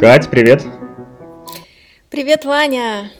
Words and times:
Кать, 0.00 0.30
привет. 0.30 0.64
Привет, 2.08 2.46
Ваня. 2.46 3.10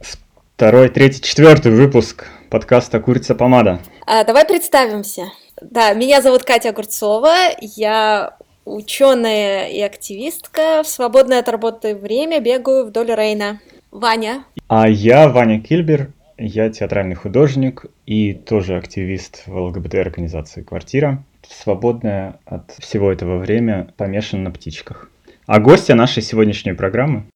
Второй, 0.00 0.88
третий, 0.88 1.20
четвертый 1.20 1.72
выпуск 1.72 2.24
подкаста 2.48 3.00
«Курица 3.00 3.34
помада». 3.34 3.80
А, 4.06 4.24
давай 4.24 4.46
представимся. 4.46 5.24
Да, 5.60 5.92
меня 5.92 6.22
зовут 6.22 6.44
Катя 6.44 6.70
Огурцова, 6.70 7.34
я 7.60 8.34
ученая 8.64 9.68
и 9.68 9.78
активистка. 9.82 10.80
В 10.82 10.88
свободное 10.88 11.40
от 11.40 11.50
работы 11.50 11.94
время 11.94 12.40
бегаю 12.40 12.86
вдоль 12.86 13.14
Рейна. 13.14 13.60
Ваня. 13.90 14.46
А 14.68 14.88
я 14.88 15.28
Ваня 15.28 15.60
Кильбер, 15.60 16.12
я 16.38 16.70
театральный 16.70 17.14
художник 17.14 17.84
и 18.06 18.32
тоже 18.32 18.78
активист 18.78 19.42
в 19.44 19.54
ЛГБТ-организации 19.54 20.62
«Квартира». 20.62 21.22
Свободное 21.46 22.38
от 22.46 22.70
всего 22.78 23.12
этого 23.12 23.36
время 23.36 23.92
помешан 23.98 24.44
на 24.44 24.50
птичках. 24.50 25.10
А 25.46 25.60
гостья 25.60 25.94
нашей 25.94 26.24
сегодняшней 26.24 26.72
программы? 26.72 27.30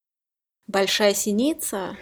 Большая 0.66 1.14
синица. 1.14 1.96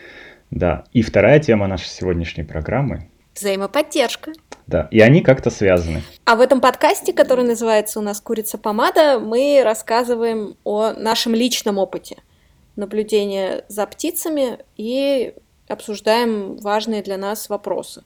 Да, 0.50 0.84
и 0.94 1.02
вторая 1.02 1.38
тема 1.38 1.66
нашей 1.66 1.88
сегодняшней 1.88 2.44
программы 2.44 3.10
Взаимоподдержка. 3.34 4.32
Да, 4.66 4.88
и 4.90 5.00
они 5.00 5.20
как-то 5.20 5.50
связаны. 5.50 6.02
А 6.24 6.36
в 6.36 6.40
этом 6.40 6.62
подкасте, 6.62 7.12
который 7.12 7.44
называется 7.44 7.98
у 7.98 8.02
нас 8.02 8.22
«Курица 8.22 8.56
помада», 8.56 9.20
мы 9.20 9.60
рассказываем 9.62 10.56
о 10.64 10.94
нашем 10.94 11.34
личном 11.34 11.76
опыте 11.76 12.16
наблюдения 12.74 13.66
за 13.68 13.86
птицами 13.86 14.60
и 14.78 15.34
обсуждаем 15.68 16.56
важные 16.56 17.02
для 17.02 17.18
нас 17.18 17.50
вопросы. 17.50 18.02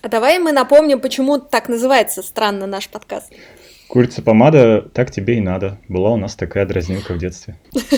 А 0.00 0.08
давай 0.08 0.38
мы 0.38 0.52
напомним, 0.52 1.00
почему 1.00 1.38
так 1.38 1.68
называется 1.68 2.22
странно 2.22 2.66
наш 2.66 2.88
подкаст. 2.88 3.30
Курица 3.92 4.22
помада, 4.22 4.80
так 4.94 5.10
тебе 5.10 5.36
и 5.36 5.40
надо. 5.40 5.76
Была 5.86 6.12
у 6.12 6.16
нас 6.16 6.34
такая 6.34 6.64
дразнилка 6.64 7.12
в 7.12 7.18
детстве. 7.18 7.56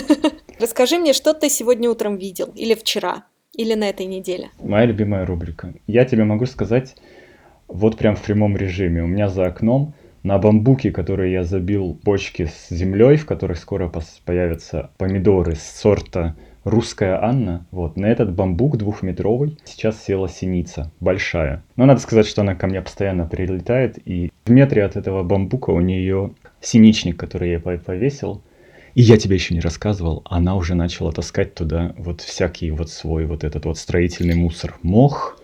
Расскажи 0.59 0.97
мне, 0.97 1.13
что 1.13 1.33
ты 1.33 1.47
сегодня 1.47 1.89
утром 1.89 2.17
видел? 2.17 2.51
Или 2.53 2.73
вчера? 2.73 3.23
Или 3.53 3.75
на 3.75 3.87
этой 3.87 4.05
неделе? 4.05 4.49
Моя 4.59 4.87
любимая 4.87 5.25
рубрика. 5.25 5.73
Я 5.87 6.03
тебе 6.03 6.25
могу 6.25 6.47
сказать, 6.47 6.97
вот 7.69 7.97
прям 7.97 8.17
в 8.17 8.21
прямом 8.23 8.57
режиме. 8.57 9.03
У 9.03 9.07
меня 9.07 9.29
за 9.29 9.45
окном 9.45 9.93
на 10.21 10.37
бамбуке, 10.37 10.91
который 10.91 11.31
я 11.31 11.45
забил 11.45 11.97
бочки 12.03 12.47
с 12.53 12.75
землей, 12.75 13.15
в 13.15 13.25
которых 13.25 13.57
скоро 13.57 13.89
появятся 14.25 14.89
помидоры 14.97 15.55
с 15.55 15.63
сорта 15.63 16.35
русская 16.65 17.23
Анна, 17.23 17.65
вот, 17.71 17.95
на 17.95 18.07
этот 18.07 18.33
бамбук 18.33 18.77
двухметровый 18.77 19.57
сейчас 19.63 20.03
села 20.03 20.27
синица, 20.27 20.91
большая. 20.99 21.63
Но 21.77 21.85
надо 21.85 22.01
сказать, 22.01 22.25
что 22.25 22.41
она 22.41 22.55
ко 22.55 22.67
мне 22.67 22.81
постоянно 22.81 23.25
прилетает, 23.25 23.97
и 24.03 24.31
в 24.43 24.51
метре 24.51 24.83
от 24.83 24.97
этого 24.97 25.23
бамбука 25.23 25.69
у 25.69 25.79
нее 25.79 26.33
синичник, 26.59 27.17
который 27.17 27.51
я 27.51 27.59
повесил. 27.59 28.41
И 28.95 29.01
я 29.01 29.17
тебе 29.17 29.35
еще 29.35 29.53
не 29.53 29.59
рассказывал, 29.59 30.23
она 30.25 30.55
уже 30.55 30.73
начала 30.73 31.11
таскать 31.11 31.53
туда 31.53 31.93
вот 31.97 32.21
всякий 32.21 32.71
вот 32.71 32.89
свой 32.89 33.25
вот 33.25 33.43
этот 33.43 33.65
вот 33.65 33.77
строительный 33.77 34.35
мусор. 34.35 34.77
Мох, 34.81 35.39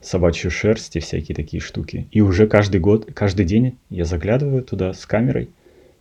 собачью 0.00 0.50
шерсть 0.50 0.96
и 0.96 1.00
всякие 1.00 1.34
такие 1.34 1.60
штуки. 1.60 2.06
И 2.12 2.20
уже 2.20 2.46
каждый 2.46 2.80
год, 2.80 3.10
каждый 3.12 3.44
день 3.46 3.78
я 3.90 4.04
заглядываю 4.04 4.62
туда 4.62 4.92
с 4.92 5.06
камерой, 5.06 5.50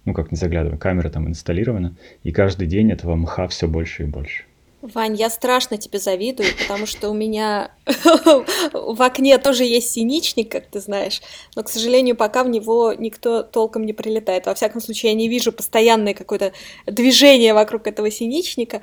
ну 0.06 0.14
как 0.14 0.32
не 0.32 0.38
заглядываю, 0.38 0.78
камера 0.78 1.10
там 1.10 1.28
инсталлирована, 1.28 1.96
и 2.22 2.32
каждый 2.32 2.68
день 2.68 2.92
этого 2.92 3.16
мха 3.16 3.48
все 3.48 3.68
больше 3.68 4.04
и 4.04 4.06
больше. 4.06 4.44
Вань, 4.84 5.16
я 5.16 5.30
страшно 5.30 5.78
тебе 5.78 5.98
завидую, 5.98 6.50
потому 6.60 6.86
что 6.86 7.10
у 7.10 7.14
меня 7.14 7.72
в 8.74 9.02
окне 9.02 9.38
тоже 9.38 9.64
есть 9.64 9.92
синичник, 9.92 10.52
как 10.52 10.68
ты 10.68 10.82
знаешь, 10.82 11.22
но, 11.56 11.64
к 11.64 11.70
сожалению, 11.70 12.18
пока 12.18 12.44
в 12.44 12.50
него 12.50 12.94
никто 12.94 13.44
толком 13.44 13.86
не 13.86 13.94
прилетает. 13.94 14.46
Во 14.46 14.54
всяком 14.54 14.82
случае, 14.82 15.14
я 15.14 15.18
не 15.18 15.30
вижу 15.30 15.54
постоянное 15.54 16.14
какое-то 16.14 16.52
движение 16.86 17.54
вокруг 17.54 17.88
этого 17.88 18.12
синичника, 18.12 18.82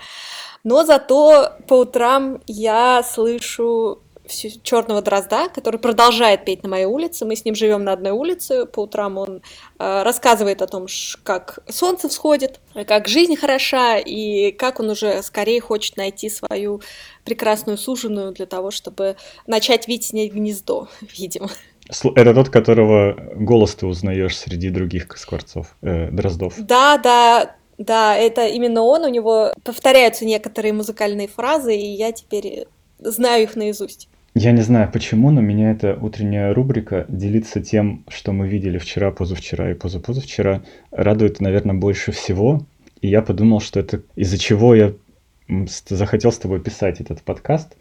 но 0.64 0.86
зато 0.86 1.52
по 1.68 1.74
утрам 1.74 2.40
я 2.46 3.02
слышу 3.02 4.00
черного 4.62 5.02
дрозда, 5.02 5.48
который 5.48 5.78
продолжает 5.78 6.44
петь 6.44 6.62
на 6.62 6.68
моей 6.68 6.86
улице. 6.86 7.24
Мы 7.24 7.36
с 7.36 7.44
ним 7.44 7.54
живем 7.54 7.84
на 7.84 7.92
одной 7.92 8.12
улице. 8.12 8.66
По 8.66 8.80
утрам 8.80 9.18
он 9.18 9.42
э, 9.78 10.02
рассказывает 10.02 10.62
о 10.62 10.66
том, 10.66 10.86
как 11.22 11.60
солнце 11.68 12.08
всходит, 12.08 12.60
как 12.86 13.08
жизнь 13.08 13.36
хороша, 13.36 13.98
и 13.98 14.52
как 14.52 14.80
он 14.80 14.90
уже 14.90 15.22
скорее 15.22 15.60
хочет 15.60 15.96
найти 15.96 16.30
свою 16.30 16.80
прекрасную 17.24 17.78
суженую 17.78 18.32
для 18.32 18.46
того, 18.46 18.70
чтобы 18.70 19.16
начать 19.46 19.88
видеть 19.88 20.08
с 20.08 20.12
ней 20.12 20.28
гнездо, 20.28 20.88
видимо. 21.18 21.48
Это 22.14 22.34
тот, 22.34 22.50
которого 22.50 23.16
голос 23.34 23.74
ты 23.74 23.86
узнаешь 23.86 24.38
среди 24.38 24.70
других 24.70 25.06
скворцов, 25.16 25.74
э, 25.82 26.10
дроздов. 26.10 26.54
Да, 26.58 26.98
да, 26.98 27.56
да, 27.78 28.16
это 28.16 28.46
именно 28.46 28.82
он. 28.82 29.04
У 29.04 29.08
него 29.08 29.52
повторяются 29.64 30.24
некоторые 30.24 30.72
музыкальные 30.72 31.28
фразы, 31.28 31.74
и 31.74 31.86
я 31.86 32.12
теперь 32.12 32.66
знаю 32.98 33.44
их 33.44 33.56
наизусть. 33.56 34.08
Я 34.34 34.52
не 34.52 34.62
знаю 34.62 34.88
почему, 34.92 35.30
но 35.30 35.40
меня 35.40 35.72
эта 35.72 35.98
утренняя 36.00 36.54
рубрика 36.54 37.04
делиться 37.08 37.60
тем, 37.60 38.04
что 38.08 38.32
мы 38.32 38.46
видели 38.46 38.78
вчера, 38.78 39.10
позавчера 39.10 39.72
и 39.72 39.74
позапозавчера, 39.74 40.62
радует, 40.92 41.40
наверное, 41.40 41.74
больше 41.74 42.12
всего. 42.12 42.64
И 43.00 43.08
я 43.08 43.22
подумал, 43.22 43.60
что 43.60 43.80
это 43.80 44.02
из-за 44.14 44.38
чего 44.38 44.76
я 44.76 44.92
захотел 45.66 46.30
с 46.30 46.38
тобой 46.38 46.60
писать 46.60 47.00
этот 47.00 47.22
подкаст, 47.22 47.76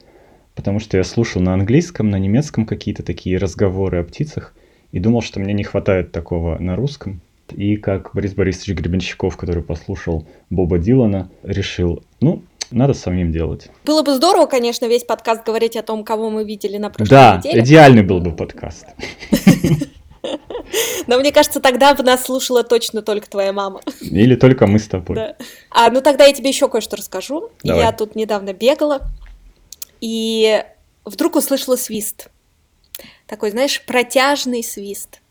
потому 0.56 0.80
что 0.80 0.98
я 0.98 1.04
слушал 1.04 1.40
на 1.40 1.54
английском, 1.54 2.10
на 2.10 2.18
немецком 2.18 2.66
какие-то 2.66 3.04
такие 3.04 3.38
разговоры 3.38 4.00
о 4.00 4.04
птицах, 4.04 4.56
и 4.92 5.00
думал, 5.00 5.22
что 5.22 5.40
мне 5.40 5.54
не 5.54 5.64
хватает 5.64 6.12
такого 6.12 6.58
на 6.58 6.76
русском. 6.76 7.22
И 7.52 7.78
как 7.78 8.12
Борис 8.16 8.34
Борисович 8.34 8.76
Гребенщиков, 8.76 9.38
который 9.38 9.62
послушал 9.62 10.28
Боба 10.50 10.80
Дилана, 10.80 11.30
решил, 11.44 12.04
ну, 12.22 12.42
надо 12.72 12.94
самим 12.94 13.32
делать. 13.32 13.70
Было 13.86 14.04
бы 14.04 14.14
здорово, 14.16 14.46
конечно, 14.46 14.86
весь 14.86 15.04
подкаст 15.04 15.46
говорить 15.46 15.76
о 15.76 15.84
том, 15.84 16.04
кого 16.04 16.30
мы 16.30 16.44
видели 16.44 16.78
на 16.78 16.90
прошлой 16.90 17.10
да, 17.10 17.38
неделе. 17.38 17.56
Да, 17.56 17.62
идеальный 17.62 18.04
был 18.04 18.20
бы 18.20 18.36
подкаст. 18.36 18.86
Но 21.08 21.18
мне 21.18 21.32
кажется, 21.32 21.60
тогда 21.60 21.96
бы 21.96 22.04
нас 22.04 22.26
слушала 22.26 22.64
точно 22.64 23.02
только 23.02 23.30
твоя 23.30 23.52
мама. 23.54 23.82
Или 24.02 24.36
только 24.36 24.68
мы 24.68 24.80
с 24.80 24.88
тобой. 24.88 25.16
Да. 25.16 25.36
А, 25.72 25.90
ну 25.90 26.02
тогда 26.02 26.26
я 26.26 26.34
тебе 26.34 26.50
еще 26.50 26.70
кое-что 26.70 26.98
расскажу. 26.98 27.50
Давай. 27.64 27.84
Я 27.84 27.92
тут 27.92 28.16
недавно 28.16 28.54
бегала, 28.54 29.02
и 30.02 30.64
вдруг 31.06 31.36
услышала 31.36 31.76
свист. 31.76 32.30
Такой, 33.26 33.52
знаешь, 33.52 33.84
протяжный 33.86 34.64
свист. 34.64 35.22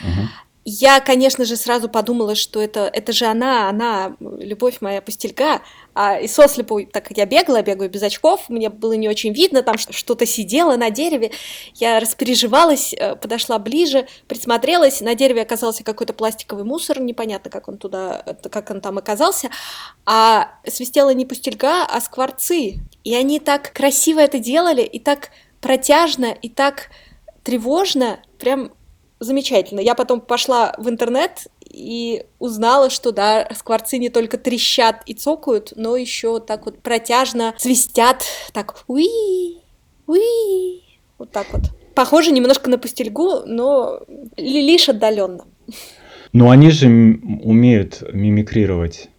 Угу. 0.00 0.28
Я, 0.64 1.00
конечно 1.00 1.44
же, 1.44 1.56
сразу 1.56 1.88
подумала, 1.88 2.36
что 2.36 2.62
это, 2.62 2.88
это 2.92 3.12
же 3.12 3.24
она, 3.26 3.68
она, 3.68 4.16
любовь 4.20 4.80
моя 4.80 5.02
пустельга. 5.02 5.60
А 5.94 6.20
и 6.20 6.28
сослепу, 6.28 6.86
так 6.86 7.08
как 7.08 7.16
я 7.16 7.26
бегала, 7.26 7.62
бегаю 7.62 7.90
без 7.90 8.02
очков, 8.02 8.48
мне 8.48 8.70
было 8.70 8.92
не 8.92 9.08
очень 9.08 9.32
видно, 9.32 9.62
там 9.62 9.76
что-то 9.76 10.24
сидело 10.24 10.76
на 10.76 10.90
дереве. 10.90 11.32
Я 11.74 11.98
распереживалась, 11.98 12.94
э, 12.94 13.16
подошла 13.16 13.58
ближе, 13.58 14.06
присмотрелась. 14.28 15.00
На 15.00 15.16
дереве 15.16 15.42
оказался 15.42 15.82
какой-то 15.82 16.12
пластиковый 16.12 16.64
мусор, 16.64 17.00
непонятно, 17.00 17.50
как 17.50 17.66
он 17.66 17.76
туда, 17.76 18.22
как 18.50 18.70
он 18.70 18.80
там 18.80 18.98
оказался. 18.98 19.50
А 20.06 20.52
свистела 20.66 21.12
не 21.12 21.26
пустельга, 21.26 21.84
а 21.84 22.00
скворцы. 22.00 22.76
И 23.02 23.14
они 23.16 23.40
так 23.40 23.72
красиво 23.72 24.20
это 24.20 24.38
делали, 24.38 24.82
и 24.82 25.00
так 25.00 25.30
протяжно, 25.60 26.26
и 26.26 26.48
так 26.48 26.90
тревожно, 27.42 28.20
прям 28.38 28.70
замечательно. 29.22 29.80
Я 29.80 29.94
потом 29.94 30.20
пошла 30.20 30.74
в 30.78 30.88
интернет 30.88 31.48
и 31.68 32.24
узнала, 32.38 32.90
что 32.90 33.12
да, 33.12 33.48
скворцы 33.54 33.98
не 33.98 34.08
только 34.08 34.38
трещат 34.38 35.02
и 35.06 35.14
цокают, 35.14 35.72
но 35.76 35.96
еще 35.96 36.40
так 36.40 36.66
вот 36.66 36.78
протяжно 36.80 37.54
свистят, 37.56 38.24
так 38.52 38.84
уи, 38.88 39.58
уи, 40.06 40.82
вот 41.18 41.30
так 41.30 41.46
вот. 41.52 41.62
Похоже 41.94 42.32
немножко 42.32 42.70
на 42.70 42.78
пустельгу, 42.78 43.42
но 43.46 44.00
лишь 44.36 44.88
отдаленно. 44.88 45.44
Ну, 46.32 46.50
они 46.50 46.70
же 46.70 46.86
умеют 46.86 48.02
мимикрировать. 48.12 49.10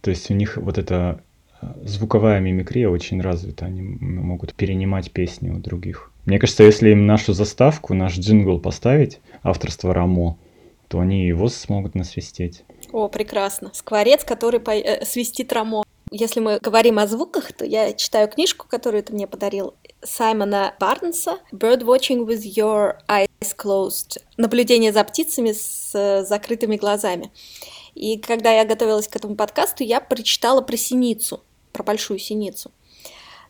То 0.00 0.10
есть 0.10 0.30
у 0.30 0.34
них 0.34 0.56
вот 0.56 0.78
эта 0.78 1.22
э, 1.60 1.66
звуковая 1.84 2.40
мимикрия 2.40 2.88
очень 2.88 3.20
развита. 3.20 3.66
Они 3.66 3.82
могут 3.82 4.54
перенимать 4.54 5.10
песни 5.10 5.50
у 5.50 5.58
других. 5.58 6.10
Мне 6.26 6.38
кажется, 6.38 6.64
если 6.64 6.90
им 6.90 7.06
нашу 7.06 7.32
заставку, 7.32 7.94
наш 7.94 8.18
джингл 8.18 8.58
поставить, 8.58 9.20
авторство 9.42 9.92
Рамо, 9.92 10.38
то 10.88 11.00
они 11.00 11.26
его 11.26 11.48
смогут 11.48 11.94
насвистеть. 11.94 12.62
О, 12.92 13.08
прекрасно. 13.08 13.70
Скворец, 13.74 14.24
который 14.24 14.60
по... 14.60 14.70
э, 14.70 15.04
свистит 15.04 15.52
рамо. 15.52 15.82
Если 16.10 16.38
мы 16.38 16.60
говорим 16.60 16.98
о 16.98 17.06
звуках, 17.06 17.52
то 17.52 17.64
я 17.64 17.92
читаю 17.92 18.28
книжку, 18.28 18.68
которую 18.68 19.02
ты 19.02 19.12
мне 19.12 19.26
подарил, 19.26 19.74
Саймона 20.02 20.74
Барнса 20.78 21.38
«Bird 21.50 21.82
watching 21.82 22.26
with 22.26 22.42
your 22.42 22.98
eyes 23.08 23.28
closed» 23.56 24.20
«Наблюдение 24.36 24.92
за 24.92 25.02
птицами 25.02 25.52
с 25.52 25.90
э, 25.94 26.24
закрытыми 26.24 26.76
глазами». 26.76 27.32
И 27.94 28.18
когда 28.18 28.52
я 28.52 28.64
готовилась 28.64 29.08
к 29.08 29.16
этому 29.16 29.34
подкасту, 29.34 29.82
я 29.82 30.00
прочитала 30.00 30.60
про 30.60 30.76
синицу, 30.76 31.42
про 31.72 31.82
большую 31.82 32.18
синицу. 32.18 32.70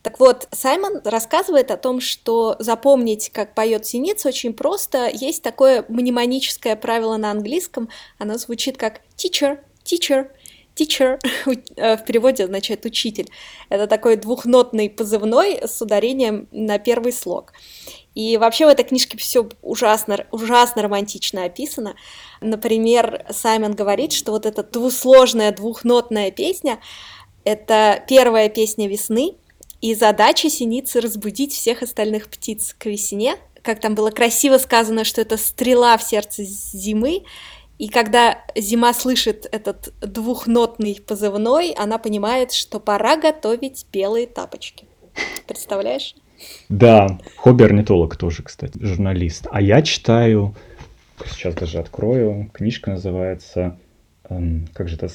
Так 0.04 0.20
вот, 0.20 0.48
Саймон 0.52 1.00
рассказывает 1.02 1.70
о 1.70 1.78
том, 1.78 1.98
что 1.98 2.56
запомнить, 2.58 3.30
как 3.30 3.54
поет 3.54 3.86
синица, 3.86 4.28
очень 4.28 4.52
просто. 4.52 5.08
Есть 5.10 5.42
такое 5.42 5.86
мнемоническое 5.88 6.76
правило 6.76 7.16
на 7.16 7.30
английском. 7.30 7.88
Оно 8.18 8.36
звучит 8.36 8.76
как 8.76 9.00
teacher, 9.16 9.60
teacher, 9.82 10.28
teacher 10.76 11.18
э, 11.76 11.96
в 11.96 12.04
переводе 12.04 12.44
означает 12.44 12.84
учитель. 12.84 13.30
Это 13.70 13.86
такой 13.86 14.16
двухнотный 14.16 14.90
позывной 14.90 15.60
с 15.66 15.80
ударением 15.80 16.48
на 16.52 16.78
первый 16.78 17.10
слог. 17.10 17.54
И 18.14 18.36
вообще 18.36 18.66
в 18.66 18.68
этой 18.68 18.84
книжке 18.84 19.16
все 19.16 19.48
ужасно, 19.62 20.26
ужасно 20.30 20.82
романтично 20.82 21.44
описано. 21.44 21.94
Например, 22.42 23.24
Саймон 23.30 23.72
говорит, 23.72 24.12
что 24.12 24.32
вот 24.32 24.44
эта 24.44 24.62
двусложная 24.64 25.50
двухнотная 25.50 26.30
песня— 26.30 26.78
это 27.44 28.04
первая 28.06 28.50
песня 28.50 28.86
весны, 28.86 29.36
и 29.84 29.94
задача 29.94 30.48
синицы 30.48 31.02
разбудить 31.02 31.52
всех 31.52 31.82
остальных 31.82 32.28
птиц 32.28 32.74
к 32.78 32.86
весне. 32.86 33.36
Как 33.60 33.80
там 33.80 33.94
было 33.94 34.10
красиво 34.10 34.56
сказано, 34.56 35.04
что 35.04 35.20
это 35.20 35.36
стрела 35.36 35.98
в 35.98 36.02
сердце 36.02 36.42
зимы. 36.42 37.24
И 37.76 37.88
когда 37.88 38.38
зима 38.56 38.94
слышит 38.94 39.46
этот 39.52 39.92
двухнотный 40.00 41.02
позывной, 41.06 41.72
она 41.72 41.98
понимает, 41.98 42.52
что 42.52 42.80
пора 42.80 43.18
готовить 43.18 43.84
белые 43.92 44.26
тапочки. 44.26 44.86
Представляешь? 45.46 46.14
Да, 46.70 47.18
хобби-орнитолог 47.36 48.16
тоже, 48.16 48.42
кстати, 48.42 48.78
журналист. 48.80 49.48
А 49.50 49.60
я 49.60 49.82
читаю, 49.82 50.56
сейчас 51.26 51.54
даже 51.56 51.78
открою, 51.78 52.48
книжка 52.54 52.92
называется, 52.92 53.78
эм, 54.30 54.66
как 54.72 54.88
же 54.88 54.96
это, 54.96 55.10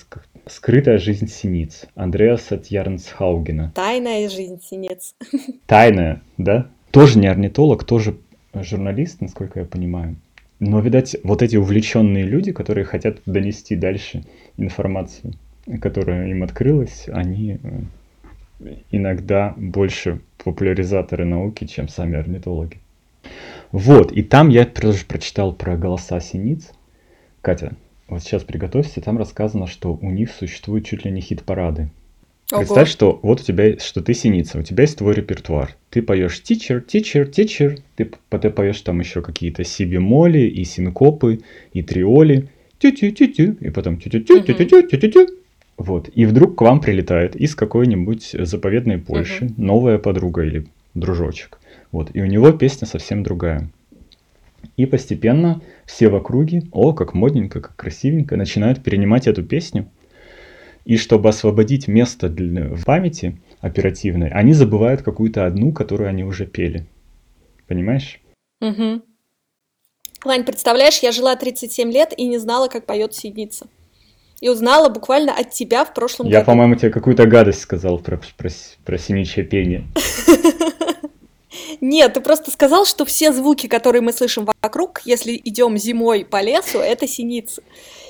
«Скрытая 0.46 0.98
жизнь 0.98 1.28
синиц» 1.28 1.86
Андреаса 1.96 2.58
Тьярнсхаугена. 2.58 3.72
Тайная 3.76 4.30
жизнь 4.30 4.62
синиц. 4.62 5.16
Тайная, 5.68 6.22
да? 6.38 6.68
Тоже 6.92 7.20
не 7.20 7.28
орнитолог, 7.28 7.84
тоже 7.84 8.18
журналист, 8.54 9.22
насколько 9.22 9.60
я 9.60 9.66
понимаю. 9.66 10.16
Но, 10.60 10.82
видать, 10.82 11.16
вот 11.24 11.42
эти 11.42 11.56
увлеченные 11.56 12.26
люди, 12.26 12.52
которые 12.52 12.84
хотят 12.84 13.20
донести 13.26 13.76
дальше 13.76 14.24
информацию, 14.58 15.34
которая 15.82 16.28
им 16.28 16.44
открылась, 16.44 17.08
они 17.08 17.60
э, 18.60 18.76
иногда 18.92 19.54
больше 19.56 20.20
популяризаторы 20.44 21.26
науки, 21.26 21.66
чем 21.66 21.88
сами 21.88 22.18
орнитологи. 22.18 22.78
Вот, 23.72 24.12
и 24.12 24.24
там 24.24 24.50
я 24.50 24.66
тоже 24.66 25.06
прочитал 25.06 25.54
про 25.54 25.78
голоса 25.78 26.20
синиц. 26.20 26.72
Катя, 27.42 27.74
вот 28.10 28.22
сейчас 28.24 28.44
приготовься, 28.44 29.02
там 29.02 29.18
рассказано, 29.18 29.68
что 29.68 29.98
у 30.02 30.10
них 30.10 30.32
существуют 30.32 30.86
чуть 30.86 31.06
ли 31.06 31.12
не 31.12 31.22
хит-парады. 31.22 31.90
Ого. 32.52 32.62
Представь, 32.62 32.90
что 32.90 33.20
вот 33.22 33.42
у 33.42 33.44
тебя, 33.44 33.78
что 33.78 34.02
ты 34.02 34.16
синица, 34.16 34.58
у 34.58 34.64
тебя 34.64 34.82
есть 34.82 34.98
твой 34.98 35.14
репертуар. 35.14 35.76
Ты 35.92 36.02
поешь 36.02 36.42
teacher, 36.44 36.84
teacher, 36.84 37.30
teacher, 37.30 37.80
ты, 37.96 38.10
ты 38.30 38.50
поешь 38.50 38.82
там 38.82 39.00
еще 39.00 39.22
какие-то 39.22 39.64
си-бемоли 39.64 40.40
и 40.40 40.64
синкопы, 40.64 41.42
и 41.74 41.84
триоли, 41.84 42.50
тю-тю-тю-тю, 42.80 43.58
и 43.60 43.70
потом 43.70 43.98
тю-тю-тю-тю-тю-тю-тю. 43.98 45.28
Вот, 45.78 46.10
и 46.14 46.26
вдруг 46.26 46.58
к 46.58 46.62
вам 46.62 46.82
прилетает 46.82 47.36
из 47.36 47.56
какой-нибудь 47.56 48.36
заповедной 48.38 48.98
Польши 48.98 49.46
uh-huh. 49.46 49.54
новая 49.58 49.98
подруга 49.98 50.44
или 50.44 50.66
дружочек. 50.94 51.60
Вот, 51.92 52.10
и 52.14 52.22
у 52.22 52.26
него 52.26 52.52
песня 52.52 52.88
совсем 52.88 53.24
другая. 53.24 53.70
И 54.78 54.86
постепенно 54.86 55.62
все 55.86 56.10
в 56.10 56.16
округе, 56.16 56.64
о, 56.72 56.94
как 56.94 57.14
модненько, 57.14 57.62
как 57.62 57.76
красивенько, 57.76 58.38
начинают 58.38 58.84
перенимать 58.84 59.28
эту 59.28 59.44
песню. 59.44 59.90
И 60.86 60.98
чтобы 60.98 61.30
освободить 61.30 61.88
место 61.88 62.30
для, 62.30 62.70
в 62.70 62.86
памяти 62.86 63.40
оперативной, 63.60 64.30
они 64.30 64.54
забывают 64.54 65.02
какую-то 65.02 65.46
одну, 65.46 65.72
которую 65.72 66.10
они 66.10 66.24
уже 66.24 66.46
пели. 66.46 66.88
Понимаешь? 67.68 68.20
Угу. 68.62 69.02
Вань, 70.26 70.44
представляешь, 70.44 71.00
я 71.00 71.12
жила 71.12 71.36
37 71.36 71.92
лет 71.92 72.14
и 72.18 72.26
не 72.26 72.38
знала, 72.38 72.68
как 72.68 72.86
поет 72.86 73.14
синица. 73.14 73.68
И 74.42 74.50
узнала 74.50 74.90
буквально 74.90 75.34
от 75.34 75.52
тебя 75.52 75.84
в 75.84 75.94
прошлом 75.94 76.28
я, 76.28 76.32
году. 76.32 76.40
Я, 76.40 76.46
по-моему, 76.46 76.76
тебе 76.76 76.92
какую-то 76.92 77.26
гадость 77.26 77.60
сказал 77.62 78.00
про, 78.00 78.20
про, 78.38 78.50
про 78.86 78.98
синичье 78.98 79.44
пение. 79.44 79.86
Нет, 81.82 82.14
ты 82.14 82.22
просто 82.22 82.52
сказал, 82.52 82.86
что 82.86 83.06
все 83.06 83.32
звуки, 83.32 83.68
которые 83.68 84.02
мы 84.02 84.12
слышим 84.12 84.48
вокруг, 84.62 85.02
если 85.06 85.40
идем 85.44 85.78
зимой 85.78 86.26
по 86.26 86.42
лесу, 86.42 86.80
это 86.80 87.08
синицы. 87.08 87.64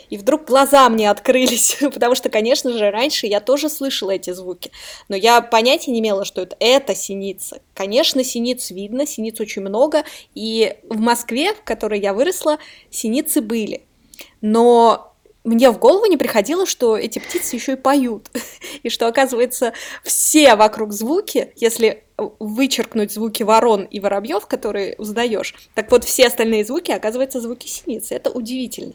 И 0.10 0.18
вдруг 0.18 0.46
глаза 0.46 0.90
мне 0.90 1.10
открылись, 1.10 1.78
потому 1.94 2.16
что, 2.16 2.30
конечно 2.30 2.72
же, 2.74 2.90
раньше 2.90 3.28
я 3.28 3.40
тоже 3.40 3.70
слышала 3.70 4.12
эти 4.12 4.32
звуки, 4.32 4.72
но 5.08 5.16
я 5.16 5.42
понятия 5.42 5.92
не 5.92 6.00
имела, 6.00 6.26
что 6.26 6.42
это, 6.42 6.56
это 6.60 6.96
синица. 6.96 7.62
Конечно, 7.76 8.24
синиц 8.24 8.72
видно, 8.72 9.06
синиц 9.06 9.40
очень 9.40 9.62
много, 9.62 10.04
и 10.34 10.76
в 10.90 11.00
Москве, 11.00 11.54
в 11.54 11.62
которой 11.64 12.00
я 12.00 12.14
выросла, 12.14 12.58
синицы 12.90 13.42
были. 13.42 13.84
Но 14.42 15.09
мне 15.50 15.72
в 15.72 15.80
голову 15.80 16.06
не 16.06 16.18
приходило, 16.18 16.66
что 16.68 16.96
эти 16.96 17.18
птицы 17.18 17.56
еще 17.56 17.74
и 17.74 17.76
поют, 17.76 18.30
и 18.84 18.90
что, 18.90 19.08
оказывается, 19.08 19.74
все 20.04 20.56
вокруг 20.56 20.94
звуки, 20.94 21.52
если 21.56 22.04
вычеркнуть 22.40 23.12
звуки 23.14 23.44
ворон 23.44 23.84
и 23.84 24.00
воробьев, 24.00 24.46
которые 24.46 24.96
узнаешь, 24.98 25.56
так 25.74 25.90
вот 25.90 26.04
все 26.04 26.28
остальные 26.28 26.66
звуки, 26.66 26.92
оказывается, 26.92 27.40
звуки 27.40 27.66
синицы. 27.68 28.14
Это 28.14 28.30
удивительно. 28.30 28.94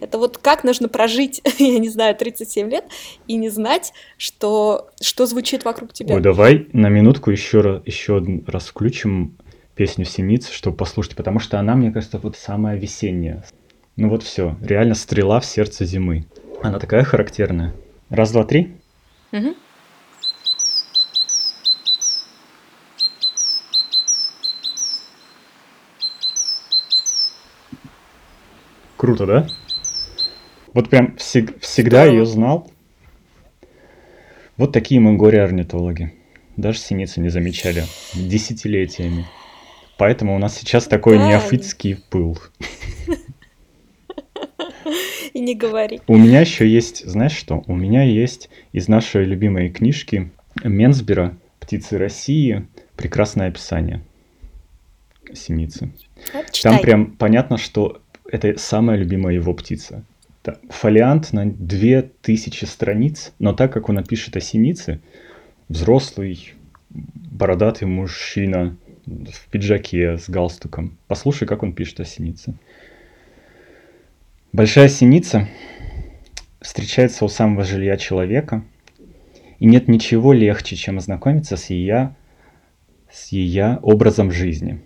Это 0.00 0.18
вот 0.18 0.38
как 0.38 0.62
нужно 0.62 0.88
прожить, 0.88 1.40
я 1.58 1.78
не 1.78 1.88
знаю, 1.88 2.14
37 2.14 2.70
лет 2.70 2.84
и 3.26 3.36
не 3.36 3.48
знать, 3.48 3.92
что, 4.16 4.90
что 5.00 5.26
звучит 5.26 5.64
вокруг 5.64 5.92
тебя. 5.92 6.14
Ой, 6.14 6.20
давай 6.20 6.68
на 6.72 6.88
минутку 6.88 7.30
еще 7.30 7.62
раз, 7.62 7.82
еще 7.84 8.22
раз 8.46 8.66
включим 8.66 9.36
песню 9.74 10.04
синицы, 10.04 10.52
чтобы 10.52 10.76
послушать, 10.76 11.16
потому 11.16 11.40
что 11.40 11.58
она, 11.58 11.74
мне 11.74 11.90
кажется, 11.90 12.18
вот 12.18 12.36
самая 12.36 12.76
весенняя. 12.76 13.44
Ну 13.96 14.10
вот 14.10 14.22
все, 14.22 14.56
реально 14.60 14.94
стрела 14.94 15.40
в 15.40 15.46
сердце 15.46 15.86
зимы. 15.86 16.26
Она 16.62 16.78
такая 16.78 17.02
характерная. 17.02 17.72
Раз, 18.10 18.30
два, 18.30 18.44
три. 18.44 18.76
Угу. 19.32 19.54
Круто, 28.98 29.26
да? 29.26 29.46
Вот 30.74 30.90
прям 30.90 31.16
всег- 31.16 31.58
всегда 31.60 32.02
Здорово. 32.02 32.14
ее 32.14 32.26
знал. 32.26 32.70
Вот 34.58 34.72
такие 34.72 35.00
мы 35.00 35.16
горе-орнитологи. 35.16 36.12
Даже 36.56 36.78
синицы 36.78 37.20
не 37.20 37.30
замечали 37.30 37.84
десятилетиями. 38.14 39.26
Поэтому 39.96 40.34
у 40.34 40.38
нас 40.38 40.54
сейчас 40.56 40.86
такой 40.86 41.18
да. 41.18 41.28
неофитский 41.28 41.96
пыл. 42.10 42.38
И 45.36 45.40
не 45.40 45.54
говори. 45.54 46.00
У 46.06 46.16
меня 46.16 46.40
еще 46.40 46.66
есть, 46.66 47.04
знаешь 47.04 47.36
что? 47.36 47.62
У 47.66 47.74
меня 47.74 48.02
есть 48.02 48.48
из 48.72 48.88
нашей 48.88 49.26
любимой 49.26 49.68
книжки 49.68 50.30
Менсбера 50.64 51.36
«Птицы 51.60 51.98
России» 51.98 52.66
прекрасное 52.96 53.48
описание 53.48 54.00
синицы. 55.34 55.90
Вот, 56.32 56.46
Там 56.62 56.78
прям 56.78 57.10
понятно, 57.10 57.58
что 57.58 58.00
это 58.24 58.56
самая 58.56 58.96
любимая 58.96 59.34
его 59.34 59.52
птица. 59.52 60.04
Это 60.42 60.58
фолиант 60.70 61.34
на 61.34 61.44
2000 61.44 62.64
страниц, 62.64 63.34
но 63.38 63.52
так 63.52 63.70
как 63.74 63.90
он 63.90 63.96
напишет 63.96 64.36
о 64.36 64.40
синице, 64.40 65.00
взрослый, 65.68 66.54
бородатый 66.88 67.84
мужчина 67.84 68.74
в 69.04 69.48
пиджаке 69.50 70.16
с 70.16 70.30
галстуком. 70.30 70.96
Послушай, 71.08 71.46
как 71.46 71.62
он 71.62 71.74
пишет 71.74 72.00
о 72.00 72.06
синице. 72.06 72.54
Большая 74.56 74.88
синица 74.88 75.46
встречается 76.62 77.26
у 77.26 77.28
самого 77.28 77.62
жилья 77.62 77.98
человека, 77.98 78.64
и 79.58 79.66
нет 79.66 79.86
ничего 79.86 80.32
легче, 80.32 80.76
чем 80.76 80.96
ознакомиться 80.96 81.58
с 81.58 81.68
ее, 81.68 82.16
с 83.12 83.32
ее 83.32 83.78
образом 83.82 84.32
жизни. 84.32 84.80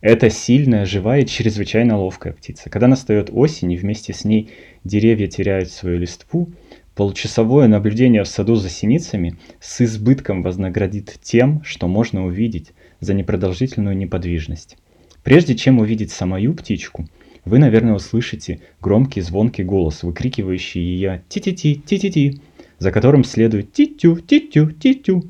Это 0.00 0.30
сильная, 0.30 0.86
живая 0.86 1.20
и 1.20 1.26
чрезвычайно 1.26 1.98
ловкая 1.98 2.32
птица. 2.32 2.70
Когда 2.70 2.86
настает 2.86 3.28
осень 3.30 3.72
и 3.72 3.76
вместе 3.76 4.14
с 4.14 4.24
ней 4.24 4.48
деревья 4.84 5.26
теряют 5.26 5.68
свою 5.68 5.98
листву, 5.98 6.50
получасовое 6.94 7.68
наблюдение 7.68 8.22
в 8.22 8.28
саду 8.28 8.54
за 8.54 8.70
синицами 8.70 9.36
с 9.60 9.82
избытком 9.82 10.42
вознаградит 10.42 11.18
тем, 11.20 11.62
что 11.62 11.88
можно 11.88 12.24
увидеть 12.24 12.72
за 13.00 13.12
непродолжительную 13.12 13.98
неподвижность. 13.98 14.78
Прежде 15.22 15.54
чем 15.56 15.78
увидеть 15.78 16.10
самую 16.10 16.54
птичку– 16.54 17.06
вы, 17.44 17.58
наверное, 17.58 17.94
услышите 17.94 18.60
громкий 18.80 19.20
звонкий 19.20 19.64
голос, 19.64 20.02
выкрикивающий 20.02 20.80
ее 20.80 21.22
«ти-ти-ти, 21.28 21.74
ти-ти-ти», 21.74 22.40
за 22.78 22.90
которым 22.90 23.24
следует 23.24 23.72
«ти-тю, 23.72 24.20
ти-тю, 24.20 24.72
ти-тю». 24.72 25.24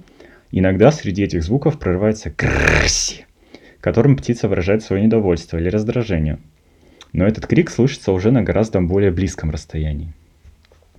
Иногда 0.53 0.93
среди 0.93 1.25
этих 1.25 1.43
звуков 1.43 1.79
прорывается 1.79 2.31
«крси», 2.31 3.27
которым 3.81 4.17
птица 4.17 4.49
выражает 4.49 4.83
свое 4.83 5.03
недовольство 5.03 5.59
или 5.59 5.69
раздражение. 5.69 6.39
Но 7.13 7.27
этот 7.27 7.47
крик 7.47 7.71
слышится 7.71 8.13
уже 8.13 8.31
на 8.31 8.43
гораздо 8.43 8.81
более 8.81 9.11
близком 9.11 9.51
расстоянии. 9.51 10.13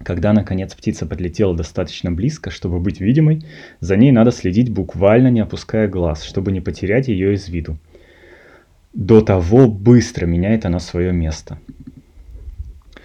Когда, 0.03 0.33
наконец, 0.33 0.73
птица 0.75 1.05
подлетела 1.05 1.55
достаточно 1.55 2.11
близко, 2.11 2.51
чтобы 2.51 2.79
быть 2.79 2.99
видимой, 2.99 3.43
за 3.79 3.95
ней 3.95 4.11
надо 4.11 4.31
следить 4.31 4.69
буквально 4.69 5.29
не 5.29 5.39
опуская 5.39 5.87
глаз, 5.87 6.23
чтобы 6.23 6.51
не 6.51 6.59
потерять 6.59 7.07
ее 7.07 7.33
из 7.33 7.47
виду. 7.47 7.77
До 8.95 9.19
того 9.19 9.67
быстро 9.67 10.25
меняет 10.25 10.65
она 10.65 10.79
свое 10.79 11.11
место. 11.11 11.59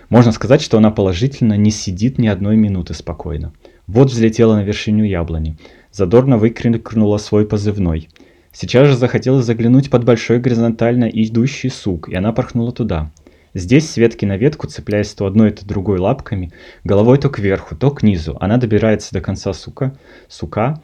Можно 0.09 0.31
сказать, 0.31 0.63
что 0.63 0.79
она 0.79 0.93
положительно 0.93 1.57
не 1.57 1.73
сидит 1.73 2.17
ни 2.17 2.29
одной 2.29 2.57
минуты 2.57 2.95
спокойно. 2.95 3.53
Вот 3.89 4.09
взлетела 4.09 4.55
на 4.55 4.63
вершину 4.63 5.03
яблони, 5.03 5.57
задорно 5.91 6.39
выкрикнула 6.39 7.19
свой 7.19 7.45
позывной. 7.45 8.09
Сейчас 8.53 8.87
же 8.87 8.97
захотела 8.97 9.43
заглянуть 9.43 9.91
под 9.91 10.05
большой 10.05 10.39
горизонтально 10.39 11.07
идущий 11.07 11.71
сук, 11.71 12.09
и 12.09 12.15
она 12.15 12.33
порхнула 12.33 12.71
туда. 12.71 13.11
Здесь 13.53 13.91
с 13.91 13.97
ветки 13.97 14.25
на 14.25 14.37
ветку, 14.37 14.69
цепляясь 14.69 15.13
то 15.13 15.27
одной, 15.27 15.51
то 15.51 15.67
другой 15.67 15.99
лапками, 15.99 16.53
головой 16.85 17.19
то 17.19 17.29
кверху, 17.31 17.75
то 17.75 17.91
к 17.91 18.05
низу, 18.05 18.37
она 18.41 18.59
добирается 18.59 19.13
до 19.13 19.21
конца 19.21 19.53
сука, 19.53 19.97
сука, 20.29 20.81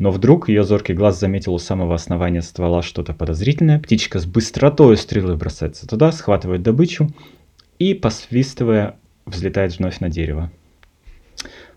но 0.00 0.10
вдруг 0.10 0.48
ее 0.48 0.64
зоркий 0.64 0.94
глаз 0.94 1.20
заметил 1.20 1.52
у 1.52 1.58
самого 1.58 1.94
основания 1.94 2.40
ствола 2.40 2.80
что-то 2.80 3.12
подозрительное. 3.12 3.78
Птичка 3.78 4.18
с 4.18 4.24
быстротой 4.24 4.96
стрелы 4.96 5.36
бросается 5.36 5.86
туда, 5.86 6.10
схватывает 6.10 6.62
добычу 6.62 7.10
и, 7.78 7.92
посвистывая, 7.92 8.96
взлетает 9.26 9.78
вновь 9.78 10.00
на 10.00 10.08
дерево. 10.08 10.50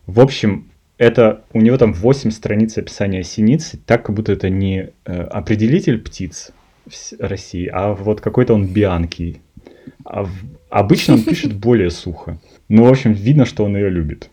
В 0.07 0.21
общем, 0.21 0.71
это 0.97 1.43
у 1.51 1.59
него 1.59 1.77
там 1.77 1.91
8 1.91 2.31
страниц 2.31 2.77
описания 2.77 3.23
синицы, 3.23 3.77
так 3.85 4.05
как 4.05 4.15
будто 4.15 4.31
это 4.31 4.49
не 4.49 4.91
э, 5.05 5.21
определитель 5.23 5.99
птиц 5.99 6.51
в 6.85 7.19
России, 7.19 7.69
а 7.71 7.93
вот 7.93 8.21
какой-то 8.21 8.53
он 8.53 8.67
бианкий 8.67 9.41
а 10.05 10.23
в... 10.23 10.31
обычно 10.69 11.15
он 11.15 11.23
пишет 11.23 11.53
более 11.53 11.89
сухо. 11.89 12.39
Ну, 12.69 12.85
в 12.85 12.89
общем, 12.89 13.11
видно, 13.11 13.45
что 13.45 13.65
он 13.65 13.75
ее 13.75 13.89
любит. 13.89 14.29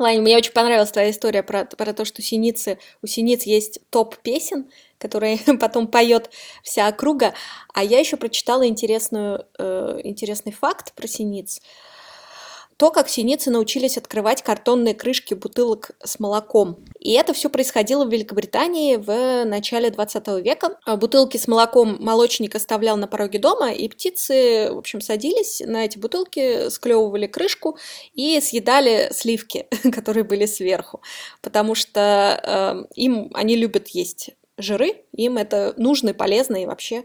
Лань, 0.00 0.22
мне 0.22 0.38
очень 0.38 0.52
понравилась 0.52 0.90
твоя 0.90 1.10
история 1.10 1.42
про, 1.42 1.66
про 1.66 1.92
то, 1.92 2.06
что 2.06 2.22
синицы, 2.22 2.78
у 3.02 3.06
синиц 3.06 3.42
есть 3.42 3.80
топ 3.90 4.16
песен, 4.16 4.70
которые 4.96 5.38
потом 5.60 5.88
поет 5.88 6.30
вся 6.62 6.88
округа. 6.88 7.34
А 7.74 7.84
я 7.84 7.98
еще 7.98 8.16
прочитала 8.16 8.66
интересную, 8.66 9.46
э, 9.58 10.00
интересный 10.02 10.52
факт 10.52 10.94
про 10.94 11.06
синиц 11.06 11.60
то, 12.80 12.90
как 12.90 13.10
синицы 13.10 13.50
научились 13.50 13.98
открывать 13.98 14.40
картонные 14.42 14.94
крышки 14.94 15.34
бутылок 15.34 15.90
с 16.02 16.18
молоком. 16.18 16.82
И 16.98 17.12
это 17.12 17.34
все 17.34 17.50
происходило 17.50 18.06
в 18.06 18.10
Великобритании 18.10 18.96
в 18.96 19.44
начале 19.44 19.90
20 19.90 20.26
века. 20.42 20.78
А 20.86 20.96
бутылки 20.96 21.36
с 21.36 21.46
молоком 21.46 21.98
молочник 22.00 22.54
оставлял 22.54 22.96
на 22.96 23.06
пороге 23.06 23.38
дома, 23.38 23.70
и 23.70 23.86
птицы, 23.86 24.70
в 24.72 24.78
общем, 24.78 25.02
садились 25.02 25.60
на 25.60 25.84
эти 25.84 25.98
бутылки, 25.98 26.70
склевывали 26.70 27.26
крышку 27.26 27.76
и 28.14 28.40
съедали 28.40 29.10
сливки, 29.12 29.66
которые 29.92 30.24
были 30.24 30.46
сверху, 30.46 31.02
потому 31.42 31.74
что 31.74 32.40
э, 32.42 32.94
им 32.94 33.30
они 33.34 33.56
любят 33.56 33.88
есть 33.88 34.30
жиры, 34.56 35.04
им 35.12 35.36
это 35.36 35.74
нужно 35.76 36.10
и 36.10 36.14
полезно, 36.14 36.62
и 36.62 36.66
вообще 36.66 37.04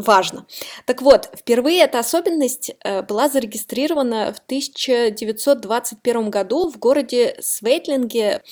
важно. 0.00 0.46
Так 0.86 1.02
вот, 1.02 1.30
впервые 1.36 1.82
эта 1.82 1.98
особенность 1.98 2.72
э, 2.82 3.02
была 3.02 3.28
зарегистрирована 3.28 4.32
в 4.32 4.38
1921 4.38 6.30
году 6.30 6.70
в 6.70 6.78
городе 6.78 7.36
Свейтлинге, 7.40 8.42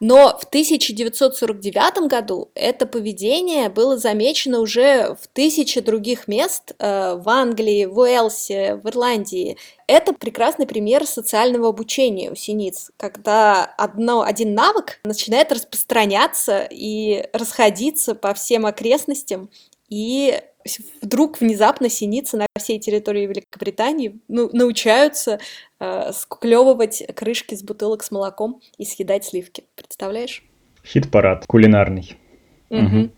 но 0.00 0.36
в 0.36 0.44
1949 0.44 2.08
году 2.08 2.50
это 2.54 2.86
поведение 2.86 3.68
было 3.68 3.96
замечено 3.96 4.58
уже 4.58 5.16
в 5.20 5.28
тысячи 5.32 5.80
других 5.80 6.26
мест 6.26 6.74
э, 6.78 7.14
в 7.14 7.28
Англии, 7.28 7.84
в 7.84 7.98
Уэльсе, 7.98 8.80
в 8.82 8.88
Ирландии. 8.88 9.56
Это 9.86 10.12
прекрасный 10.12 10.66
пример 10.66 11.06
социального 11.06 11.68
обучения 11.68 12.30
у 12.30 12.34
синиц, 12.34 12.90
когда 12.96 13.64
одно, 13.64 14.22
один 14.22 14.54
навык 14.54 14.98
начинает 15.04 15.52
распространяться 15.52 16.66
и 16.70 17.28
расходиться 17.32 18.14
по 18.14 18.34
всем 18.34 18.66
окрестностям, 18.66 19.50
и 19.88 20.40
вдруг 21.00 21.40
внезапно 21.40 21.88
синицы 21.88 22.36
на 22.36 22.46
всей 22.58 22.78
территории 22.78 23.26
Великобритании 23.26 24.20
ну, 24.28 24.50
научаются 24.52 25.38
э, 25.80 26.10
склевывать 26.12 27.02
крышки 27.14 27.54
с 27.54 27.62
бутылок 27.62 28.02
с 28.02 28.10
молоком 28.10 28.60
и 28.78 28.84
съедать 28.84 29.24
сливки. 29.24 29.64
Представляешь? 29.74 30.44
Хит-парад 30.84 31.46
кулинарный. 31.46 32.16
Угу. 32.70 32.84
Угу. 32.84 33.10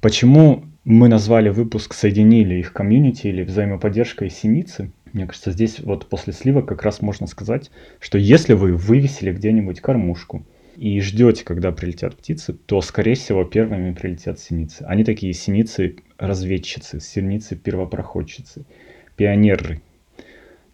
Почему 0.00 0.64
мы 0.84 1.08
назвали 1.08 1.48
выпуск 1.48 1.94
«Соединили 1.94 2.56
их 2.56 2.72
комьюнити» 2.72 3.28
или 3.28 3.42
«Взаимоподдержка 3.42 4.24
и 4.24 4.30
синицы»? 4.30 4.90
Мне 5.12 5.26
кажется, 5.26 5.52
здесь 5.52 5.80
вот 5.80 6.06
после 6.06 6.32
сливок 6.32 6.66
как 6.66 6.82
раз 6.82 7.02
можно 7.02 7.26
сказать, 7.26 7.70
что 8.00 8.18
если 8.18 8.54
вы 8.54 8.74
вывесили 8.74 9.30
где-нибудь 9.30 9.80
кормушку, 9.80 10.44
и 10.76 11.00
ждете, 11.00 11.44
когда 11.44 11.70
прилетят 11.72 12.16
птицы, 12.16 12.54
то, 12.54 12.80
скорее 12.80 13.14
всего, 13.14 13.44
первыми 13.44 13.92
прилетят 13.92 14.40
синицы. 14.40 14.82
Они 14.82 15.04
такие 15.04 15.32
синицы-разведчицы, 16.22 17.00
синицы-первопроходчицы, 17.00 18.64
пионеры, 19.16 19.80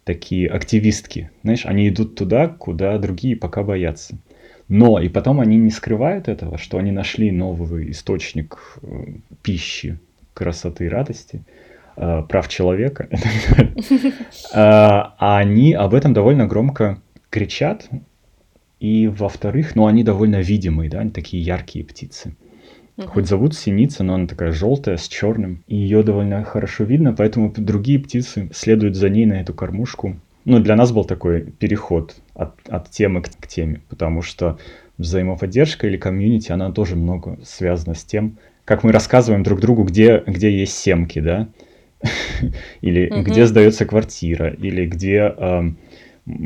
такие 0.03 0.47
активистки. 0.49 1.31
Знаешь, 1.43 1.65
они 1.65 1.89
идут 1.89 2.15
туда, 2.15 2.47
куда 2.47 2.97
другие 2.97 3.35
пока 3.35 3.63
боятся. 3.63 4.17
Но 4.67 4.99
и 4.99 5.09
потом 5.09 5.39
они 5.39 5.57
не 5.57 5.71
скрывают 5.71 6.27
этого, 6.27 6.57
что 6.57 6.77
они 6.77 6.91
нашли 6.91 7.31
новый 7.31 7.91
источник 7.91 8.77
э, 8.81 9.05
пищи, 9.41 9.97
красоты 10.35 10.85
и 10.85 10.89
радости, 10.89 11.41
э, 11.97 12.23
прав 12.27 12.47
человека. 12.47 13.09
А, 14.53 15.15
а 15.19 15.37
они 15.37 15.73
об 15.73 15.93
этом 15.93 16.13
довольно 16.13 16.47
громко 16.47 17.01
кричат, 17.29 17.89
и 18.79 19.07
во-вторых, 19.07 19.75
ну 19.75 19.85
они 19.87 20.03
довольно 20.03 20.41
видимые, 20.41 20.89
да, 20.89 20.99
они 20.99 21.11
такие 21.11 21.43
яркие 21.43 21.85
птицы. 21.85 22.35
Uh-huh. 22.99 23.07
Хоть 23.07 23.27
зовут 23.27 23.55
синица, 23.55 24.03
но 24.03 24.15
она 24.15 24.27
такая 24.27 24.51
желтая, 24.51 24.97
с 24.97 25.07
черным. 25.07 25.63
И 25.67 25.75
ее 25.77 26.03
довольно 26.03 26.43
хорошо 26.43 26.83
видно, 26.83 27.13
поэтому 27.13 27.53
другие 27.55 27.97
птицы 27.97 28.49
следуют 28.53 28.97
за 28.97 29.07
ней 29.07 29.25
на 29.25 29.39
эту 29.39 29.53
кормушку. 29.53 30.17
Ну, 30.43 30.59
для 30.59 30.75
нас 30.75 30.91
был 30.91 31.05
такой 31.05 31.43
переход 31.43 32.15
от, 32.33 32.55
от 32.67 32.89
темы 32.91 33.21
к, 33.21 33.29
к 33.39 33.47
теме, 33.47 33.79
потому 33.87 34.21
что 34.21 34.57
взаимоподдержка 34.97 35.87
или 35.87 35.95
комьюнити, 35.95 36.51
она 36.51 36.73
тоже 36.73 36.97
много 36.97 37.39
связана 37.45 37.95
с 37.95 38.03
тем, 38.03 38.37
как 38.65 38.83
мы 38.83 38.91
рассказываем 38.91 39.43
друг 39.43 39.61
другу, 39.61 39.83
где, 39.83 40.21
где 40.27 40.51
есть 40.51 40.77
семки, 40.77 41.19
да, 41.19 41.47
или 42.81 43.07
где 43.23 43.45
сдается 43.45 43.85
квартира, 43.85 44.49
или 44.49 44.85
где 44.85 45.33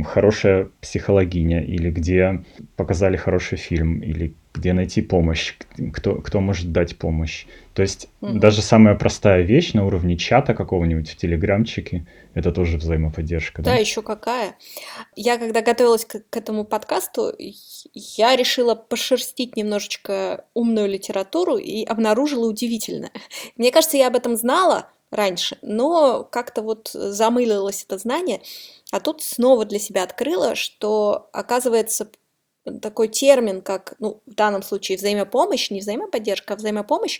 хорошая 0.05 0.69
психологиня, 0.81 1.63
или 1.63 1.89
где 1.89 2.43
показали 2.75 3.17
хороший 3.17 3.57
фильм, 3.57 3.99
или 3.99 4.35
где 4.53 4.73
найти 4.73 5.01
помощь, 5.01 5.55
кто, 5.93 6.15
кто 6.15 6.39
может 6.39 6.71
дать 6.71 6.97
помощь. 6.97 7.45
То 7.73 7.81
есть 7.81 8.07
угу. 8.21 8.37
даже 8.37 8.61
самая 8.61 8.95
простая 8.95 9.41
вещь 9.41 9.73
на 9.73 9.85
уровне 9.85 10.15
чата 10.15 10.53
какого-нибудь 10.53 11.09
в 11.09 11.17
телеграмчике, 11.17 12.05
это 12.35 12.51
тоже 12.51 12.77
взаимоподдержка. 12.77 13.63
Да, 13.63 13.71
да? 13.71 13.77
еще 13.77 14.03
какая. 14.03 14.55
Я 15.15 15.37
когда 15.37 15.61
готовилась 15.61 16.05
к, 16.05 16.23
к 16.29 16.37
этому 16.37 16.65
подкасту, 16.65 17.33
я 17.93 18.35
решила 18.35 18.75
пошерстить 18.75 19.57
немножечко 19.57 20.45
умную 20.53 20.87
литературу 20.87 21.57
и 21.57 21.83
обнаружила 21.83 22.47
удивительное. 22.47 23.11
Мне 23.57 23.71
кажется, 23.71 23.97
я 23.97 24.07
об 24.07 24.15
этом 24.15 24.35
знала 24.35 24.89
раньше, 25.09 25.57
но 25.61 26.23
как-то 26.23 26.61
вот 26.61 26.89
замылилось 26.93 27.85
это 27.87 27.97
знание. 27.97 28.41
А 28.93 29.00
тут 29.00 29.23
снова 29.23 29.65
для 29.65 29.79
себя 29.79 30.03
открыла, 30.03 30.53
что, 30.53 31.27
оказывается, 31.33 32.12
такой 32.79 33.07
термин, 33.07 33.63
как, 33.63 33.95
ну, 33.97 34.21
в 34.27 34.35
данном 34.35 34.62
случае 34.62 35.00
взаимопомощь, 35.00 35.71
не 35.71 35.79
взаимоподдержка, 35.79 36.53
а 36.53 36.57
взаимопомощь, 36.57 37.19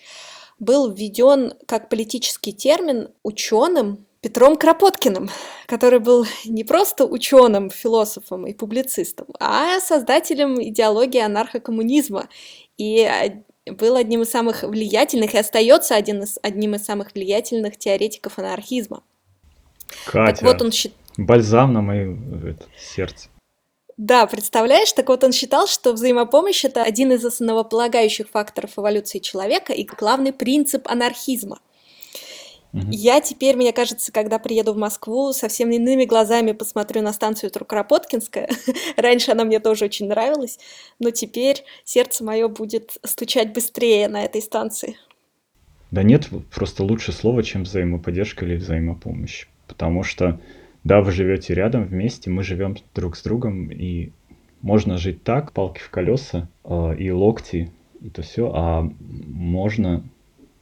был 0.60 0.92
введен 0.92 1.56
как 1.66 1.90
политический 1.90 2.54
термин 2.54 3.10
ученым 3.24 4.06
Петром 4.22 4.56
Кропоткиным, 4.56 5.32
который 5.66 5.98
был 5.98 6.28
не 6.46 6.64
просто 6.64 7.08
ученым, 7.08 7.72
философом 7.72 8.46
и 8.46 8.54
публицистом, 8.54 9.26
а 9.40 9.80
создателем 9.80 10.62
идеологии 10.62 11.22
анархокоммунизма 11.22 12.30
и 12.78 13.10
был 13.66 13.96
одним 13.96 14.22
из 14.22 14.30
самых 14.30 14.62
влиятельных 14.62 15.34
и 15.34 15.40
остается 15.40 15.96
один 15.96 16.22
из, 16.22 16.38
одним 16.44 16.76
из 16.76 16.86
самых 16.86 17.16
влиятельных 17.16 17.78
теоретиков 17.78 18.38
анархизма. 18.38 19.02
Катя. 20.06 20.36
Так 20.36 20.42
вот 20.44 20.62
он 20.62 20.72
считает 20.72 21.03
Бальзам 21.18 21.74
на 21.74 21.82
мое 21.82 22.18
это, 22.46 22.66
сердце. 22.78 23.30
Да, 23.98 24.26
представляешь, 24.26 24.92
так 24.92 25.08
вот 25.10 25.24
он 25.24 25.32
считал, 25.32 25.68
что 25.68 25.94
взаимопомощь 25.94 26.66
это 26.66 26.82
один 26.84 27.12
из 27.12 27.24
основополагающих 27.24 28.30
факторов 28.30 28.78
эволюции 28.78 29.20
человека 29.20 29.72
и 29.74 29.86
главный 29.86 30.34
принцип 30.34 30.88
анархизма. 30.88 31.60
Я 32.74 33.22
теперь, 33.22 33.56
мне 33.56 33.72
кажется, 33.72 34.12
когда 34.12 34.40
приеду 34.40 34.74
в 34.74 34.78
Москву, 34.78 35.32
совсем 35.32 35.70
иными 35.70 36.06
глазами 36.06 36.54
посмотрю 36.54 37.04
на 37.04 37.14
станцию 37.14 37.52
Трукропоткинская. 37.52 38.50
Раньше 38.98 39.30
она 39.30 39.44
мне 39.44 39.60
тоже 39.60 39.86
очень 39.86 40.08
нравилась, 40.08 40.58
но 40.98 41.12
теперь 41.12 41.64
сердце 41.84 42.24
мое 42.24 42.48
будет 42.48 42.98
стучать 43.06 43.54
быстрее 43.54 44.08
на 44.08 44.24
этой 44.26 44.42
станции. 44.42 44.98
Да 45.92 46.02
нет, 46.02 46.30
просто 46.52 46.84
лучше 46.84 47.12
слово, 47.12 47.44
чем 47.44 47.62
взаимоподдержка 47.62 48.44
или 48.44 48.56
взаимопомощь. 48.56 49.46
Потому 49.68 50.02
что, 50.02 50.40
да, 50.84 51.02
вы 51.02 51.12
живете 51.12 51.54
рядом 51.54 51.86
вместе, 51.86 52.30
мы 52.30 52.44
живем 52.44 52.76
друг 52.94 53.16
с 53.16 53.24
другом, 53.24 53.72
и 53.72 54.12
можно 54.62 54.98
жить 54.98 55.24
так, 55.24 55.52
палки 55.52 55.80
в 55.80 55.90
колеса, 55.90 56.48
э, 56.64 56.96
и 56.98 57.12
локти, 57.12 57.72
и 58.02 58.10
то 58.10 58.22
все, 58.22 58.52
а 58.54 58.90
можно 59.00 60.04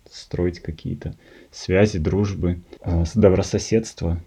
строить 0.10 0.60
какие-то 0.60 1.16
связи, 1.52 1.98
дружбы, 2.00 2.62
э, 2.82 3.04
добрососедство. 3.16 4.20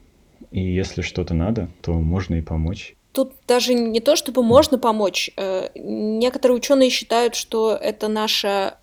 И 0.51 0.61
если 0.61 1.03
что-то 1.03 1.35
надо, 1.35 1.69
то 1.83 1.93
можно 1.93 2.37
и 2.37 2.41
помочь. 2.41 2.97
Тут 3.13 3.33
даже 3.47 3.75
не 3.75 4.01
то, 4.01 4.17
чтобы 4.17 4.43
можно 4.43 4.79
помочь. 4.79 5.31
Э, 5.37 5.69
некоторые 5.75 6.57
ученые 6.57 6.91
считают, 6.91 7.35
что 7.35 7.75
это 7.75 8.09
наша 8.09 8.79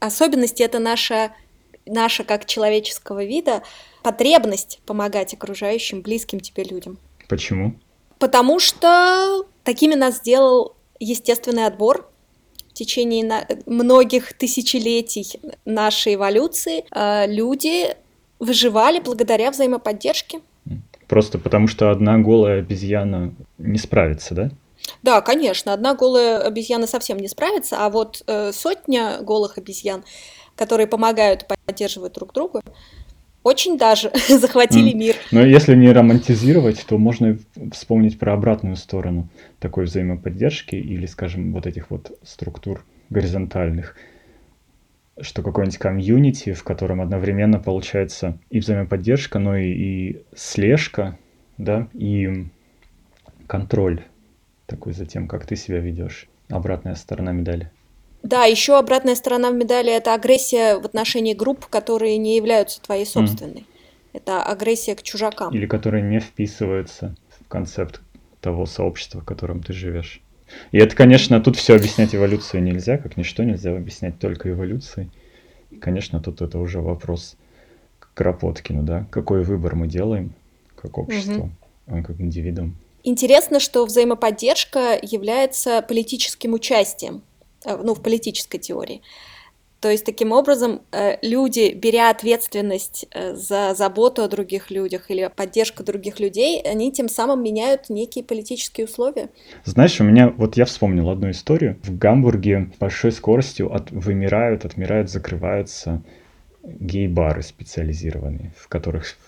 особенность, 0.00 0.60
это 0.60 0.78
наша, 0.78 1.32
наша 1.86 2.24
как 2.24 2.46
человеческого 2.46 3.24
вида 3.24 3.62
потребность 4.06 4.78
помогать 4.86 5.34
окружающим, 5.34 6.00
близким 6.00 6.38
тебе 6.38 6.62
людям. 6.62 6.96
Почему? 7.28 7.74
Потому 8.20 8.60
что 8.60 9.44
такими 9.64 9.96
нас 9.96 10.18
сделал 10.18 10.76
естественный 11.00 11.66
отбор, 11.66 12.08
течение 12.72 13.24
на... 13.24 13.48
многих 13.66 14.32
тысячелетий 14.34 15.40
нашей 15.64 16.14
эволюции 16.14 16.84
э, 16.92 17.26
люди 17.26 17.96
выживали 18.38 19.00
благодаря 19.00 19.50
взаимоподдержке. 19.50 20.40
Просто 21.08 21.40
потому 21.40 21.66
что 21.66 21.90
одна 21.90 22.16
голая 22.18 22.60
обезьяна 22.60 23.34
не 23.58 23.78
справится, 23.78 24.34
да? 24.34 24.50
Да, 25.02 25.20
конечно, 25.20 25.72
одна 25.72 25.96
голая 25.96 26.38
обезьяна 26.42 26.86
совсем 26.86 27.18
не 27.18 27.26
справится, 27.26 27.84
а 27.84 27.90
вот 27.90 28.22
э, 28.28 28.52
сотня 28.52 29.18
голых 29.20 29.58
обезьян, 29.58 30.04
которые 30.54 30.86
помогают 30.86 31.48
поддерживать 31.48 32.12
друг 32.12 32.32
друга, 32.32 32.60
очень 33.46 33.78
даже 33.78 34.10
захватили 34.28 34.92
mm. 34.92 34.96
мир. 34.96 35.14
Но 35.30 35.40
если 35.40 35.76
не 35.76 35.92
романтизировать, 35.92 36.84
то 36.84 36.98
можно 36.98 37.38
вспомнить 37.72 38.18
про 38.18 38.32
обратную 38.32 38.74
сторону 38.74 39.28
такой 39.60 39.84
взаимоподдержки 39.84 40.74
или, 40.74 41.06
скажем, 41.06 41.52
вот 41.52 41.64
этих 41.64 41.90
вот 41.90 42.18
структур 42.24 42.84
горизонтальных, 43.08 43.96
что 45.20 45.42
какой-нибудь 45.42 45.78
комьюнити, 45.78 46.54
в 46.54 46.64
котором 46.64 47.00
одновременно 47.00 47.60
получается 47.60 48.36
и 48.50 48.58
взаимоподдержка, 48.58 49.38
но 49.38 49.56
и, 49.56 49.68
и 49.70 50.22
слежка, 50.34 51.16
да, 51.56 51.86
и 51.94 52.46
контроль 53.46 54.02
такой 54.66 54.92
за 54.92 55.06
тем, 55.06 55.28
как 55.28 55.46
ты 55.46 55.54
себя 55.54 55.78
ведешь. 55.78 56.26
Обратная 56.48 56.96
сторона 56.96 57.30
медали. 57.30 57.70
Да, 58.22 58.44
еще 58.44 58.78
обратная 58.78 59.14
сторона 59.14 59.50
медали 59.50 59.92
это 59.92 60.14
агрессия 60.14 60.78
в 60.78 60.84
отношении 60.84 61.34
групп, 61.34 61.66
которые 61.66 62.16
не 62.18 62.36
являются 62.36 62.80
твоей 62.80 63.06
собственной. 63.06 63.60
Mm. 63.60 63.66
Это 64.14 64.42
агрессия 64.42 64.94
к 64.94 65.02
чужакам. 65.02 65.54
Или 65.54 65.66
которые 65.66 66.02
не 66.02 66.20
вписываются 66.20 67.14
в 67.28 67.48
концепт 67.48 68.00
того 68.40 68.66
сообщества, 68.66 69.20
в 69.20 69.24
котором 69.24 69.62
ты 69.62 69.72
живешь. 69.72 70.22
И 70.72 70.78
это, 70.78 70.94
конечно, 70.96 71.40
тут 71.40 71.56
все 71.56 71.76
объяснять 71.76 72.14
эволюцией 72.14 72.62
нельзя, 72.62 72.98
как 72.98 73.16
ничто 73.16 73.42
нельзя 73.42 73.76
объяснять 73.76 74.18
только 74.18 74.50
эволюцией. 74.50 75.10
И, 75.70 75.76
конечно, 75.76 76.20
тут 76.20 76.40
это 76.40 76.58
уже 76.58 76.80
вопрос 76.80 77.36
к 77.98 78.08
Кропоткину, 78.14 78.82
да, 78.82 79.06
какой 79.10 79.42
выбор 79.42 79.74
мы 79.74 79.86
делаем 79.88 80.32
как 80.76 80.98
общество, 80.98 81.50
угу. 81.86 82.02
как 82.02 82.20
индивидуум. 82.20 82.76
Интересно, 83.02 83.60
что 83.60 83.84
взаимоподдержка 83.84 84.98
является 85.00 85.82
политическим 85.82 86.54
участием 86.54 87.22
ну, 87.66 87.94
в 87.94 88.02
политической 88.02 88.58
теории. 88.58 89.02
То 89.80 89.90
есть 89.90 90.06
таким 90.06 90.32
образом 90.32 90.80
э, 90.90 91.16
люди, 91.22 91.74
беря 91.74 92.10
ответственность 92.10 93.06
э, 93.12 93.34
за 93.34 93.74
заботу 93.74 94.22
о 94.22 94.28
других 94.28 94.70
людях 94.70 95.10
или 95.10 95.30
поддержку 95.34 95.84
других 95.84 96.18
людей, 96.18 96.62
они 96.62 96.90
тем 96.90 97.08
самым 97.08 97.42
меняют 97.42 97.90
некие 97.90 98.24
политические 98.24 98.86
условия. 98.86 99.28
Знаешь, 99.64 100.00
у 100.00 100.04
меня, 100.04 100.30
вот 100.30 100.56
я 100.56 100.64
вспомнил 100.64 101.10
одну 101.10 101.30
историю. 101.30 101.78
В 101.82 101.96
Гамбурге 101.96 102.70
большой 102.80 103.12
скоростью 103.12 103.72
от, 103.72 103.90
вымирают, 103.90 104.64
отмирают, 104.64 105.10
закрываются 105.10 106.02
гей-бары 106.64 107.42
специализированные, 107.42 108.54
в 108.56 108.68
которых 108.68 109.18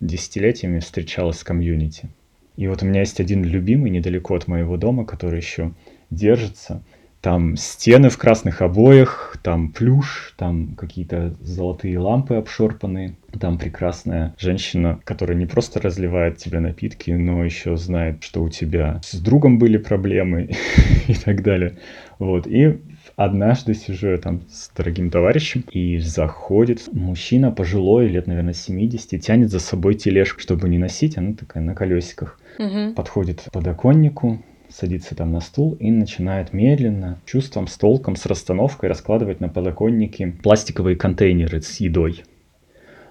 десятилетиями 0.00 0.78
встречалась 0.78 1.42
комьюнити. 1.42 2.08
И 2.56 2.68
вот 2.68 2.82
у 2.82 2.86
меня 2.86 3.00
есть 3.00 3.20
один 3.20 3.44
любимый 3.44 3.90
недалеко 3.90 4.36
от 4.36 4.46
моего 4.46 4.76
дома, 4.76 5.04
который 5.04 5.40
еще 5.40 5.72
держится– 6.10 6.80
там 7.26 7.56
стены 7.56 8.08
в 8.08 8.18
красных 8.18 8.62
обоях, 8.62 9.36
там 9.42 9.72
плюш, 9.72 10.32
там 10.36 10.76
какие-то 10.76 11.34
золотые 11.40 11.98
лампы 11.98 12.36
обшорпанные. 12.36 13.16
Там 13.40 13.58
прекрасная 13.58 14.36
женщина, 14.38 15.00
которая 15.02 15.36
не 15.36 15.46
просто 15.46 15.80
разливает 15.80 16.36
тебе 16.36 16.60
напитки, 16.60 17.10
но 17.10 17.44
еще 17.44 17.76
знает, 17.76 18.22
что 18.22 18.44
у 18.44 18.48
тебя 18.48 19.00
с 19.02 19.18
другом 19.18 19.58
были 19.58 19.76
проблемы 19.76 20.50
и 21.08 21.14
так 21.14 21.42
далее. 21.42 21.78
Вот. 22.20 22.46
И 22.46 22.78
однажды 23.16 23.74
сижу 23.74 24.10
я 24.10 24.18
там 24.18 24.42
с 24.48 24.70
дорогим 24.76 25.10
товарищем, 25.10 25.64
и 25.72 25.98
заходит 25.98 26.84
мужчина 26.92 27.50
пожилой, 27.50 28.06
лет, 28.06 28.28
наверное, 28.28 28.54
70, 28.54 29.20
тянет 29.20 29.50
за 29.50 29.58
собой 29.58 29.96
тележку, 29.96 30.38
чтобы 30.38 30.68
не 30.68 30.78
носить, 30.78 31.18
она 31.18 31.32
такая 31.34 31.64
на 31.64 31.74
колесиках. 31.74 32.38
Угу. 32.60 32.94
Подходит 32.94 33.40
к 33.40 33.50
подоконнику, 33.50 34.40
садится 34.76 35.14
там 35.14 35.32
на 35.32 35.40
стул 35.40 35.72
и 35.80 35.90
начинает 35.90 36.52
медленно, 36.52 37.18
чувством, 37.24 37.66
с 37.66 37.78
толком, 37.78 38.14
с 38.14 38.26
расстановкой 38.26 38.90
раскладывать 38.90 39.40
на 39.40 39.48
подоконнике 39.48 40.26
пластиковые 40.42 40.96
контейнеры 40.96 41.62
с 41.62 41.80
едой. 41.80 42.24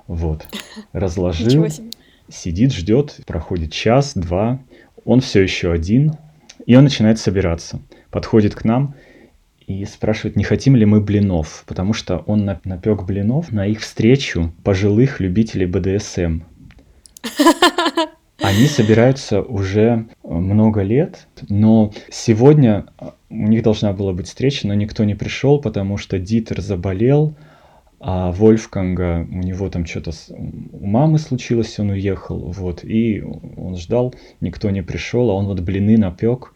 Вот. 0.06 0.46
Разложил, 0.94 1.66
сидит, 2.30 2.72
ждет, 2.72 3.20
проходит 3.26 3.72
час, 3.72 4.14
два, 4.14 4.60
он 5.06 5.22
все 5.22 5.42
еще 5.42 5.72
один, 5.72 6.14
и 6.68 6.76
он 6.76 6.84
начинает 6.84 7.18
собираться. 7.18 7.82
Подходит 8.12 8.54
к 8.54 8.64
нам 8.64 8.94
и 9.66 9.86
спрашивает, 9.86 10.36
не 10.36 10.44
хотим 10.44 10.76
ли 10.76 10.86
мы 10.86 11.02
блинов, 11.02 11.64
потому 11.66 11.94
что 11.94 12.20
он 12.20 12.46
напек 12.46 13.04
блинов 13.04 13.52
на 13.52 13.66
их 13.66 13.80
встречу 13.80 14.54
пожилых 14.64 15.20
любителей 15.20 15.66
БДСМ. 15.66 16.42
Они 18.40 18.66
собираются 18.68 19.42
уже 19.42 20.08
э, 20.24 20.28
много 20.28 20.82
лет, 20.82 21.28
но 21.48 21.92
сегодня 22.12 22.86
э, 23.00 23.12
у 23.30 23.48
них 23.48 23.64
должна 23.64 23.94
была 23.94 24.14
быть 24.14 24.28
встреча, 24.28 24.68
но 24.68 24.74
никто 24.74 25.04
не 25.04 25.16
пришел, 25.16 25.60
потому 25.60 25.98
что 25.98 26.20
Дитер 26.20 26.62
заболел, 26.62 27.36
а 28.00 28.32
Вольфганга, 28.32 29.26
у 29.32 29.38
него 29.38 29.70
там 29.70 29.86
что-то 29.86 30.12
у 30.30 30.86
мамы 30.86 31.18
случилось, 31.18 31.80
он 31.80 31.92
уехал, 31.92 32.38
вот, 32.52 32.84
и 32.84 33.24
он 33.58 33.78
ждал, 33.78 34.14
никто 34.42 34.70
не 34.70 34.84
пришел, 34.84 35.32
а 35.32 35.34
он 35.34 35.48
вот 35.48 35.62
блины 35.62 35.98
напек, 35.98 36.54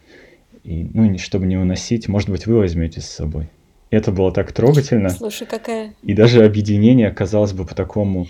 и, 0.63 0.89
ну, 0.93 1.17
чтобы 1.17 1.47
не 1.47 1.57
уносить, 1.57 2.09
может 2.09 2.29
быть, 2.29 2.45
вы 2.45 2.57
возьмете 2.57 2.99
с 2.99 3.05
собой. 3.05 3.49
Это 3.89 4.11
было 4.11 4.31
так 4.31 4.51
трогательно. 4.51 5.09
Слушай, 5.09 5.47
какая... 5.47 5.95
И 6.03 6.13
даже 6.13 6.45
объединение, 6.45 7.09
казалось 7.09 7.53
бы, 7.53 7.65
по 7.65 7.73
такому 7.73 8.27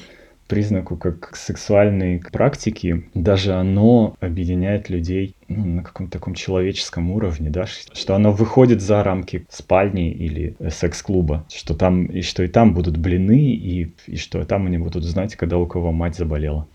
признаку 0.49 0.97
как 0.97 1.35
сексуальной 1.35 2.21
практики, 2.31 3.05
даже 3.13 3.53
оно 3.53 4.17
объединяет 4.19 4.89
людей 4.89 5.35
ну, 5.47 5.63
на 5.63 5.83
каком-то 5.83 6.11
таком 6.11 6.33
человеческом 6.33 7.11
уровне, 7.11 7.49
да, 7.51 7.65
что 7.67 8.15
оно 8.15 8.31
выходит 8.31 8.81
за 8.81 9.03
рамки 9.03 9.45
спальни 9.47 10.11
или 10.11 10.55
секс-клуба, 10.69 11.45
что 11.49 11.75
там 11.75 12.07
и 12.07 12.21
что 12.21 12.43
и 12.43 12.47
там 12.47 12.73
будут 12.73 12.97
блины, 12.97 13.53
и, 13.53 13.93
и 14.07 14.17
что 14.17 14.43
там 14.43 14.65
они 14.65 14.79
будут 14.79 15.03
знать, 15.03 15.35
когда 15.35 15.57
у 15.57 15.67
кого 15.67 15.91
мать 15.91 16.15
заболела. 16.15 16.67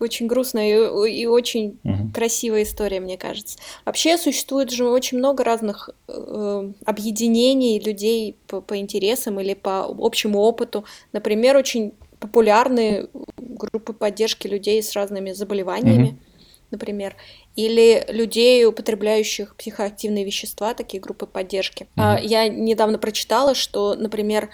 Очень 0.00 0.26
грустная 0.26 1.06
и, 1.06 1.22
и 1.22 1.26
очень 1.26 1.78
угу. 1.84 2.10
красивая 2.12 2.64
история, 2.64 3.00
мне 3.00 3.16
кажется. 3.16 3.58
Вообще 3.84 4.18
существует 4.18 4.70
же 4.70 4.88
очень 4.88 5.18
много 5.18 5.44
разных 5.44 5.90
э, 6.08 6.72
объединений 6.84 7.78
людей 7.78 8.36
по, 8.48 8.60
по 8.60 8.76
интересам 8.76 9.38
или 9.38 9.54
по 9.54 9.84
общему 9.84 10.40
опыту. 10.40 10.84
Например, 11.12 11.56
очень 11.56 11.92
популярны 12.24 13.10
группы 13.36 13.92
поддержки 13.92 14.46
людей 14.46 14.82
с 14.82 14.94
разными 14.94 15.32
заболеваниями, 15.32 16.08
mm-hmm. 16.08 16.66
например, 16.70 17.16
или 17.54 18.02
людей, 18.08 18.64
употребляющих 18.64 19.54
психоактивные 19.56 20.24
вещества, 20.24 20.72
такие 20.72 21.02
группы 21.02 21.26
поддержки. 21.26 21.86
Mm-hmm. 21.96 22.20
Я 22.22 22.48
недавно 22.48 22.98
прочитала, 22.98 23.54
что, 23.54 23.94
например, 23.94 24.48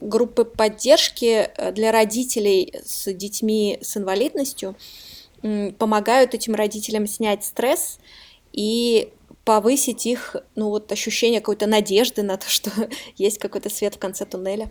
группы 0.00 0.44
поддержки 0.44 1.48
э, 1.56 1.70
для 1.70 1.92
родителей 1.92 2.74
с 2.84 3.12
детьми 3.12 3.78
с 3.80 3.96
инвалидностью 3.96 4.74
помогают 5.78 6.34
этим 6.34 6.54
родителям 6.54 7.06
снять 7.06 7.44
стресс 7.44 7.98
и 8.52 9.10
повысить 9.44 10.06
их, 10.06 10.36
ну 10.54 10.70
вот 10.70 10.90
ощущение 10.92 11.40
какой-то 11.40 11.66
надежды 11.66 12.22
на 12.22 12.36
то, 12.36 12.48
что 12.48 12.70
есть 13.16 13.38
какой-то 13.38 13.70
свет 13.70 13.94
в 13.94 13.98
конце 13.98 14.24
туннеля. 14.24 14.70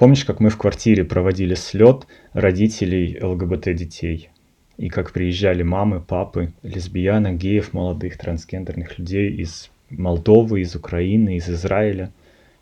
Помнишь, 0.00 0.24
как 0.24 0.40
мы 0.40 0.48
в 0.48 0.56
квартире 0.56 1.04
проводили 1.04 1.54
слет 1.54 2.06
родителей 2.32 3.18
ЛГБТ-детей? 3.20 4.30
И 4.78 4.88
как 4.88 5.12
приезжали 5.12 5.62
мамы, 5.62 6.00
папы, 6.00 6.54
лесбиянок, 6.62 7.36
геев, 7.36 7.74
молодых, 7.74 8.16
трансгендерных 8.16 8.98
людей 8.98 9.30
из 9.30 9.68
Молдовы, 9.90 10.62
из 10.62 10.74
Украины, 10.74 11.36
из 11.36 11.50
Израиля, 11.50 12.10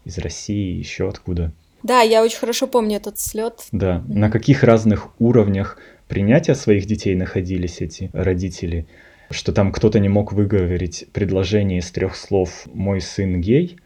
из 0.04 0.18
России, 0.18 0.78
еще 0.78 1.08
откуда. 1.08 1.52
Да, 1.84 2.00
я 2.00 2.24
очень 2.24 2.40
хорошо 2.40 2.66
помню 2.66 2.96
этот 2.96 3.20
слет. 3.20 3.68
Да, 3.70 4.02
на 4.08 4.32
каких 4.32 4.64
разных 4.64 5.10
уровнях 5.20 5.78
принятия 6.08 6.56
своих 6.56 6.86
детей 6.86 7.14
находились 7.14 7.80
эти 7.80 8.10
родители, 8.12 8.88
что 9.30 9.52
там 9.52 9.70
кто-то 9.70 10.00
не 10.00 10.08
мог 10.08 10.32
выговорить 10.32 11.06
предложение 11.12 11.78
из 11.78 11.88
трех 11.92 12.16
слов 12.16 12.66
«мой 12.74 13.00
сын 13.00 13.40
гей», 13.40 13.78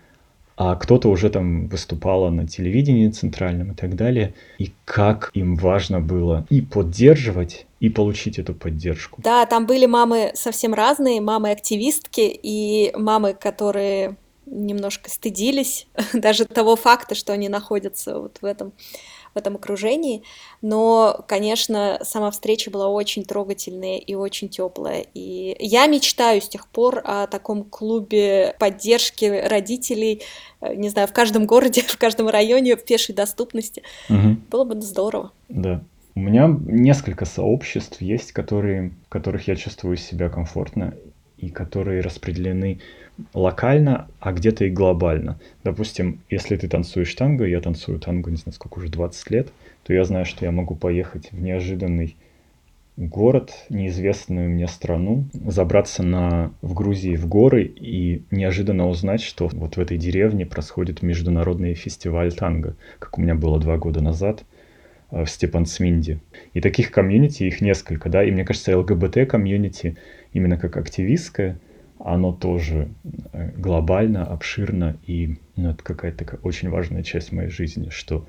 а 0.57 0.77
кто-то 0.77 1.09
уже 1.09 1.31
там 1.31 1.69
выступала 1.69 2.31
на 2.31 2.47
телевидении 2.47 3.09
центральном 3.09 3.73
и 3.73 3.75
так 3.75 3.97
далее, 3.97 4.35
и 4.59 4.73
как 4.85 5.31
им 5.35 5.57
важно 5.57 6.01
было 6.01 6.47
и 6.51 6.61
поддерживать, 6.61 7.67
и 7.81 7.89
получить 7.89 8.39
эту 8.39 8.55
поддержку. 8.55 9.21
Да, 9.23 9.45
там 9.47 9.67
были 9.67 9.87
мамы 9.87 10.33
совсем 10.35 10.75
разные, 10.75 11.21
мамы-активистки 11.21 12.39
и 12.43 12.93
мамы, 12.97 13.35
которые 13.35 14.17
немножко 14.47 15.11
стыдились 15.11 15.87
даже 16.13 16.45
того 16.45 16.77
факта, 16.77 17.15
что 17.15 17.33
они 17.33 17.49
находятся 17.49 18.19
вот 18.19 18.39
в 18.41 18.45
этом 18.45 18.73
в 19.35 19.39
этом 19.39 19.57
окружении. 19.57 20.23
Но, 20.61 21.25
конечно, 21.29 21.99
сама 22.03 22.31
встреча 22.31 22.71
была 22.71 22.89
очень 22.89 23.25
трогательная 23.25 23.99
и 23.99 24.15
очень 24.15 24.49
теплая. 24.49 25.07
И 25.15 25.57
я 25.59 25.87
мечтаю 25.87 26.41
с 26.41 26.49
тех 26.49 26.69
пор 26.69 27.03
о 27.05 27.27
таком 27.27 27.65
клубе 27.65 28.55
поддержки 28.59 29.25
родителей, 29.25 30.23
э, 30.61 30.75
не 30.75 30.89
знаю, 30.89 31.09
в 31.09 31.13
каждом 31.13 31.47
городе, 31.47 31.83
в 31.87 31.99
каждом 31.99 32.29
районе 32.29 32.77
в 32.77 32.85
пешей 32.85 33.15
доступности. 33.15 33.83
Угу. 34.09 34.37
Было 34.51 34.65
бы 34.65 34.81
здорово. 34.81 35.33
Да. 35.49 35.83
У 36.15 36.21
меня 36.21 36.55
несколько 36.67 37.25
сообществ 37.25 38.03
есть, 38.03 38.33
которые, 38.33 38.93
в 39.07 39.09
которых 39.09 39.49
я 39.49 39.57
чувствую 39.57 39.97
себя 39.97 40.29
комфортно 40.29 40.95
и 41.43 41.51
которые 41.51 42.01
распределены 42.01 42.79
локально, 43.35 44.09
а 44.21 44.33
где-то 44.33 44.65
и 44.65 44.71
глобально. 44.71 45.39
Допустим, 45.65 46.21
если 46.31 46.57
ты 46.57 46.69
танцуешь 46.69 47.15
танго, 47.15 47.45
я 47.45 47.61
танцую 47.61 47.99
танго, 47.99 48.31
не 48.31 48.37
знаю, 48.37 48.55
сколько 48.55 48.79
уже, 48.79 48.89
20 48.89 49.31
лет, 49.31 49.53
то 49.85 49.93
я 49.93 50.05
знаю, 50.05 50.25
что 50.25 50.45
я 50.45 50.53
могу 50.53 50.75
поехать 50.75 51.31
в 51.33 51.43
неожиданный 51.43 52.17
город, 52.97 53.53
неизвестную 53.71 54.51
мне 54.51 54.69
страну, 54.69 55.25
забраться 55.33 56.03
на, 56.03 56.53
в 56.63 56.75
Грузии 56.75 57.17
в 57.17 57.27
горы 57.27 57.65
и 57.65 58.23
неожиданно 58.31 58.89
узнать, 58.89 59.23
что 59.23 59.49
вот 59.49 59.77
в 59.77 59.81
этой 59.81 59.99
деревне 59.99 60.47
происходит 60.47 61.03
международный 61.03 61.75
фестиваль 61.75 62.33
танго, 62.33 62.77
как 62.99 63.19
у 63.19 63.23
меня 63.23 63.35
было 63.35 63.59
два 63.59 63.79
года 63.79 64.01
назад 64.01 64.45
э, 65.11 65.25
в 65.25 65.31
Степансминде. 65.31 66.21
И 66.53 66.61
таких 66.61 66.91
комьюнити, 66.91 67.45
их 67.45 67.61
несколько, 67.61 68.09
да, 68.09 68.23
и 68.23 68.31
мне 68.31 68.45
кажется, 68.45 68.77
ЛГБТ-комьюнити 68.79 69.97
именно 70.33 70.57
как 70.57 70.77
активистское– 70.77 71.59
оно 72.05 72.33
тоже 72.33 72.89
э, 73.33 73.51
глобально, 73.57 74.25
обширно, 74.27 74.97
и 75.07 75.37
ну, 75.57 75.71
это 75.71 75.83
какая-то 75.83 76.39
очень 76.43 76.69
важная 76.69 77.03
часть 77.03 77.33
моей 77.33 77.49
жизни, 77.49 77.91
что 77.91 78.27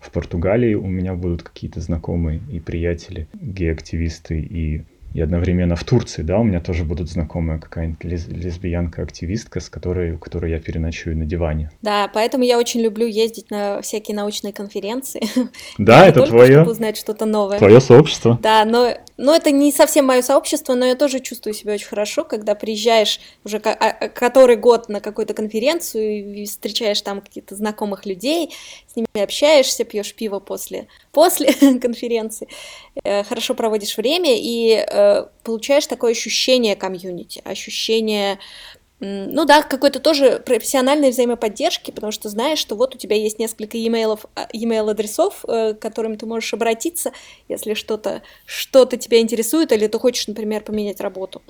в 0.00 0.10
Португалии 0.10 0.74
у 0.74 0.86
меня 0.86 1.14
будут 1.14 1.42
какие-то 1.42 1.80
знакомые 1.80 2.40
и 2.50 2.60
приятели, 2.60 3.26
гей-активисты, 3.34 4.40
и 4.40 4.84
и 5.14 5.20
одновременно 5.20 5.76
в 5.76 5.84
Турции, 5.84 6.22
да, 6.22 6.40
у 6.40 6.42
меня 6.42 6.60
тоже 6.60 6.82
будут 6.82 7.08
знакомая 7.08 7.60
какая-нибудь 7.60 8.02
лес- 8.02 8.26
лесбиянка-активистка, 8.26 9.60
с 9.60 9.70
которой, 9.70 10.14
у 10.14 10.18
которой 10.18 10.50
я 10.50 10.58
переночую 10.58 11.16
на 11.16 11.24
диване. 11.24 11.70
Да, 11.82 12.10
поэтому 12.12 12.42
я 12.42 12.58
очень 12.58 12.80
люблю 12.80 13.06
ездить 13.06 13.48
на 13.48 13.80
всякие 13.80 14.16
научные 14.16 14.52
конференции. 14.52 15.22
Да, 15.78 16.04
это 16.08 16.26
твое. 16.26 16.54
Чтобы 16.54 16.72
узнать 16.72 16.96
что-то 16.96 17.26
новое. 17.26 17.58
Твое 17.58 17.80
сообщество. 17.80 18.40
Да, 18.42 18.64
но, 18.64 18.92
но 19.16 19.34
это 19.34 19.50
не 19.50 19.72
совсем 19.72 20.06
мое 20.06 20.22
сообщество, 20.22 20.74
но 20.74 20.86
я 20.86 20.94
тоже 20.94 21.20
чувствую 21.20 21.54
себя 21.54 21.74
очень 21.74 21.86
хорошо, 21.86 22.24
когда 22.24 22.54
приезжаешь 22.54 23.20
уже 23.44 23.58
а, 23.58 23.70
а, 23.72 24.08
который 24.08 24.56
год 24.56 24.88
на 24.88 25.00
какую-то 25.00 25.34
конференцию 25.34 26.34
и 26.34 26.46
встречаешь 26.46 27.00
там 27.00 27.20
каких-то 27.20 27.54
знакомых 27.54 28.06
людей, 28.06 28.52
с 28.86 28.96
ними 28.96 29.22
общаешься, 29.22 29.84
пьешь 29.84 30.14
пиво 30.14 30.40
после, 30.40 30.88
после 31.12 31.52
конференции, 31.80 32.48
э, 33.04 33.22
хорошо 33.24 33.54
проводишь 33.54 33.96
время 33.96 34.36
и 34.36 34.84
э, 34.86 35.26
получаешь 35.42 35.86
такое 35.86 36.12
ощущение 36.12 36.74
комьюнити, 36.74 37.40
ощущение 37.44 38.38
ну 39.00 39.44
да, 39.44 39.62
какой-то 39.62 40.00
тоже 40.00 40.42
профессиональной 40.44 41.10
взаимоподдержки, 41.10 41.90
потому 41.90 42.12
что 42.12 42.28
знаешь, 42.28 42.58
что 42.58 42.76
вот 42.76 42.94
у 42.94 42.98
тебя 42.98 43.16
есть 43.16 43.38
несколько 43.38 43.76
e-mail, 43.76 44.18
e-mail 44.52 44.90
адресов, 44.90 45.42
к 45.42 45.74
которым 45.80 46.16
ты 46.16 46.26
можешь 46.26 46.54
обратиться, 46.54 47.12
если 47.48 47.74
что-то 47.74 48.22
что 48.46 48.86
тебя 48.86 49.20
интересует, 49.20 49.72
или 49.72 49.86
ты 49.88 49.98
хочешь, 49.98 50.28
например, 50.28 50.62
поменять 50.62 51.00
работу. 51.00 51.42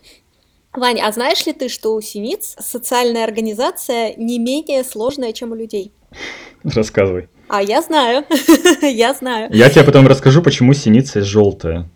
Ваня, 0.73 1.07
а 1.07 1.13
знаешь 1.13 1.47
ли 1.47 1.53
ты, 1.53 1.69
что 1.69 1.95
у 1.95 2.01
синиц 2.01 2.57
социальная 2.59 3.25
организация 3.25 4.15
не 4.17 4.41
менее 4.41 4.83
сложная, 4.83 5.33
чем 5.33 5.53
у 5.53 5.55
людей? 5.55 5.93
Рассказывай. 6.65 7.29
А 7.49 7.63
я 7.63 7.83
знаю, 7.83 8.25
я 8.83 9.15
знаю. 9.15 9.49
Я 9.53 9.71
тебе 9.71 9.85
потом 9.85 10.07
расскажу, 10.09 10.43
почему 10.43 10.75
синица 10.75 11.23
желтая. 11.23 11.89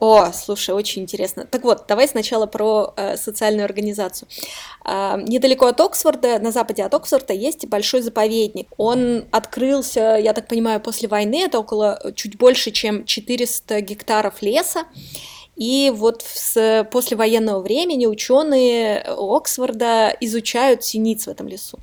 О, 0.00 0.32
слушай, 0.32 0.74
очень 0.74 1.02
интересно. 1.02 1.46
Так 1.46 1.62
вот, 1.62 1.84
давай 1.88 2.08
сначала 2.08 2.46
про 2.46 2.92
э, 2.96 3.16
социальную 3.16 3.64
организацию. 3.64 4.28
Э, 4.84 5.16
недалеко 5.22 5.66
от 5.66 5.80
Оксфорда, 5.80 6.38
на 6.40 6.50
западе 6.50 6.82
от 6.82 6.92
Оксфорда, 6.92 7.32
есть 7.32 7.66
большой 7.66 8.02
заповедник. 8.02 8.68
Он 8.76 9.24
открылся, 9.30 10.18
я 10.20 10.32
так 10.32 10.48
понимаю, 10.48 10.80
после 10.80 11.08
войны, 11.08 11.44
это 11.44 11.60
около 11.60 12.12
чуть 12.16 12.36
больше, 12.36 12.70
чем 12.70 13.04
400 13.04 13.80
гектаров 13.80 14.42
леса. 14.42 14.84
И 15.56 15.92
вот 15.94 16.22
с 16.22 16.86
послевоенного 16.90 17.60
времени 17.60 18.06
ученые 18.06 19.00
Оксфорда 19.02 20.14
изучают 20.20 20.82
синиц 20.84 21.26
в 21.26 21.30
этом 21.30 21.46
лесу. 21.46 21.78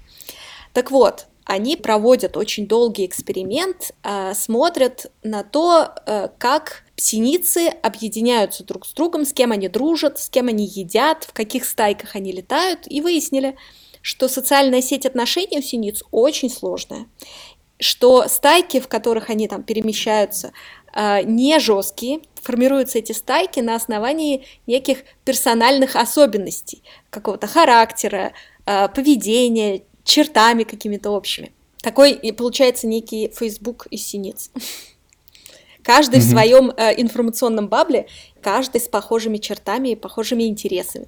Так 0.73 0.91
вот, 0.91 1.27
они 1.45 1.75
проводят 1.75 2.37
очень 2.37 2.67
долгий 2.67 3.05
эксперимент, 3.05 3.93
э, 4.03 4.33
смотрят 4.35 5.11
на 5.23 5.43
то, 5.43 5.93
э, 6.05 6.29
как 6.37 6.83
синицы 6.95 7.67
объединяются 7.67 8.63
друг 8.63 8.85
с 8.85 8.93
другом, 8.93 9.25
с 9.25 9.33
кем 9.33 9.51
они 9.51 9.67
дружат, 9.67 10.19
с 10.19 10.29
кем 10.29 10.49
они 10.49 10.65
едят, 10.65 11.23
в 11.23 11.33
каких 11.33 11.65
стайках 11.65 12.15
они 12.15 12.31
летают, 12.31 12.81
и 12.85 13.01
выяснили, 13.01 13.57
что 14.01 14.27
социальная 14.27 14.81
сеть 14.81 15.05
отношений 15.05 15.59
у 15.59 15.61
синиц 15.61 16.03
очень 16.11 16.49
сложная, 16.49 17.07
что 17.79 18.27
стайки, 18.27 18.79
в 18.79 18.87
которых 18.87 19.29
они 19.31 19.47
там 19.47 19.63
перемещаются, 19.63 20.53
э, 20.93 21.23
не 21.23 21.59
жесткие, 21.59 22.21
формируются 22.35 22.99
эти 22.99 23.13
стайки 23.13 23.59
на 23.59 23.75
основании 23.75 24.45
неких 24.67 24.99
персональных 25.25 25.95
особенностей, 25.95 26.83
какого-то 27.09 27.47
характера, 27.47 28.33
поведения, 28.63 29.83
чертами 30.03 30.63
какими-то 30.63 31.11
общими. 31.11 31.51
Такой 31.81 32.15
получается 32.33 32.87
некий 32.87 33.31
Facebook 33.35 33.87
из 33.89 34.05
синиц. 34.05 34.51
Каждый 35.83 36.19
mm-hmm. 36.19 36.23
в 36.23 36.29
своем 36.29 36.71
э, 36.77 37.01
информационном 37.01 37.67
бабле, 37.67 38.05
каждый 38.41 38.79
с 38.79 38.87
похожими 38.87 39.37
чертами 39.37 39.89
и 39.89 39.95
похожими 39.95 40.43
интересами. 40.43 41.07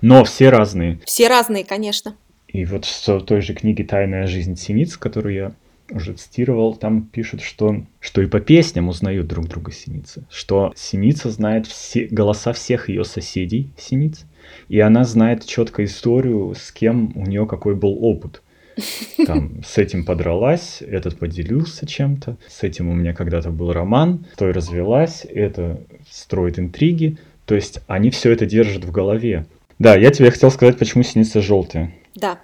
Но 0.00 0.24
все 0.24 0.50
разные. 0.50 1.00
Все 1.04 1.28
разные, 1.28 1.64
конечно. 1.64 2.16
И 2.46 2.64
вот 2.64 2.84
в 2.84 3.20
той 3.24 3.40
же 3.40 3.54
книге 3.54 3.84
«Тайная 3.84 4.26
жизнь 4.26 4.56
синиц», 4.56 4.96
которую 4.96 5.34
я 5.34 5.52
уже 5.90 6.14
цитировал, 6.14 6.76
там 6.76 7.02
пишут, 7.02 7.42
что, 7.42 7.84
что 7.98 8.22
и 8.22 8.26
по 8.26 8.40
песням 8.40 8.88
узнают 8.88 9.26
друг 9.26 9.48
друга 9.48 9.72
синицы, 9.72 10.24
что 10.30 10.72
синица 10.76 11.30
знает 11.30 11.66
все, 11.66 12.06
голоса 12.06 12.52
всех 12.52 12.88
ее 12.88 13.04
соседей 13.04 13.70
синиц, 13.76 14.24
и 14.68 14.80
она 14.80 15.04
знает 15.04 15.46
четко 15.46 15.84
историю, 15.84 16.54
с 16.56 16.72
кем 16.72 17.12
у 17.16 17.26
нее 17.26 17.46
какой 17.46 17.74
был 17.74 17.98
опыт. 18.04 18.42
Там 19.26 19.62
с 19.64 19.78
этим 19.78 20.04
подралась, 20.04 20.82
этот 20.82 21.18
поделился 21.18 21.86
чем-то, 21.86 22.36
с 22.48 22.62
этим 22.62 22.88
у 22.88 22.94
меня 22.94 23.12
когда-то 23.12 23.50
был 23.50 23.72
роман, 23.72 24.26
той 24.36 24.52
развелась, 24.52 25.26
это 25.28 25.80
строит 26.08 26.58
интриги. 26.58 27.18
То 27.46 27.54
есть 27.54 27.80
они 27.86 28.10
все 28.10 28.30
это 28.30 28.46
держат 28.46 28.84
в 28.84 28.92
голове. 28.92 29.46
Да, 29.78 29.96
я 29.96 30.10
тебе 30.10 30.30
хотел 30.30 30.50
сказать, 30.50 30.78
почему 30.78 31.02
синица 31.02 31.40
желтая. 31.40 31.92
Да. 32.14 32.38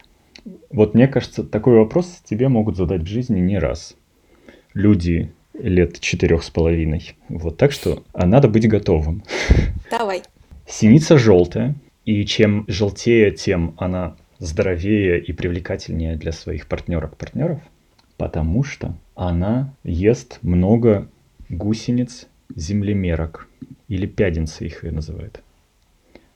Вот 0.71 0.95
мне 0.95 1.07
кажется, 1.09 1.45
такой 1.45 1.77
вопрос 1.77 2.23
тебе 2.25 2.49
могут 2.49 2.77
задать 2.77 3.03
в 3.03 3.07
жизни 3.07 3.40
не 3.40 3.59
раз. 3.59 3.95
Люди 4.75 5.33
лет 5.55 6.01
четырех 6.01 6.42
с 6.42 6.51
половиной. 6.51 7.16
Вот 7.29 7.57
так 7.57 7.73
что 7.73 8.03
а 8.12 8.27
надо 8.27 8.49
быть 8.49 8.69
готовым. 8.69 9.23
Давай. 9.90 10.23
Синица 10.66 11.19
желтая, 11.19 11.75
и 12.07 12.25
чем 12.25 12.64
желтее, 12.69 13.33
тем 13.33 13.75
она 13.77 14.16
здоровее 14.38 15.21
и 15.21 15.33
привлекательнее 15.33 16.16
для 16.16 16.33
своих 16.33 16.69
партнерок-партнеров, 16.69 17.61
потому 18.16 18.62
что 18.62 18.95
она 19.14 19.75
ест 19.83 20.38
много 20.42 21.09
гусениц 21.49 22.29
землемерок, 22.55 23.49
или 23.88 24.07
пяденцы 24.07 24.66
их 24.66 24.85
и 24.85 24.90
называют. 24.90 25.42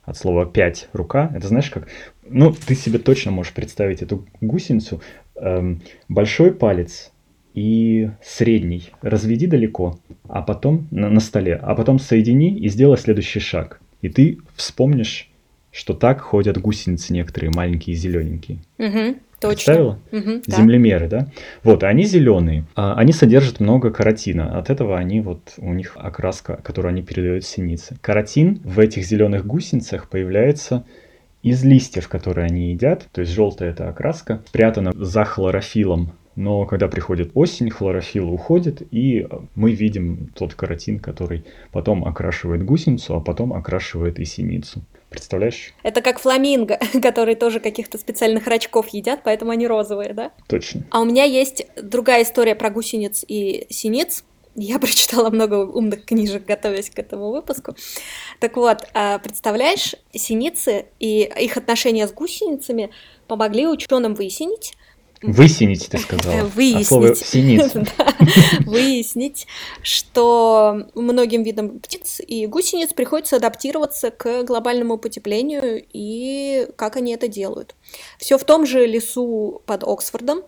От 0.03 0.17
слова 0.17 0.45
пять 0.45 0.89
рука, 0.93 1.31
это 1.33 1.47
знаешь 1.47 1.69
как, 1.69 1.87
ну 2.27 2.53
ты 2.53 2.75
себе 2.75 2.99
точно 2.99 3.31
можешь 3.31 3.53
представить 3.53 4.01
эту 4.01 4.27
гусеницу, 4.41 5.01
эм, 5.35 5.81
большой 6.09 6.53
палец 6.53 7.11
и 7.53 8.09
средний 8.21 8.89
разведи 9.01 9.47
далеко, 9.47 9.99
а 10.27 10.41
потом 10.41 10.87
на, 10.91 11.09
на 11.09 11.19
столе, 11.21 11.55
а 11.55 11.75
потом 11.75 11.99
соедини 11.99 12.57
и 12.57 12.67
сделай 12.67 12.97
следующий 12.97 13.39
шаг. 13.39 13.79
И 14.01 14.09
ты 14.09 14.39
вспомнишь, 14.55 15.30
что 15.71 15.93
так 15.93 16.21
ходят 16.21 16.57
гусеницы 16.57 17.13
некоторые, 17.13 17.51
маленькие 17.55 17.95
зелененькие. 17.95 18.59
Угу. 18.77 19.15
Точно. 19.39 19.55
Представила? 19.55 19.99
Угу, 20.11 20.43
Землемеры, 20.45 21.07
да. 21.07 21.19
да? 21.21 21.27
Вот, 21.63 21.83
они 21.83 22.03
зеленые. 22.03 22.65
А, 22.75 22.93
они 22.95 23.11
содержат 23.11 23.59
много 23.59 23.89
каротина. 23.89 24.57
От 24.59 24.69
этого 24.69 24.97
они 24.97 25.21
вот, 25.21 25.53
у 25.57 25.73
них 25.73 25.93
окраска, 25.95 26.59
которую 26.63 26.89
они 26.91 27.01
передают 27.01 27.43
синице. 27.43 27.97
Каротин 28.01 28.61
в 28.63 28.79
этих 28.79 29.03
зеленых 29.03 29.47
гусеницах 29.47 30.09
появляется 30.09 30.85
из 31.41 31.63
листьев, 31.63 32.07
которые 32.07 32.45
они 32.45 32.71
едят. 32.71 33.07
То 33.11 33.21
есть 33.21 33.33
желтая 33.33 33.71
это 33.71 33.89
окраска, 33.89 34.43
спрятана 34.45 34.91
за 34.93 35.25
хлорофилом 35.25 36.11
но 36.35 36.65
когда 36.65 36.87
приходит 36.87 37.31
осень, 37.33 37.69
хлорофилл 37.69 38.31
уходит, 38.31 38.81
и 38.91 39.27
мы 39.55 39.73
видим 39.73 40.29
тот 40.33 40.53
каротин, 40.53 40.99
который 40.99 41.43
потом 41.71 42.05
окрашивает 42.05 42.63
гусеницу, 42.63 43.15
а 43.15 43.19
потом 43.19 43.53
окрашивает 43.53 44.19
и 44.19 44.25
синицу. 44.25 44.81
Представляешь? 45.11 45.73
Это 45.83 46.01
как 46.01 46.19
фламинго, 46.19 46.79
которые 47.01 47.35
тоже 47.35 47.59
каких-то 47.59 47.97
специальных 47.97 48.47
рачков 48.47 48.87
едят, 48.87 49.19
поэтому 49.25 49.51
они 49.51 49.67
розовые, 49.67 50.13
да? 50.13 50.31
Точно. 50.47 50.83
А 50.89 51.01
у 51.01 51.05
меня 51.05 51.25
есть 51.25 51.67
другая 51.75 52.23
история 52.23 52.55
про 52.55 52.69
гусениц 52.69 53.25
и 53.27 53.67
синиц. 53.69 54.23
Я 54.55 54.79
прочитала 54.79 55.29
много 55.29 55.65
умных 55.65 56.05
книжек, 56.05 56.45
готовясь 56.45 56.89
к 56.89 56.97
этому 56.97 57.29
выпуску. 57.29 57.75
Так 58.39 58.55
вот, 58.55 58.87
а, 58.93 59.19
представляешь, 59.19 59.95
синицы 60.13 60.85
и 60.99 61.29
их 61.39 61.57
отношения 61.57 62.07
с 62.07 62.13
гусеницами 62.13 62.89
помогли 63.27 63.67
ученым 63.67 64.13
выяснить, 64.13 64.77
Высинить, 65.21 65.87
ты 65.89 65.99
сказала. 65.99 66.45
Выяснить. 66.45 66.85
А 66.85 66.87
слово 66.87 67.15
да, 67.97 68.15
выяснить, 68.65 69.47
что 69.83 70.87
многим 70.95 71.43
видам 71.43 71.79
птиц 71.79 72.21
и 72.25 72.47
гусениц 72.47 72.93
приходится 72.93 73.35
адаптироваться 73.35 74.09
к 74.09 74.43
глобальному 74.43 74.97
потеплению 74.97 75.83
и 75.93 76.67
как 76.75 76.95
они 76.95 77.13
это 77.13 77.27
делают. 77.27 77.75
Все 78.17 78.37
в 78.37 78.43
том 78.43 78.65
же 78.65 78.87
лесу 78.87 79.61
под 79.65 79.83
Оксфордом, 79.83 80.43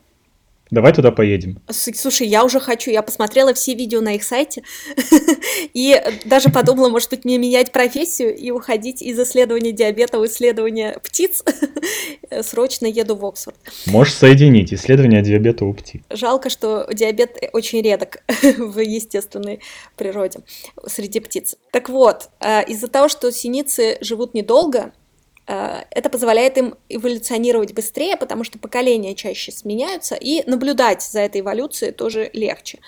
Давай 0.74 0.92
туда 0.92 1.12
поедем. 1.12 1.60
Слушай, 1.70 2.26
я 2.26 2.44
уже 2.44 2.60
хочу. 2.60 2.90
Я 2.90 3.04
посмотрела 3.04 3.54
все 3.54 3.76
видео 3.76 4.02
на 4.02 4.16
их 4.16 4.24
сайте 4.24 4.64
и 5.76 6.02
даже 6.26 6.50
подумала, 6.50 6.90
может 6.90 7.12
быть, 7.12 7.26
мне 7.26 7.38
менять 7.38 7.72
профессию 7.72 8.36
и 8.36 8.50
уходить 8.50 9.04
из 9.04 9.20
исследования 9.20 9.72
диабета 9.72 10.18
в 10.18 10.26
исследование 10.26 10.98
птиц. 11.04 11.44
Срочно 12.42 12.88
еду 12.88 13.16
в 13.16 13.24
Оксфорд. 13.24 13.56
Можешь 13.86 14.16
соединить 14.16 14.74
исследование 14.74 15.22
диабета 15.22 15.64
у 15.66 15.76
птиц. 15.76 16.02
Жалко, 16.10 16.50
что 16.50 16.88
диабет 16.92 17.38
очень 17.54 17.84
редок 17.84 18.24
в 18.42 18.80
естественной 18.80 19.60
природе 19.96 20.40
среди 20.88 21.20
птиц. 21.20 21.56
Так 21.72 21.88
вот, 21.90 22.30
э, 22.40 22.66
из-за 22.66 22.88
того, 22.88 23.10
что 23.10 23.32
синицы 23.32 24.00
живут 24.02 24.34
недолго, 24.34 24.92
это 25.46 26.10
позволяет 26.10 26.58
им 26.58 26.76
эволюционировать 26.88 27.74
быстрее, 27.74 28.16
потому 28.16 28.44
что 28.44 28.60
поколения 28.60 29.14
чаще 29.14 29.52
сменяются, 29.52 30.16
и 30.16 30.50
наблюдать 30.50 31.02
за 31.02 31.20
этой 31.20 31.42
эволюцией 31.42 31.92
тоже 31.92 32.30
легче. 32.34 32.80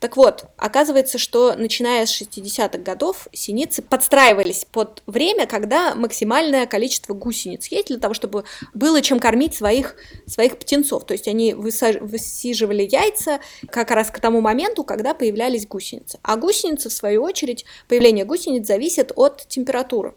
Так 0.00 0.16
вот, 0.18 0.44
оказывается, 0.58 1.16
что 1.16 1.54
начиная 1.54 2.04
с 2.04 2.20
60-х 2.20 2.78
годов 2.78 3.28
синицы 3.32 3.80
подстраивались 3.80 4.66
под 4.70 5.02
время, 5.06 5.46
когда 5.46 5.94
максимальное 5.94 6.66
количество 6.66 7.14
гусениц 7.14 7.68
есть 7.68 7.88
для 7.88 7.98
того, 7.98 8.12
чтобы 8.12 8.44
было 8.74 9.00
чем 9.00 9.18
кормить 9.18 9.54
своих, 9.54 9.96
своих 10.26 10.58
птенцов. 10.58 11.06
То 11.06 11.12
есть 11.14 11.26
они 11.26 11.54
высиживали 11.54 12.86
яйца 12.90 13.40
как 13.70 13.90
раз 13.90 14.10
к 14.10 14.20
тому 14.20 14.42
моменту, 14.42 14.84
когда 14.84 15.14
появлялись 15.14 15.66
гусеницы. 15.66 16.18
А 16.22 16.36
гусеницы, 16.36 16.90
в 16.90 16.92
свою 16.92 17.22
очередь, 17.22 17.64
появление 17.88 18.26
гусениц 18.26 18.66
зависит 18.66 19.12
от 19.16 19.48
температуры. 19.48 20.14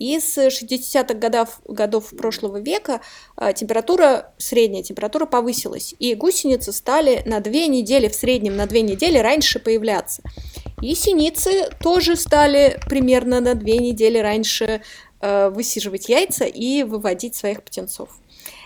И 0.00 0.18
с 0.18 0.38
60-х 0.38 1.14
годов, 1.14 1.60
годов 1.66 2.08
прошлого 2.16 2.56
века 2.56 3.02
а, 3.36 3.52
температура, 3.52 4.32
средняя 4.38 4.82
температура 4.82 5.26
повысилась, 5.26 5.94
и 5.98 6.14
гусеницы 6.14 6.72
стали 6.72 7.22
на 7.26 7.40
две 7.40 7.68
недели, 7.68 8.08
в 8.08 8.14
среднем 8.14 8.56
на 8.56 8.66
две 8.66 8.80
недели 8.80 9.18
раньше 9.18 9.58
появляться. 9.60 10.22
И 10.80 10.94
синицы 10.94 11.68
тоже 11.82 12.16
стали 12.16 12.80
примерно 12.88 13.40
на 13.40 13.54
две 13.54 13.76
недели 13.76 14.16
раньше 14.16 14.80
э, 15.20 15.50
высиживать 15.50 16.08
яйца 16.08 16.46
и 16.46 16.82
выводить 16.82 17.34
своих 17.34 17.62
птенцов. 17.62 18.08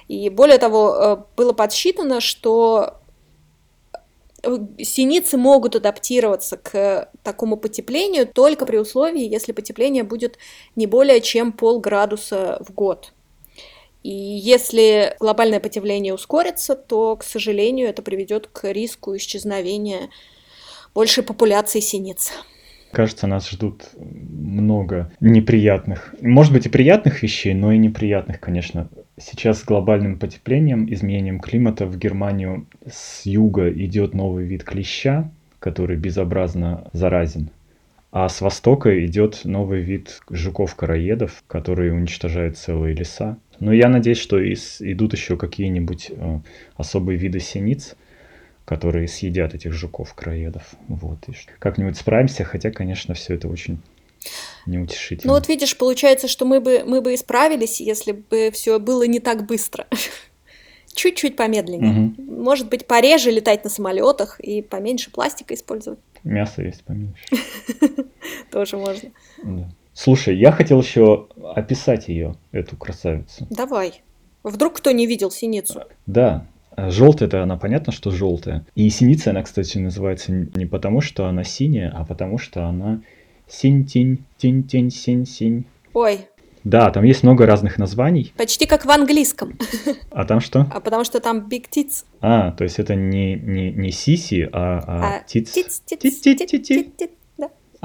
И 0.06 0.28
более 0.28 0.58
того, 0.58 0.94
э, 0.94 1.16
было 1.36 1.52
подсчитано, 1.52 2.20
что 2.20 3.00
синицы 4.78 5.36
могут 5.36 5.76
адаптироваться 5.76 6.56
к 6.56 7.10
такому 7.22 7.56
потеплению 7.56 8.26
только 8.26 8.66
при 8.66 8.76
условии, 8.76 9.28
если 9.28 9.52
потепление 9.52 10.04
будет 10.04 10.38
не 10.76 10.86
более 10.86 11.20
чем 11.20 11.52
полградуса 11.52 12.62
в 12.66 12.72
год. 12.72 13.12
И 14.02 14.10
если 14.10 15.16
глобальное 15.18 15.60
потепление 15.60 16.12
ускорится, 16.12 16.76
то, 16.76 17.16
к 17.16 17.24
сожалению, 17.24 17.88
это 17.88 18.02
приведет 18.02 18.48
к 18.48 18.70
риску 18.70 19.16
исчезновения 19.16 20.10
большей 20.94 21.24
популяции 21.24 21.80
синиц. 21.80 22.32
Кажется, 22.92 23.26
нас 23.26 23.48
ждут 23.48 23.82
много 23.96 25.10
неприятных, 25.20 26.14
может 26.20 26.52
быть 26.52 26.66
и 26.66 26.68
приятных 26.68 27.22
вещей, 27.22 27.54
но 27.54 27.72
и 27.72 27.78
неприятных, 27.78 28.38
конечно. 28.38 28.88
Сейчас 29.16 29.60
с 29.60 29.64
глобальным 29.64 30.18
потеплением, 30.18 30.92
изменением 30.92 31.38
климата 31.38 31.86
в 31.86 31.96
Германию 31.96 32.66
с 32.84 33.24
юга 33.26 33.70
идет 33.70 34.12
новый 34.12 34.44
вид 34.44 34.64
клеща, 34.64 35.30
который 35.60 35.96
безобразно 35.96 36.88
заразен. 36.92 37.50
А 38.10 38.28
с 38.28 38.40
востока 38.40 39.04
идет 39.06 39.44
новый 39.44 39.82
вид 39.82 40.20
жуков-короедов, 40.30 41.44
которые 41.46 41.92
уничтожают 41.92 42.56
целые 42.56 42.94
леса. 42.94 43.38
Но 43.60 43.72
я 43.72 43.88
надеюсь, 43.88 44.18
что 44.18 44.38
из, 44.38 44.80
идут 44.80 45.14
еще 45.14 45.36
какие-нибудь 45.36 46.10
э, 46.10 46.38
особые 46.76 47.16
виды 47.16 47.38
синиц, 47.38 47.96
которые 48.64 49.08
съедят 49.08 49.54
этих 49.54 49.72
жуков-краедов. 49.72 50.74
Вот. 50.88 51.28
И 51.28 51.32
как-нибудь 51.58 51.96
справимся, 51.96 52.44
хотя, 52.44 52.70
конечно, 52.70 53.14
все 53.14 53.34
это 53.34 53.48
очень 53.48 53.78
неутешительно. 54.66 55.32
Ну 55.32 55.38
вот 55.38 55.48
видишь, 55.48 55.76
получается, 55.76 56.28
что 56.28 56.44
мы 56.44 56.60
бы, 56.60 56.82
мы 56.84 57.00
бы 57.00 57.14
исправились, 57.14 57.80
если 57.80 58.12
бы 58.12 58.50
все 58.52 58.78
было 58.78 59.04
не 59.04 59.20
так 59.20 59.46
быстро. 59.46 59.86
Чуть-чуть 60.94 61.36
помедленнее. 61.36 62.12
Угу. 62.16 62.22
Может 62.42 62.68
быть, 62.68 62.86
пореже 62.86 63.30
летать 63.30 63.64
на 63.64 63.70
самолетах 63.70 64.38
и 64.40 64.62
поменьше 64.62 65.10
пластика 65.10 65.54
использовать. 65.54 65.98
Мясо 66.22 66.62
есть 66.62 66.84
поменьше. 66.84 67.24
Тоже 68.50 68.76
можно. 68.76 69.10
Да. 69.42 69.68
Слушай, 69.92 70.36
я 70.36 70.52
хотел 70.52 70.80
еще 70.80 71.28
описать 71.54 72.08
ее, 72.08 72.36
эту 72.52 72.76
красавицу. 72.76 73.46
Давай. 73.50 74.02
Вдруг 74.42 74.74
кто 74.74 74.90
не 74.90 75.06
видел 75.06 75.30
синицу? 75.30 75.84
Да, 76.06 76.46
Желтая 76.76 77.28
это 77.28 77.42
она 77.42 77.56
понятно, 77.56 77.92
что 77.92 78.10
желтая. 78.10 78.66
И 78.74 78.88
синица 78.90 79.30
она, 79.30 79.42
кстати, 79.42 79.78
называется 79.78 80.32
не 80.32 80.66
потому, 80.66 81.00
что 81.00 81.26
она 81.26 81.44
синяя, 81.44 81.90
а 81.94 82.04
потому 82.04 82.38
что 82.38 82.66
она 82.66 83.00
синь-тинь, 83.60 84.24
тинь-тинь, 84.38 84.90
синь-синь. 84.90 85.64
Ой. 85.92 86.20
Да, 86.64 86.90
там 86.90 87.04
есть 87.04 87.22
много 87.22 87.44
разных 87.44 87.78
названий. 87.78 88.32
Почти 88.36 88.66
как 88.66 88.86
в 88.86 88.90
английском. 88.90 89.58
А 90.10 90.24
там 90.24 90.40
что? 90.40 90.66
А 90.72 90.80
потому 90.80 91.04
что 91.04 91.20
там 91.20 91.46
big 91.46 91.66
tits. 91.70 92.04
А, 92.20 92.52
то 92.52 92.64
есть 92.64 92.78
это 92.78 92.94
не, 92.94 93.34
не, 93.34 93.70
не 93.70 93.90
сиси, 93.90 94.48
а, 94.50 94.82
а, 94.86 95.16
а 95.16 95.22
tits. 95.28 95.54
Tits, 95.54 95.82
tits, 95.90 96.22
tits, 96.24 96.38
tits, 96.38 96.90
tits, 96.98 97.10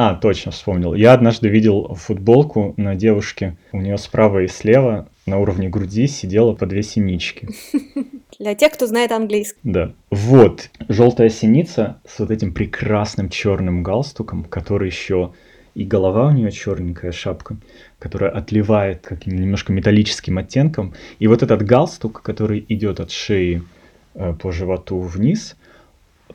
а, 0.01 0.15
точно, 0.15 0.53
вспомнил. 0.53 0.93
Я 0.93 1.12
однажды 1.12 1.49
видел 1.49 1.93
футболку 1.95 2.73
на 2.77 2.95
девушке. 2.95 3.58
У 3.73 3.82
нее 3.82 3.97
справа 3.97 4.43
и 4.43 4.47
слева 4.47 5.10
на 5.25 5.39
уровне 5.39 5.67
груди 5.67 6.08
сидела 6.08 6.53
по 6.53 6.65
две 6.65 6.84
синички. 6.84 7.49
Для 8.39 8.55
тех, 8.55 8.71
кто 8.71 8.88
знает 8.88 9.12
английский. 9.12 9.60
Да. 9.63 9.91
Вот, 10.10 10.69
желтая 10.88 11.27
синица 11.27 11.99
с 12.08 12.19
вот 12.19 12.32
этим 12.32 12.53
прекрасным 12.53 13.27
черным 13.27 13.84
галстуком, 13.84 14.45
который 14.45 14.88
еще 14.88 15.34
и 15.80 15.86
голова 15.86 16.28
у 16.28 16.32
нее 16.32 16.52
черненькая 16.52 17.13
шапка, 17.13 17.56
которая 18.00 18.32
отливает 18.32 19.08
каким 19.08 19.39
немножко 19.39 19.72
металлическим 19.72 20.38
оттенком. 20.38 20.94
И 21.20 21.28
вот 21.28 21.42
этот 21.42 21.62
галстук, 21.63 22.22
который 22.22 22.65
идет 22.68 23.00
от 23.00 23.12
шеи 23.12 23.63
э, 24.13 24.34
по 24.34 24.52
животу 24.52 25.00
вниз, 25.00 25.56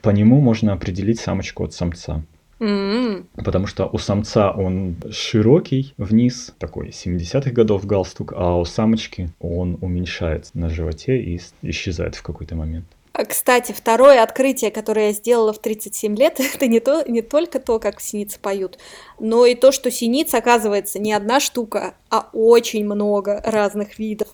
по 0.00 0.08
нему 0.08 0.40
можно 0.40 0.72
определить 0.72 1.20
самочку 1.20 1.64
от 1.64 1.74
самца. 1.74 2.22
Mm-hmm. 2.58 3.44
Потому 3.44 3.66
что 3.66 3.86
у 3.86 3.98
самца 3.98 4.50
он 4.50 4.96
широкий 5.10 5.92
вниз, 5.98 6.54
такой 6.58 6.88
70-х 6.88 7.50
годов 7.50 7.84
галстук, 7.84 8.32
а 8.34 8.58
у 8.58 8.64
самочки 8.64 9.28
он 9.40 9.76
уменьшается 9.82 10.52
на 10.54 10.70
животе 10.70 11.20
и 11.20 11.38
исчезает 11.60 12.14
в 12.14 12.22
какой-то 12.22 12.56
момент. 12.56 12.86
А, 13.14 13.24
кстати, 13.24 13.70
второе 13.70 14.24
открытие, 14.24 14.72
которое 14.72 15.06
я 15.06 15.12
сделала 15.12 15.52
в 15.52 15.60
37 15.60 16.16
лет, 16.16 16.40
это 16.54 16.66
не, 16.66 16.80
то, 16.80 17.04
не 17.08 17.22
только 17.22 17.60
то, 17.60 17.78
как 17.78 18.00
синицы 18.00 18.40
поют, 18.40 18.78
но 19.20 19.46
и 19.46 19.54
то, 19.54 19.70
что 19.70 19.90
синиц, 19.92 20.34
оказывается, 20.34 20.98
не 20.98 21.12
одна 21.12 21.38
штука, 21.38 21.94
а 22.10 22.28
очень 22.32 22.84
много 22.84 23.40
разных 23.44 24.00
видов. 24.00 24.28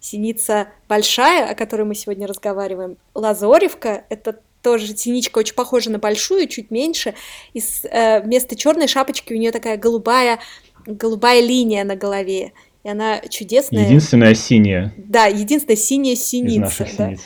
Синица 0.00 0.68
большая, 0.88 1.50
о 1.50 1.54
которой 1.54 1.82
мы 1.82 1.94
сегодня 1.94 2.26
разговариваем, 2.26 2.96
лазоревка, 3.14 4.04
это 4.08 4.38
тоже 4.62 4.96
синичка 4.96 5.38
очень 5.38 5.54
похожа 5.54 5.90
на 5.90 5.98
большую, 5.98 6.48
чуть 6.48 6.70
меньше, 6.70 7.14
и 7.52 7.60
с, 7.60 7.84
э, 7.84 8.22
вместо 8.22 8.56
черной 8.56 8.88
шапочки 8.88 9.34
у 9.34 9.36
нее 9.36 9.52
такая 9.52 9.76
голубая, 9.76 10.40
голубая 10.86 11.42
линия 11.42 11.84
на 11.84 11.96
голове, 11.96 12.52
и 12.82 12.88
она 12.88 13.20
чудесная. 13.28 13.84
Единственная 13.84 14.34
синяя. 14.34 14.94
Да, 14.96 15.26
единственная 15.26 15.76
синяя 15.76 16.16
синица. 16.16 16.88
да. 16.96 17.08
Синиц. 17.08 17.20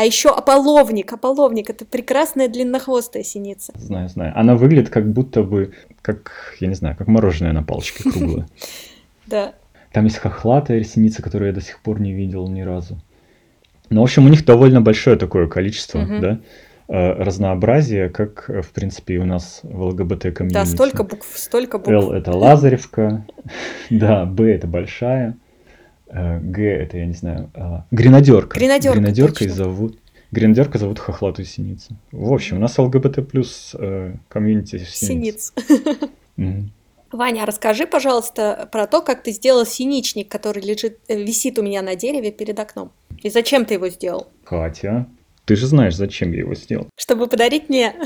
А 0.00 0.04
еще 0.04 0.30
ополовник. 0.30 1.12
Ополовник 1.12 1.68
это 1.68 1.84
прекрасная 1.84 2.48
длиннохвостая 2.48 3.22
синица. 3.22 3.74
Знаю, 3.76 4.08
знаю. 4.08 4.32
Она 4.34 4.56
выглядит 4.56 4.88
как 4.88 5.12
будто 5.12 5.42
бы, 5.42 5.74
как, 6.00 6.56
я 6.58 6.68
не 6.68 6.74
знаю, 6.74 6.96
как 6.96 7.06
мороженое 7.06 7.52
на 7.52 7.62
палочке 7.62 8.04
круглое. 8.04 8.48
Да. 9.26 9.52
Там 9.92 10.06
есть 10.06 10.16
хохлатая 10.16 10.82
синица, 10.84 11.22
которую 11.22 11.48
я 11.48 11.54
до 11.54 11.60
сих 11.60 11.80
пор 11.80 12.00
не 12.00 12.12
видел 12.12 12.48
ни 12.48 12.62
разу. 12.62 12.98
Ну, 13.90 14.00
в 14.00 14.04
общем, 14.04 14.24
у 14.24 14.28
них 14.28 14.44
довольно 14.44 14.80
большое 14.80 15.16
такое 15.16 15.46
количество, 15.46 16.04
да, 16.04 16.40
э, 16.88 17.12
разнообразие, 17.22 18.08
как, 18.08 18.48
э, 18.48 18.62
в 18.62 18.70
принципе, 18.70 19.14
и 19.14 19.18
у 19.18 19.24
нас 19.26 19.60
в 19.62 19.82
ЛГБТ-комьюнити. 19.82 20.54
Да, 20.54 20.64
столько 20.64 21.04
букв, 21.04 21.28
столько 21.36 21.78
букв. 21.78 21.90
Л– 21.90 22.12
это 22.14 22.32
Лазаревка, 22.32 23.24
да, 23.90 24.24
Б– 24.24 24.50
это 24.54 24.66
большая, 24.66 25.36
Г– 26.12 26.62
это, 26.82 26.98
я 26.98 27.06
не 27.06 27.14
знаю, 27.14 27.50
а, 27.54 27.86
гренадерка. 27.90 28.58
Гренадерка, 28.58 28.98
Гренадеркой 28.98 29.48
зовут 29.48 29.98
Гренадерка 30.32 30.78
зовут 30.78 30.98
хохлатую 30.98 31.46
синицу. 31.46 31.96
В 32.12 32.32
общем, 32.32 32.58
у 32.58 32.60
нас 32.60 32.78
ЛГБТ 32.78 33.28
плюс 33.28 33.74
комьюнити 34.28 34.78
синиц. 34.78 35.52
Синиц. 36.36 36.70
Ваня, 37.12 37.44
расскажи, 37.44 37.86
пожалуйста, 37.88 38.68
про 38.70 38.86
то, 38.86 39.02
как 39.02 39.24
ты 39.24 39.32
сделал 39.32 39.66
синичник, 39.66 40.28
который 40.28 40.62
лежит, 40.62 41.00
висит 41.08 41.58
у 41.58 41.62
меня 41.62 41.82
на 41.82 41.96
дереве 41.96 42.30
перед 42.30 42.56
окном. 42.60 42.92
И 43.22 43.30
зачем 43.30 43.64
ты 43.64 43.74
его 43.74 43.88
сделал? 43.88 44.28
Катя, 44.44 45.06
ты 45.44 45.56
же 45.56 45.66
знаешь, 45.66 45.96
зачем 45.96 46.30
я 46.30 46.40
его 46.40 46.54
сделал. 46.54 46.86
Чтобы 46.96 47.26
подарить 47.26 47.68
мне. 47.68 47.96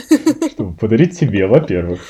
Чтобы 0.52 0.74
подарить 0.74 1.18
тебе, 1.18 1.46
во-первых. 1.46 2.00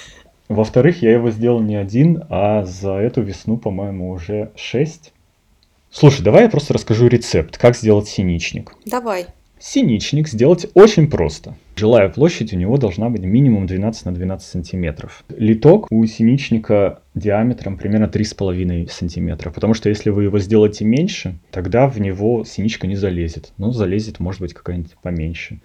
Во-вторых, 0.49 1.03
я 1.03 1.15
его 1.15 1.31
сделал 1.31 1.61
не 1.61 1.75
один, 1.75 2.23
а 2.29 2.65
за 2.65 2.93
эту 2.93 3.23
весну, 3.23 3.57
по-моему, 3.57 4.11
уже 4.11 4.53
шесть. 4.55 5.14
Слушай, 5.97 6.23
давай 6.23 6.43
я 6.43 6.49
просто 6.49 6.75
расскажу 6.75 7.07
рецепт, 7.07 7.57
как 7.57 7.77
сделать 7.77 8.09
синичник. 8.09 8.73
Давай. 8.85 9.27
Синичник 9.61 10.27
сделать 10.27 10.67
очень 10.75 11.09
просто. 11.09 11.55
Жилая 11.77 12.09
площадь 12.09 12.53
у 12.53 12.57
него 12.57 12.79
должна 12.79 13.11
быть 13.11 13.23
минимум 13.23 13.69
12 13.69 14.07
на 14.07 14.13
12 14.13 14.45
сантиметров. 14.45 15.25
Литок 15.29 15.87
у 15.93 16.05
синичника 16.05 17.01
диаметром 17.15 17.77
примерно 17.77 18.07
3,5 18.07 18.91
сантиметра, 18.91 19.51
потому 19.51 19.75
что 19.75 19.89
если 19.89 20.11
вы 20.11 20.25
его 20.25 20.41
сделаете 20.41 20.85
меньше, 20.85 21.39
тогда 21.53 21.87
в 21.87 22.01
него 22.01 22.45
синичка 22.45 22.89
не 22.89 22.97
залезет. 22.97 23.53
Ну, 23.57 23.71
залезет, 23.71 24.19
может 24.19 24.41
быть, 24.41 24.53
какая-нибудь 24.53 24.97
поменьше. 25.01 25.61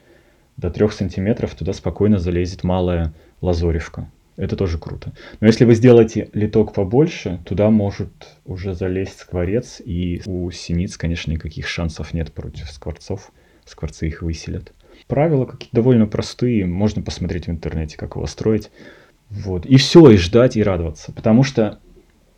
До 0.57 0.69
3 0.69 0.89
сантиметров 0.89 1.55
туда 1.55 1.73
спокойно 1.73 2.19
залезет 2.19 2.63
малая 2.63 3.15
лазоревка. 3.41 4.07
Это 4.39 4.55
тоже 4.55 4.77
круто. 4.77 5.11
Но 5.41 5.47
если 5.47 5.65
вы 5.65 5.75
сделаете 5.75 6.29
литок 6.31 6.73
побольше, 6.73 7.41
туда 7.43 7.69
может 7.69 8.09
уже 8.45 8.73
залезть 8.73 9.19
скворец, 9.19 9.81
и 9.83 10.21
у 10.25 10.49
синиц, 10.49 10.95
конечно, 10.95 11.31
никаких 11.31 11.67
шансов 11.67 12.13
нет 12.13 12.31
против 12.31 12.71
скворцов 12.71 13.31
скворцы 13.65 14.07
их 14.07 14.21
выселят. 14.21 14.71
Правила 15.07 15.45
какие-то 15.45 15.75
довольно 15.75 16.07
простые, 16.07 16.65
можно 16.65 17.01
посмотреть 17.01 17.47
в 17.47 17.49
интернете, 17.49 17.97
как 17.97 18.15
его 18.15 18.25
строить. 18.27 18.71
Вот. 19.29 19.65
И 19.65 19.75
все, 19.75 20.09
и 20.09 20.15
ждать, 20.15 20.55
и 20.55 20.63
радоваться. 20.63 21.11
Потому 21.11 21.43
что 21.43 21.79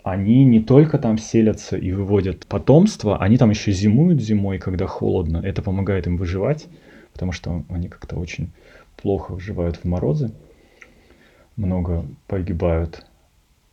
они 0.04 0.44
не 0.44 0.60
только 0.60 0.98
там 0.98 1.20
селятся 1.20 1.78
и 1.78 1.92
выводят 1.92 2.48
потомство, 2.48 3.18
они 3.20 3.38
там 3.38 3.52
еще 3.52 3.72
зимуют 3.72 4.22
зимой, 4.22 4.58
когда 4.58 4.88
холодно. 4.88 5.38
Это 5.38 5.62
помогает 5.62 6.08
им 6.08 6.18
выживать, 6.18 6.68
потому 7.14 7.32
что 7.32 7.64
они 7.70 7.90
как-то 7.90 8.16
очень 8.18 8.52
плохо 8.98 9.34
выживают 9.34 9.78
в 9.78 9.86
морозы. 9.86 10.32
Много 11.56 12.06
погибают. 12.28 13.06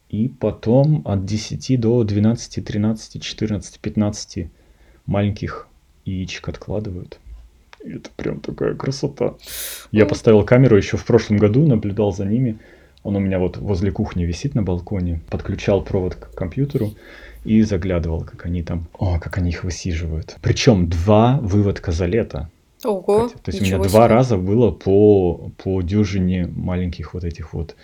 И 0.09 0.29
потом 0.29 1.03
от 1.05 1.25
10 1.27 1.81
до 1.81 2.03
12, 2.03 2.64
13, 2.64 3.23
14, 3.23 3.81
15 3.81 4.51
маленьких 5.07 5.69
яичек 6.05 6.49
откладывают. 6.49 7.19
Это 7.85 8.11
прям 8.17 8.41
такая 8.41 8.75
красота. 8.75 9.35
Я 9.93 10.07
поставил 10.07 10.45
камеру 10.45 10.77
еще 10.77 10.97
в 10.97 11.05
прошлом 11.05 11.38
году, 11.38 11.67
наблюдал 11.67 12.12
за 12.12 12.25
ними. 12.25 12.59
Он 13.03 13.17
у 13.17 13.21
меня 13.21 13.38
вот 13.38 13.57
возле 13.59 13.93
кухни 13.93 14.25
висит 14.25 14.55
на 14.55 14.62
балконе. 14.62 15.21
Подключал 15.31 15.83
провод 15.83 16.17
к 16.17 16.35
компьютеру 16.35 16.95
и 17.45 17.62
заглядывал, 17.62 18.25
как 18.25 18.47
они 18.47 18.62
там, 18.62 18.88
о, 18.99 19.19
как 19.19 19.38
они 19.38 19.51
их 19.51 19.64
высиживают. 19.64 20.37
Причем 20.43 20.88
два 20.88 21.38
выводка 21.41 21.93
за 21.93 22.07
лето. 22.07 22.51
Ого, 22.85 23.29
То 23.29 23.51
есть 23.51 23.61
у 23.61 23.64
меня 23.64 23.79
два 23.79 24.07
раза 24.09 24.37
было 24.37 24.71
по, 24.71 25.51
по 25.57 25.83
дюжине 25.83 26.47
маленьких 26.47 27.14
вот 27.14 27.25
этих 27.25 27.53
вот 27.53 27.75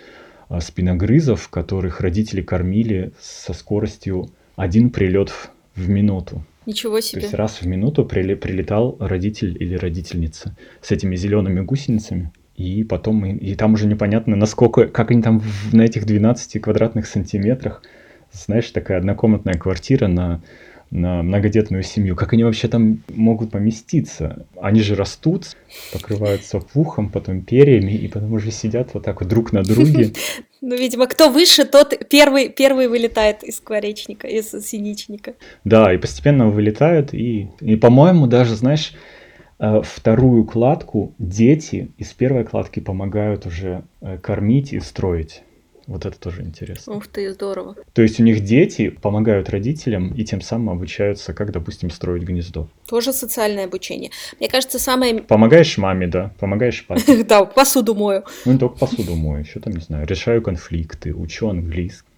а, 0.48 0.61
спиногрызов, 0.61 1.48
которых 1.48 2.00
родители 2.00 2.42
кормили 2.42 3.12
со 3.20 3.52
скоростью 3.54 4.30
один 4.57 4.90
прилет 4.90 5.33
в 5.74 5.88
минуту. 5.88 6.44
Ничего 6.66 7.00
себе. 7.00 7.20
То 7.20 7.26
есть 7.26 7.35
раз 7.35 7.61
в 7.61 7.66
минуту 7.66 8.04
прили, 8.04 8.35
прилетал 8.35 8.96
родитель 9.00 9.57
или 9.61 9.74
родительница 9.74 10.57
с 10.80 10.90
этими 10.92 11.16
зелеными 11.16 11.61
гусеницами. 11.61 12.33
И 12.57 12.85
потом, 12.85 13.26
и, 13.26 13.35
и 13.35 13.54
там 13.57 13.74
уже 13.74 13.87
непонятно, 13.87 14.37
насколько, 14.37 14.87
как 14.87 15.11
они 15.11 15.22
там 15.22 15.40
в, 15.40 15.74
на 15.74 15.83
этих 15.83 16.07
12 16.07 16.62
квадратных 16.62 17.07
сантиметрах, 17.07 17.83
знаешь, 18.33 18.70
такая 18.70 18.98
однокомнатная 18.98 19.54
квартира 19.54 20.07
на 20.07 20.40
на 20.94 21.24
многодетную 21.24 21.83
семью, 21.83 22.14
как 22.14 22.33
они 22.33 22.44
вообще 22.44 22.68
там 22.68 23.02
могут 23.09 23.50
поместиться? 23.50 24.46
Они 24.61 24.80
же 24.80 24.94
растут, 24.94 25.57
покрываются 25.92 26.61
пухом, 26.61 27.11
потом 27.11 27.42
перьями, 27.42 27.92
и 27.92 28.07
потом 28.07 28.33
уже 28.33 28.52
сидят 28.52 28.94
вот 28.94 29.04
так 29.04 29.20
вот 29.20 29.28
друг 29.28 29.52
на 29.52 29.62
друге. 29.62 30.12
Ну, 30.66 30.74
видимо, 30.74 31.07
кто 31.07 31.28
выше, 31.28 31.66
тот 31.66 31.92
первый, 32.09 32.48
первый 32.48 32.88
вылетает 32.88 33.42
из 33.42 33.59
скворечника, 33.59 34.26
из 34.26 34.50
синичника. 34.50 35.35
Да, 35.62 35.92
и 35.92 35.98
постепенно 35.98 36.48
вылетают, 36.48 37.12
и, 37.12 37.50
и 37.61 37.76
по-моему, 37.76 38.26
даже, 38.26 38.54
знаешь, 38.54 38.94
э, 39.59 39.83
вторую 39.85 40.46
кладку 40.46 41.12
дети 41.18 41.90
из 41.98 42.14
первой 42.14 42.44
кладки 42.44 42.80
помогают 42.80 43.44
уже 43.44 43.83
э, 44.00 44.16
кормить 44.16 44.72
и 44.72 44.80
строить. 44.80 45.42
Вот 45.86 46.06
это 46.06 46.18
тоже 46.18 46.42
интересно. 46.42 46.94
Ух 46.94 47.06
ты, 47.06 47.32
здорово. 47.32 47.76
То 47.92 48.02
есть 48.02 48.18
у 48.20 48.22
них 48.22 48.40
дети 48.40 48.88
помогают 48.88 49.50
родителям 49.50 50.14
и 50.14 50.24
тем 50.24 50.40
самым 50.40 50.70
обучаются, 50.70 51.34
как, 51.34 51.52
допустим, 51.52 51.90
строить 51.90 52.22
гнездо. 52.22 52.68
Тоже 52.86 53.12
социальное 53.12 53.64
обучение. 53.64 54.10
Мне 54.40 54.48
кажется, 54.48 54.78
самое... 54.78 55.22
Помогаешь 55.22 55.76
маме, 55.78 56.06
да, 56.06 56.32
помогаешь 56.38 56.84
папе. 56.86 57.24
Да, 57.24 57.44
посуду 57.44 57.94
мою. 57.94 58.24
Ну, 58.44 58.52
не 58.52 58.58
только 58.58 58.76
посуду 58.76 59.14
мою, 59.14 59.44
еще 59.44 59.60
там, 59.60 59.72
не 59.72 59.80
знаю, 59.80 60.06
решаю 60.06 60.42
конфликты, 60.42 61.14
учу 61.14 61.48
английский. 61.48 62.08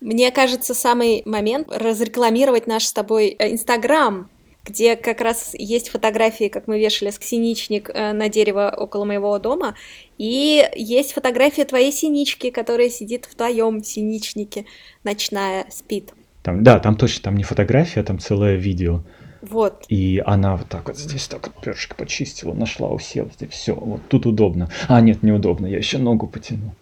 Мне 0.00 0.30
кажется, 0.30 0.74
самый 0.74 1.22
момент 1.24 1.68
разрекламировать 1.70 2.66
наш 2.66 2.84
с 2.84 2.92
тобой 2.92 3.36
э, 3.38 3.52
Инстаграм, 3.52 4.28
где 4.64 4.96
как 4.96 5.20
раз 5.20 5.54
есть 5.54 5.88
фотографии, 5.88 6.48
как 6.48 6.66
мы 6.66 6.78
вешали 6.78 7.10
синичник 7.10 7.90
э, 7.92 8.12
на 8.12 8.28
дерево 8.28 8.72
около 8.76 9.04
моего 9.04 9.38
дома, 9.38 9.74
и 10.18 10.68
есть 10.74 11.12
фотография 11.12 11.64
твоей 11.64 11.92
синички, 11.92 12.50
которая 12.50 12.90
сидит 12.90 13.26
в 13.26 13.34
твоем 13.34 13.82
синичнике, 13.82 14.66
ночная, 15.04 15.66
спит. 15.70 16.12
Там, 16.42 16.62
да, 16.62 16.78
там 16.78 16.96
точно, 16.96 17.22
там 17.24 17.36
не 17.36 17.42
фотография, 17.42 18.02
там 18.02 18.18
целое 18.18 18.56
видео. 18.56 19.02
Вот. 19.42 19.84
И 19.88 20.22
она 20.26 20.56
вот 20.56 20.68
так 20.68 20.86
вот 20.88 20.98
здесь 20.98 21.26
так 21.26 21.46
вот 21.46 21.62
перышко 21.62 21.94
почистила, 21.94 22.52
нашла, 22.52 22.88
усела 22.90 23.30
здесь, 23.34 23.50
все, 23.50 23.74
вот 23.74 24.02
тут 24.08 24.26
удобно. 24.26 24.70
А, 24.88 25.00
нет, 25.00 25.22
неудобно, 25.22 25.66
я 25.66 25.78
еще 25.78 25.98
ногу 25.98 26.26
потяну. 26.26 26.74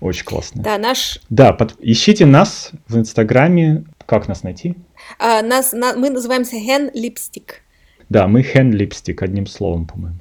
Очень 0.00 0.24
классно. 0.24 0.62
Да, 0.62 0.76
наш... 0.76 1.18
Да, 1.30 1.54
под... 1.54 1.76
ищите 1.80 2.26
нас 2.26 2.72
в 2.88 2.98
Инстаграме. 2.98 3.84
Как 4.04 4.28
нас 4.28 4.42
найти? 4.42 4.74
А, 5.18 5.42
нас, 5.42 5.72
на... 5.72 5.94
Мы 5.94 6.10
называемся 6.10 6.56
Hen 6.56 6.92
Lipstick. 6.94 7.60
Да, 8.08 8.26
мы 8.28 8.42
Hen 8.42 8.70
Lipstick, 8.70 9.22
одним 9.22 9.46
словом, 9.46 9.86
по-моему. 9.86 10.18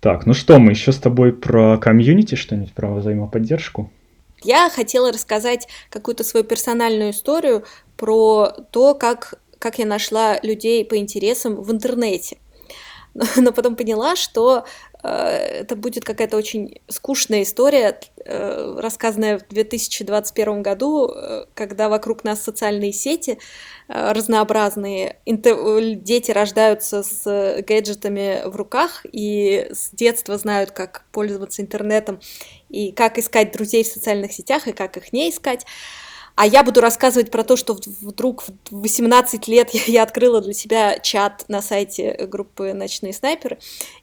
Так, 0.00 0.24
ну 0.24 0.32
что, 0.32 0.58
мы 0.58 0.72
еще 0.72 0.92
с 0.92 0.98
тобой 0.98 1.32
про 1.32 1.76
комьюнити 1.76 2.34
что-нибудь, 2.34 2.72
про 2.72 2.94
взаимоподдержку? 2.94 3.90
Я 4.42 4.70
хотела 4.70 5.12
рассказать 5.12 5.68
какую-то 5.90 6.24
свою 6.24 6.44
персональную 6.44 7.10
историю 7.10 7.64
про 7.98 8.48
то, 8.70 8.94
как, 8.94 9.34
как 9.58 9.78
я 9.78 9.84
нашла 9.84 10.38
людей 10.42 10.84
по 10.84 10.96
интересам 10.96 11.56
в 11.56 11.70
интернете. 11.70 12.38
Но 13.36 13.52
потом 13.52 13.76
поняла, 13.76 14.16
что 14.16 14.64
это 15.08 15.76
будет 15.76 16.04
какая-то 16.04 16.36
очень 16.36 16.80
скучная 16.88 17.42
история, 17.42 17.98
э, 18.24 18.76
рассказанная 18.78 19.38
в 19.38 19.48
2021 19.48 20.62
году, 20.62 21.10
э, 21.10 21.44
когда 21.54 21.88
вокруг 21.88 22.24
нас 22.24 22.42
социальные 22.42 22.92
сети, 22.92 23.38
Э, 23.92 24.12
разнообразные. 24.12 25.16
Дети 25.26 26.30
рождаются 26.30 27.02
с 27.02 27.62
гаджетами 27.66 28.42
в 28.48 28.54
руках 28.54 29.04
и 29.10 29.66
с 29.72 29.90
детства 29.90 30.38
знают, 30.38 30.70
как 30.70 31.04
пользоваться 31.10 31.60
интернетом 31.60 32.20
и 32.68 32.92
как 32.92 33.18
искать 33.18 33.50
друзей 33.50 33.82
в 33.82 33.88
социальных 33.88 34.32
сетях 34.32 34.68
и 34.68 34.72
как 34.72 34.96
их 34.96 35.12
не 35.12 35.30
искать. 35.30 35.66
А 36.40 36.46
я 36.46 36.64
буду 36.64 36.80
рассказывать 36.80 37.30
про 37.30 37.44
то, 37.44 37.54
что 37.54 37.76
вдруг 38.00 38.44
в 38.70 38.80
18 38.80 39.46
лет 39.46 39.68
я, 39.74 40.02
открыла 40.02 40.40
для 40.40 40.54
себя 40.54 40.98
чат 40.98 41.44
на 41.48 41.60
сайте 41.60 42.16
группы 42.30 42.72
«Ночные 42.72 43.12
снайперы», 43.12 43.58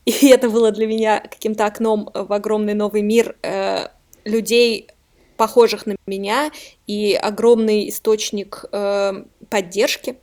и 0.05 0.11
это 0.27 0.47
было 0.47 0.71
для 0.71 0.85
меня 0.85 1.19
каким-то 1.19 1.65
окном 1.65 2.11
в 2.13 2.31
огромный 2.31 2.75
новый 2.75 3.01
мир 3.01 3.35
э, 3.41 3.87
людей, 4.23 4.87
похожих 5.35 5.87
на 5.87 5.95
меня, 6.05 6.51
и 6.85 7.15
огромный 7.15 7.89
источник 7.89 8.65
э, 8.71 9.13
поддержки. 9.49 10.19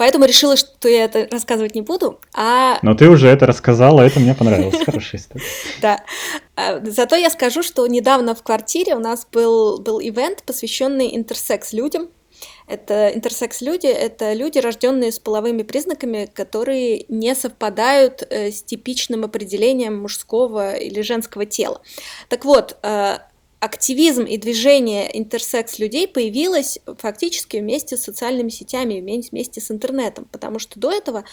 Поэтому 0.00 0.24
решила, 0.24 0.56
что 0.56 0.88
я 0.88 1.04
это 1.04 1.28
рассказывать 1.30 1.74
не 1.74 1.82
буду, 1.82 2.20
а... 2.32 2.78
Но 2.80 2.94
ты 2.94 3.10
уже 3.10 3.28
это 3.28 3.44
рассказала, 3.44 4.00
это 4.00 4.18
мне 4.18 4.34
понравилось, 4.34 4.82
хорошая 4.86 5.20
история. 5.20 5.44
Да. 5.82 6.02
А, 6.56 6.80
зато 6.82 7.16
я 7.16 7.28
скажу, 7.28 7.62
что 7.62 7.86
недавно 7.86 8.34
в 8.34 8.42
квартире 8.42 8.94
у 8.94 8.98
нас 8.98 9.26
был, 9.30 9.78
был 9.78 10.00
ивент, 10.00 10.42
посвященный 10.44 11.14
интерсекс 11.14 11.74
людям. 11.74 12.08
Это 12.66 13.10
интерсекс-люди— 13.14 13.86
это 13.88 14.32
люди, 14.32 14.58
рожденные 14.58 15.12
с 15.12 15.18
половыми 15.18 15.64
признаками, 15.64 16.30
которые 16.32 17.04
не 17.08 17.34
совпадают 17.34 18.22
э, 18.30 18.52
с 18.52 18.62
типичным 18.62 19.24
определением 19.24 20.00
мужского 20.00 20.76
или 20.76 21.02
женского 21.02 21.44
тела. 21.44 21.82
Так 22.30 22.46
вот, 22.46 22.78
э, 22.82 23.18
активизм 23.60 24.24
и 24.24 24.38
движение 24.38 25.16
интерсекс 25.18 25.78
людей 25.78 26.08
появилось 26.08 26.78
фактически 26.98 27.58
вместе 27.58 27.96
с 27.96 28.02
социальными 28.02 28.48
сетями, 28.48 29.00
вместе 29.00 29.60
с 29.60 29.70
интернетом, 29.70 30.26
потому 30.32 30.58
что 30.58 30.80
до 30.80 30.90
этого 30.90 31.24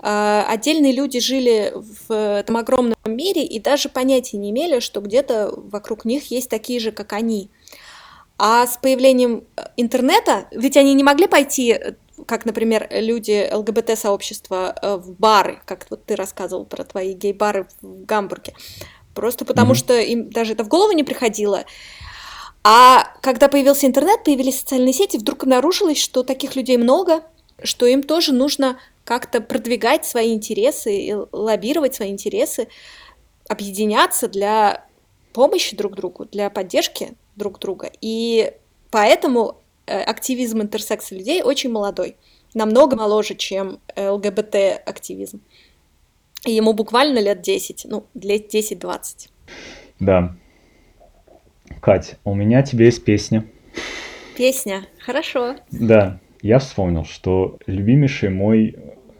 э, 0.00 0.44
отдельные 0.48 0.92
люди 0.92 1.18
жили 1.18 1.72
в 1.74 2.14
этом 2.14 2.56
огромном 2.56 2.96
мире 3.04 3.44
и 3.44 3.58
даже 3.58 3.88
понятия 3.88 4.36
не 4.36 4.50
имели, 4.50 4.78
что 4.78 5.00
где-то 5.00 5.52
вокруг 5.56 6.04
них 6.04 6.30
есть 6.30 6.48
такие 6.48 6.78
же, 6.78 6.92
как 6.92 7.12
они. 7.12 7.50
А 8.38 8.66
с 8.66 8.76
появлением 8.76 9.44
интернета, 9.76 10.46
ведь 10.52 10.76
они 10.76 10.94
не 10.94 11.02
могли 11.02 11.26
пойти, 11.26 11.78
как, 12.26 12.44
например, 12.44 12.86
люди 12.90 13.48
ЛГБТ-сообщества 13.52 14.76
э, 14.80 14.96
в 14.96 15.12
бары, 15.18 15.60
как 15.64 15.86
вот 15.90 16.04
ты 16.04 16.14
рассказывал 16.14 16.64
про 16.64 16.84
твои 16.84 17.14
гей-бары 17.14 17.66
в 17.82 18.04
Гамбурге. 18.04 18.54
Просто 19.14 19.44
потому 19.44 19.72
mm-hmm. 19.72 19.76
что 19.76 19.98
им 19.98 20.30
даже 20.30 20.52
это 20.52 20.64
в 20.64 20.68
голову 20.68 20.92
не 20.92 21.04
приходило. 21.04 21.64
А 22.64 23.12
когда 23.20 23.48
появился 23.48 23.86
интернет, 23.86 24.24
появились 24.24 24.60
социальные 24.60 24.94
сети, 24.94 25.18
вдруг 25.18 25.42
обнаружилось, 25.42 25.98
что 26.00 26.22
таких 26.22 26.56
людей 26.56 26.78
много, 26.78 27.22
что 27.62 27.86
им 27.86 28.02
тоже 28.02 28.32
нужно 28.32 28.78
как-то 29.04 29.40
продвигать 29.40 30.06
свои 30.06 30.32
интересы, 30.32 31.14
лоббировать 31.30 31.94
свои 31.94 32.10
интересы, 32.10 32.68
объединяться 33.48 34.28
для 34.28 34.86
помощи 35.34 35.76
друг 35.76 35.94
другу, 35.94 36.24
для 36.24 36.48
поддержки 36.48 37.12
друг 37.36 37.58
друга. 37.58 37.90
И 38.00 38.52
поэтому 38.90 39.60
э, 39.86 40.00
активизм 40.00 40.62
интерсекса 40.62 41.14
людей 41.14 41.42
очень 41.42 41.70
молодой, 41.70 42.16
намного 42.54 42.96
моложе, 42.96 43.34
чем 43.34 43.80
ЛГБТ-активизм. 43.96 45.40
И 46.46 46.52
ему 46.52 46.72
буквально 46.74 47.18
лет 47.20 47.40
10, 47.40 47.86
ну, 47.88 48.06
лет 48.14 48.54
10-20. 48.54 49.28
Да. 50.00 50.36
Кать, 51.80 52.16
у 52.24 52.34
меня 52.34 52.62
тебе 52.62 52.86
есть 52.86 53.04
песня. 53.04 53.44
Песня, 54.36 54.84
хорошо. 54.98 55.56
Да, 55.70 56.20
я 56.42 56.58
вспомнил, 56.58 57.04
что 57.04 57.58
любимейший 57.66 58.30
мой 58.30 58.76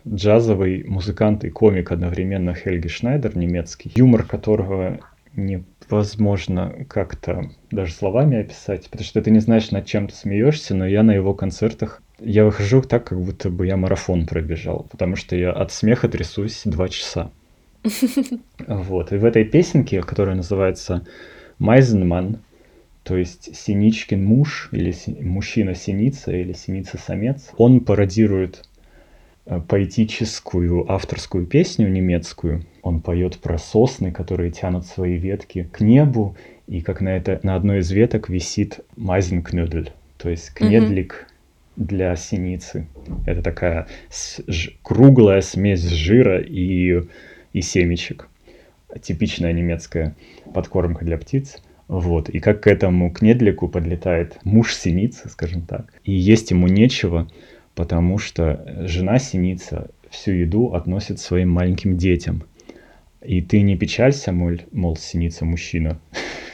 джазовый 0.06 0.84
музыкант 0.84 1.44
и 1.44 1.50
комик 1.50 1.92
одновременно 1.92 2.54
Хельги 2.54 2.88
Шнайдер, 2.88 3.36
немецкий, 3.36 3.92
юмор 3.94 4.24
которого 4.24 5.00
невозможно 5.34 6.84
как-то 6.88 7.50
даже 7.70 7.92
словами 7.92 8.40
описать, 8.40 8.88
потому 8.90 9.04
что 9.04 9.22
ты 9.22 9.30
не 9.30 9.40
знаешь, 9.40 9.70
над 9.70 9.86
чем 9.86 10.08
ты 10.08 10.14
смеешься, 10.14 10.74
но 10.74 10.86
я 10.86 11.02
на 11.02 11.12
его 11.12 11.34
концертах 11.34 12.02
я 12.18 12.44
выхожу 12.44 12.82
так, 12.82 13.04
как 13.04 13.20
будто 13.20 13.50
бы 13.50 13.66
я 13.66 13.76
марафон 13.76 14.26
пробежал, 14.26 14.86
потому 14.90 15.16
что 15.16 15.36
я 15.36 15.52
от 15.52 15.72
смеха 15.72 16.08
трясусь 16.08 16.62
два 16.64 16.88
часа. 16.88 17.30
Вот. 18.66 19.12
И 19.12 19.16
в 19.16 19.24
этой 19.24 19.44
песенке, 19.44 20.02
которая 20.02 20.36
называется 20.36 21.06
«Майзенман», 21.58 22.38
то 23.02 23.16
есть 23.16 23.54
Синичкин 23.54 24.24
муж, 24.24 24.70
или 24.72 24.94
мужчина-синица, 25.20 26.32
или 26.32 26.54
синица-самец, 26.54 27.50
он 27.58 27.80
пародирует 27.80 28.66
э, 29.44 29.60
поэтическую 29.60 30.90
авторскую 30.90 31.46
песню 31.46 31.90
немецкую. 31.90 32.64
Он 32.80 33.02
поет 33.02 33.38
про 33.38 33.58
сосны, 33.58 34.10
которые 34.10 34.50
тянут 34.50 34.86
свои 34.86 35.18
ветки 35.18 35.68
к 35.70 35.80
небу, 35.80 36.36
и 36.66 36.80
как 36.80 37.02
на, 37.02 37.10
это, 37.10 37.38
на 37.42 37.56
одной 37.56 37.80
из 37.80 37.90
веток 37.90 38.30
висит 38.30 38.80
мазинкнюдель, 38.96 39.92
то 40.16 40.30
есть 40.30 40.54
кнедлик 40.54 41.26
для 41.76 42.14
синицы. 42.16 42.88
Это 43.26 43.42
такая 43.42 43.86
круглая 44.82 45.40
смесь 45.40 45.82
жира 45.82 46.40
и, 46.40 47.02
и 47.52 47.60
семечек. 47.60 48.28
Типичная 49.02 49.52
немецкая 49.52 50.16
подкормка 50.52 51.04
для 51.04 51.18
птиц. 51.18 51.62
Вот. 51.88 52.28
И 52.28 52.40
как 52.40 52.62
к 52.62 52.66
этому 52.66 53.10
кнедлику 53.10 53.68
подлетает 53.68 54.38
муж 54.44 54.74
синицы, 54.74 55.28
скажем 55.28 55.62
так. 55.62 55.92
И 56.04 56.12
есть 56.12 56.50
ему 56.50 56.68
нечего, 56.68 57.28
потому 57.74 58.18
что 58.18 58.64
жена 58.86 59.18
синица 59.18 59.90
всю 60.10 60.32
еду 60.32 60.74
относит 60.74 61.18
своим 61.18 61.50
маленьким 61.50 61.96
детям. 61.96 62.44
И 63.22 63.40
ты 63.40 63.62
не 63.62 63.76
печалься, 63.76 64.32
мол, 64.32 64.58
мол 64.70 64.96
синица 64.96 65.44
мужчина. 65.44 65.98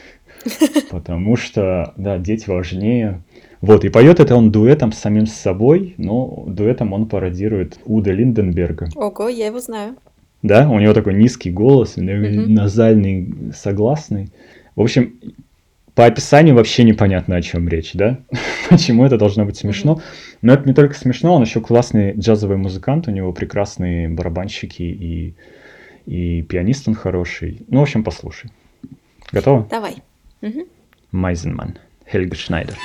Потому 0.89 1.35
что, 1.35 1.93
да, 1.97 2.17
дети 2.17 2.49
важнее, 2.49 3.21
вот, 3.61 3.85
и 3.85 3.89
поет 3.89 4.19
это 4.19 4.35
он 4.35 4.51
дуэтом 4.51 4.91
с 4.91 4.97
самим 4.97 5.27
собой, 5.27 5.93
но 5.97 6.43
дуэтом 6.47 6.93
он 6.93 7.07
пародирует 7.07 7.79
Уда 7.85 8.11
Линденберга. 8.11 8.89
Ого, 8.95 9.29
я 9.29 9.47
его 9.47 9.59
знаю. 9.59 9.95
Да, 10.41 10.67
у 10.67 10.79
него 10.79 10.93
такой 10.93 11.13
низкий 11.13 11.51
голос, 11.51 11.97
угу. 11.97 12.03
назальный, 12.03 13.51
согласный. 13.53 14.31
В 14.75 14.81
общем, 14.81 15.13
по 15.93 16.05
описанию 16.05 16.55
вообще 16.55 16.83
непонятно, 16.83 17.35
о 17.35 17.41
чем 17.41 17.67
речь, 17.67 17.91
да? 17.93 18.17
Почему 18.69 19.05
это 19.05 19.17
должно 19.17 19.45
быть 19.45 19.57
смешно? 19.57 20.01
Но 20.41 20.53
это 20.53 20.67
не 20.67 20.73
только 20.73 20.95
смешно, 20.95 21.35
он 21.35 21.43
еще 21.43 21.61
классный 21.61 22.13
джазовый 22.13 22.57
музыкант, 22.57 23.07
у 23.07 23.11
него 23.11 23.31
прекрасные 23.33 24.09
барабанщики 24.09 24.81
и, 24.81 25.35
и 26.07 26.41
пианист 26.41 26.87
он 26.87 26.95
хороший. 26.95 27.61
Ну, 27.67 27.79
в 27.79 27.83
общем, 27.83 28.03
послушай. 28.03 28.49
Готова? 29.31 29.67
Давай. 29.69 29.97
Угу. 30.41 30.67
Майзенман, 31.11 31.77
Хельга 32.09 32.35
Шнайдер. 32.35 32.77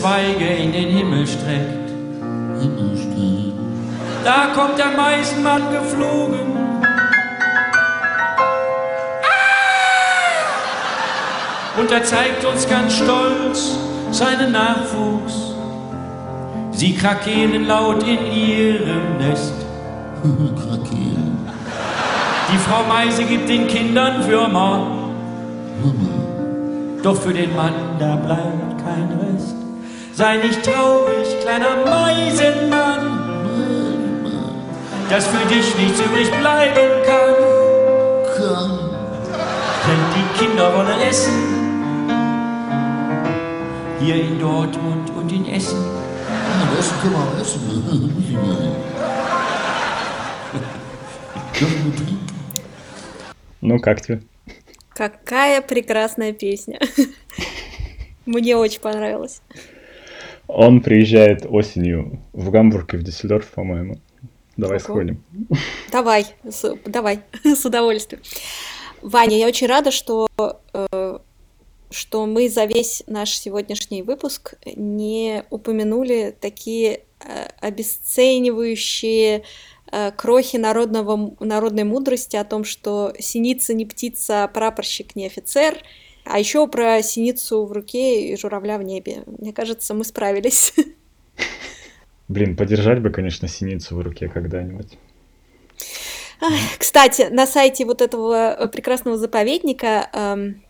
Zweige 0.00 0.46
in 0.46 0.72
den 0.72 0.88
Himmel 0.88 1.26
streckt. 1.26 1.90
Da 4.24 4.46
kommt 4.54 4.78
der 4.78 4.96
Meisenmann 4.96 5.60
geflogen. 5.70 6.56
Und 11.78 11.92
er 11.92 12.02
zeigt 12.02 12.42
uns 12.46 12.66
ganz 12.66 12.94
stolz 12.94 13.76
seinen 14.10 14.52
Nachwuchs. 14.52 15.54
Sie 16.72 16.94
krakehlen 16.94 17.66
laut 17.66 18.02
in 18.02 18.32
ihrem 18.32 19.18
Nest. 19.18 19.52
Die 22.52 22.58
Frau 22.58 22.84
Meise 22.88 23.24
gibt 23.24 23.50
den 23.50 23.66
Kindern 23.66 24.26
Würmer. 24.26 24.86
doch 27.02 27.16
für 27.16 27.34
den 27.34 27.54
Mann, 27.54 27.74
da 27.98 28.16
bleibt 28.16 28.82
kein 28.82 29.18
Rest. 29.20 29.59
Sei 30.13 30.37
nicht 30.37 30.63
traurig, 30.63 31.27
kleiner 31.41 31.75
Meisenmann, 31.85 33.03
dass 35.09 35.27
für 35.27 35.45
dich 35.47 35.75
nichts 35.77 35.99
übrig 35.99 36.31
bleiben 36.31 37.03
kann. 37.05 37.35
Denn 39.87 40.03
die 40.15 40.27
Kinder 40.39 40.73
wollen 40.75 41.01
essen, 41.01 41.37
hier 43.99 44.15
in 44.15 44.39
Dortmund 44.39 45.09
und 45.17 45.31
in 45.31 45.45
Essen. 45.47 45.83
Ja, 46.27 46.79
Essen 46.79 46.97
können 47.01 47.13
wir 47.13 47.19
auch 47.19 47.37
essen. 47.39 47.59
Dürfen 51.59 51.85
wir 51.85 51.95
trinken? 51.95 52.19
Ну, 53.61 53.79
как 53.79 54.01
тебе? 54.01 54.21
Какая 54.93 55.61
прекрасная 55.61 56.33
песня. 56.33 56.79
Мне 58.25 58.55
очень 58.55 58.81
понравилось. 58.81 59.41
Он 60.54 60.80
приезжает 60.80 61.46
осенью 61.48 62.20
в 62.32 62.50
Гамбург 62.50 62.94
и 62.94 62.96
в 62.96 63.02
Дюссельдорф, 63.02 63.48
по-моему. 63.50 63.98
Давай 64.56 64.76
Ого. 64.76 64.84
сходим. 64.84 65.24
Давай, 65.90 66.26
с, 66.48 66.76
давай, 66.84 67.20
с 67.44 67.64
удовольствием. 67.64 68.22
Ваня, 69.00 69.38
я 69.38 69.46
очень 69.46 69.66
рада, 69.66 69.90
что, 69.90 70.28
э, 70.36 71.18
что 71.90 72.26
мы 72.26 72.48
за 72.48 72.64
весь 72.64 73.02
наш 73.06 73.30
сегодняшний 73.30 74.02
выпуск 74.02 74.54
не 74.76 75.44
упомянули 75.50 76.36
такие 76.38 77.04
э, 77.20 77.46
обесценивающие 77.60 79.44
э, 79.90 80.10
крохи 80.12 80.56
народного, 80.56 81.34
народной 81.40 81.84
мудрости 81.84 82.36
о 82.36 82.44
том, 82.44 82.64
что 82.64 83.14
синица 83.18 83.72
не 83.72 83.86
птица, 83.86 84.44
а 84.44 84.48
прапорщик 84.48 85.16
не 85.16 85.26
офицер, 85.26 85.78
а 86.24 86.38
еще 86.38 86.66
про 86.68 87.02
синицу 87.02 87.64
в 87.64 87.72
руке 87.72 88.28
и 88.28 88.36
журавля 88.36 88.78
в 88.78 88.82
небе. 88.82 89.22
Мне 89.26 89.52
кажется, 89.52 89.94
мы 89.94 90.04
справились. 90.04 90.74
Блин, 92.28 92.56
подержать 92.56 93.00
бы, 93.00 93.10
конечно, 93.10 93.48
синицу 93.48 93.96
в 93.96 94.00
руке 94.00 94.28
когда-нибудь. 94.28 94.98
Кстати, 96.78 97.28
на 97.30 97.46
сайте 97.46 97.84
вот 97.84 98.00
этого 98.00 98.56
э, 98.58 98.68
прекрасного 98.68 99.18
заповедника 99.18 100.08
эм, 100.12 100.62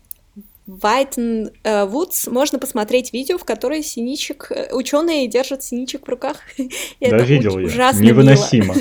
Вайтен 0.67 1.51
Вудс 1.63 2.27
можно 2.27 2.59
посмотреть 2.59 3.13
видео, 3.13 3.37
в 3.37 3.45
которой 3.45 3.83
синичек, 3.83 4.51
э, 4.51 4.73
ученые 4.73 5.27
держат 5.27 5.63
синичек 5.63 6.07
в 6.07 6.09
руках. 6.09 6.37
Да, 6.99 7.17
видел 7.19 7.57
я. 7.59 7.67
Ужасно 7.67 8.01
Невыносимо. 8.01 8.75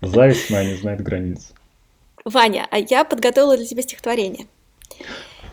Зависть 0.00 0.50
моя 0.50 0.70
не 0.70 0.76
знает 0.76 1.00
границ. 1.00 1.52
Ваня, 2.24 2.66
а 2.70 2.78
я 2.78 3.04
подготовила 3.04 3.56
для 3.56 3.66
тебя 3.66 3.82
стихотворение. 3.82 4.46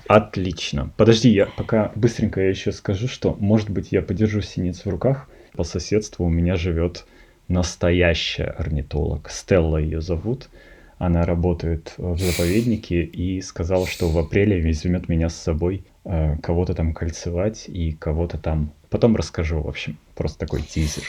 Отлично. 0.08 0.92
Подожди, 0.98 1.30
я 1.30 1.48
пока 1.48 1.92
быстренько 1.96 2.42
я 2.42 2.50
еще 2.50 2.72
скажу, 2.72 3.08
что, 3.08 3.36
может 3.40 3.70
быть, 3.70 3.92
я 3.92 4.02
подержу 4.02 4.42
синиц 4.42 4.86
в 4.86 4.90
руках. 4.90 5.28
По 5.54 5.64
соседству 5.64 6.26
у 6.26 6.30
меня 6.30 6.56
живет 6.56 7.06
настоящая 7.48 8.46
орнитолог. 8.46 9.30
Стелла 9.30 9.78
ее 9.78 10.02
зовут. 10.02 10.50
Она 10.98 11.26
работает 11.26 11.94
в 11.98 12.18
заповеднике 12.18 13.04
и 13.04 13.42
сказала, 13.42 13.88
что 13.88 14.10
в 14.10 14.18
апреле 14.18 14.62
возьмет 14.62 15.10
меня 15.10 15.30
с 15.30 15.36
собой 15.36 15.84
э, 16.06 16.38
кого-то 16.42 16.74
там 16.74 16.94
кольцевать 16.94 17.66
и 17.68 17.92
кого-то 17.92 18.38
там. 18.38 18.72
Потом 18.90 19.16
расскажу, 19.16 19.62
в 19.62 19.68
общем. 19.68 19.98
Просто 20.14 20.40
такой 20.40 20.62
тизер. 20.62 21.04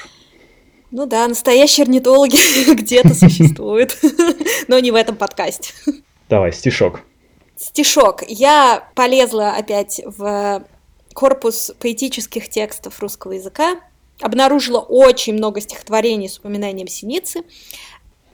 Ну 0.91 1.07
да, 1.07 1.29
настоящие 1.29 1.85
орнитологи 1.85 2.75
где-то 2.75 3.15
существуют, 3.15 3.97
но 4.69 4.79
не 4.79 4.91
в 4.91 4.95
этом 4.95 5.17
подкасте. 5.17 5.73
Давай, 6.29 6.53
стишок. 6.53 7.03
Стишок. 7.57 8.23
Я 8.29 8.91
полезла 8.95 9.53
опять 9.53 10.01
в 10.05 10.65
корпус 11.15 11.73
поэтических 11.81 12.49
текстов 12.51 13.01
русского 13.01 13.33
языка, 13.33 13.81
обнаружила 14.21 14.81
очень 14.81 15.35
много 15.35 15.61
стихотворений 15.61 16.29
с 16.29 16.39
упоминанием 16.39 16.89
синицы. 16.89 17.43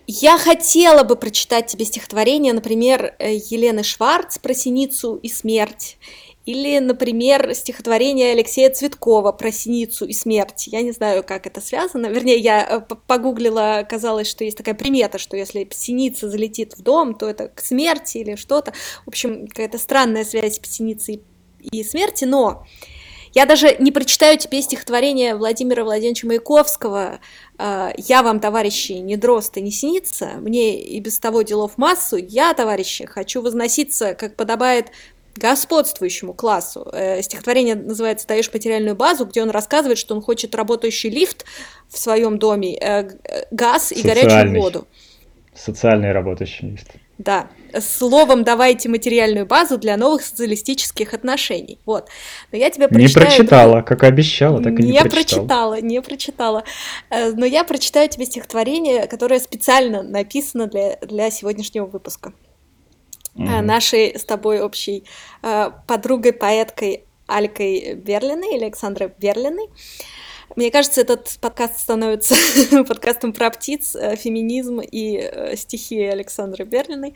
Я 0.08 0.36
хотела 0.36 1.04
бы 1.04 1.14
прочитать 1.14 1.68
тебе 1.68 1.84
стихотворение, 1.84 2.52
например, 2.52 3.14
э, 3.18 3.36
Елены 3.36 3.84
Шварц 3.84 4.38
про 4.38 4.52
синицу 4.52 5.14
и 5.14 5.28
смерть, 5.28 5.96
или, 6.44 6.78
например, 6.78 7.54
стихотворение 7.54 8.32
Алексея 8.32 8.70
Цветкова 8.70 9.32
про 9.32 9.52
синицу 9.52 10.06
и 10.06 10.12
смерть. 10.12 10.66
Я 10.66 10.82
не 10.82 10.90
знаю, 10.90 11.22
как 11.22 11.46
это 11.46 11.60
связано. 11.60 12.06
Вернее, 12.06 12.38
я 12.38 12.66
э, 12.66 12.94
погуглила, 13.06 13.78
оказалось, 13.78 14.28
что 14.28 14.42
есть 14.42 14.56
такая 14.56 14.74
примета, 14.74 15.18
что 15.18 15.36
если 15.36 15.68
синица 15.70 16.28
залетит 16.28 16.74
в 16.76 16.82
дом, 16.82 17.14
то 17.14 17.28
это 17.28 17.48
к 17.48 17.60
смерти 17.60 18.18
или 18.18 18.34
что-то. 18.34 18.72
В 19.04 19.08
общем, 19.08 19.46
какая-то 19.46 19.78
странная 19.78 20.24
связь 20.24 20.60
синицы 20.64 21.20
и 21.60 21.84
смерти, 21.84 22.24
но 22.24 22.66
я 23.34 23.46
даже 23.46 23.76
не 23.78 23.92
прочитаю 23.92 24.36
тебе 24.36 24.60
стихотворение 24.60 25.34
Владимира 25.36 25.84
Владимировича 25.84 26.26
Маяковского 26.26 27.20
«А, 27.56 27.92
«Я 27.96 28.22
вам, 28.22 28.40
товарищи, 28.40 28.92
не 28.92 29.16
дрозд 29.16 29.56
и 29.56 29.62
не 29.62 29.70
синица, 29.70 30.32
мне 30.38 30.78
и 30.82 31.00
без 31.00 31.18
того 31.18 31.42
делов 31.42 31.78
массу, 31.78 32.16
я, 32.16 32.52
товарищи, 32.52 33.06
хочу 33.06 33.40
возноситься, 33.40 34.14
как 34.14 34.36
подобает 34.36 34.88
господствующему 35.36 36.34
классу. 36.34 36.88
Э, 36.92 37.22
стихотворение 37.22 37.74
называется 37.74 38.26
«Даешь 38.26 38.52
материальную 38.52 38.96
базу», 38.96 39.24
где 39.26 39.42
он 39.42 39.50
рассказывает, 39.50 39.98
что 39.98 40.14
он 40.14 40.22
хочет 40.22 40.54
работающий 40.54 41.10
лифт 41.10 41.44
в 41.88 41.98
своем 41.98 42.38
доме, 42.38 42.76
э, 42.78 43.10
газ 43.50 43.92
и 43.92 44.02
горячую 44.02 44.60
воду. 44.60 44.86
Социальный 45.54 46.12
работающий 46.12 46.70
лифт. 46.70 46.92
Да, 47.18 47.48
словом 47.78 48.42
давайте 48.42 48.88
материальную 48.88 49.46
базу 49.46 49.78
для 49.78 49.96
новых 49.96 50.22
социалистических 50.22 51.14
отношений. 51.14 51.78
Вот. 51.86 52.08
Но 52.50 52.58
я 52.58 52.70
тебе 52.70 52.88
прочитаю... 52.88 53.26
Не 53.26 53.30
прочитала, 53.30 53.82
как 53.82 54.02
обещала, 54.02 54.62
так 54.62 54.78
и 54.80 54.82
не, 54.82 54.92
не 54.92 55.04
прочитала. 55.04 55.80
Не 55.80 56.02
прочитала, 56.02 56.64
э, 57.10 57.32
Но 57.32 57.46
я 57.46 57.64
прочитаю 57.64 58.08
тебе 58.08 58.26
стихотворение, 58.26 59.06
которое 59.06 59.38
специально 59.40 60.02
написано 60.02 60.66
для, 60.66 60.96
для 60.96 61.30
сегодняшнего 61.30 61.86
выпуска. 61.86 62.32
Угу. 63.34 63.44
Нашей 63.44 64.18
с 64.18 64.24
тобой 64.24 64.60
общей 64.60 65.04
э, 65.42 65.70
подругой-поэткой 65.86 67.04
Алькой 67.26 67.94
Берлиной, 67.94 68.56
или 68.56 68.64
Александрой 68.64 69.12
Берлиной. 69.18 69.68
Мне 70.54 70.70
кажется, 70.70 71.00
этот 71.00 71.38
подкаст 71.40 71.78
становится 71.78 72.34
подкастом 72.84 73.32
про 73.32 73.50
птиц, 73.50 73.94
э, 73.96 74.16
феминизм 74.16 74.80
и 74.80 75.54
стихи 75.56 76.00
Александры 76.02 76.64
Берлиной. 76.64 77.14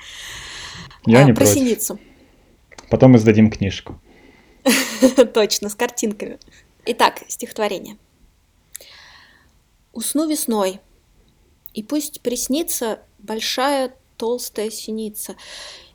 Я 1.05 1.21
а, 1.21 1.25
не 1.25 1.33
про 1.33 1.45
против. 1.45 1.55
синицу. 1.55 1.99
Потом 2.89 3.17
издадим 3.17 3.51
книжку. 3.51 4.01
Точно, 5.35 5.69
с 5.69 5.75
картинками. 5.75 6.39
Итак, 6.87 7.23
стихотворение. 7.29 7.99
Усну 9.93 10.29
весной, 10.29 10.81
и 11.75 11.83
пусть 11.83 12.21
приснится 12.21 13.01
большая 13.19 13.95
толстая 14.17 14.71
синица. 14.71 15.37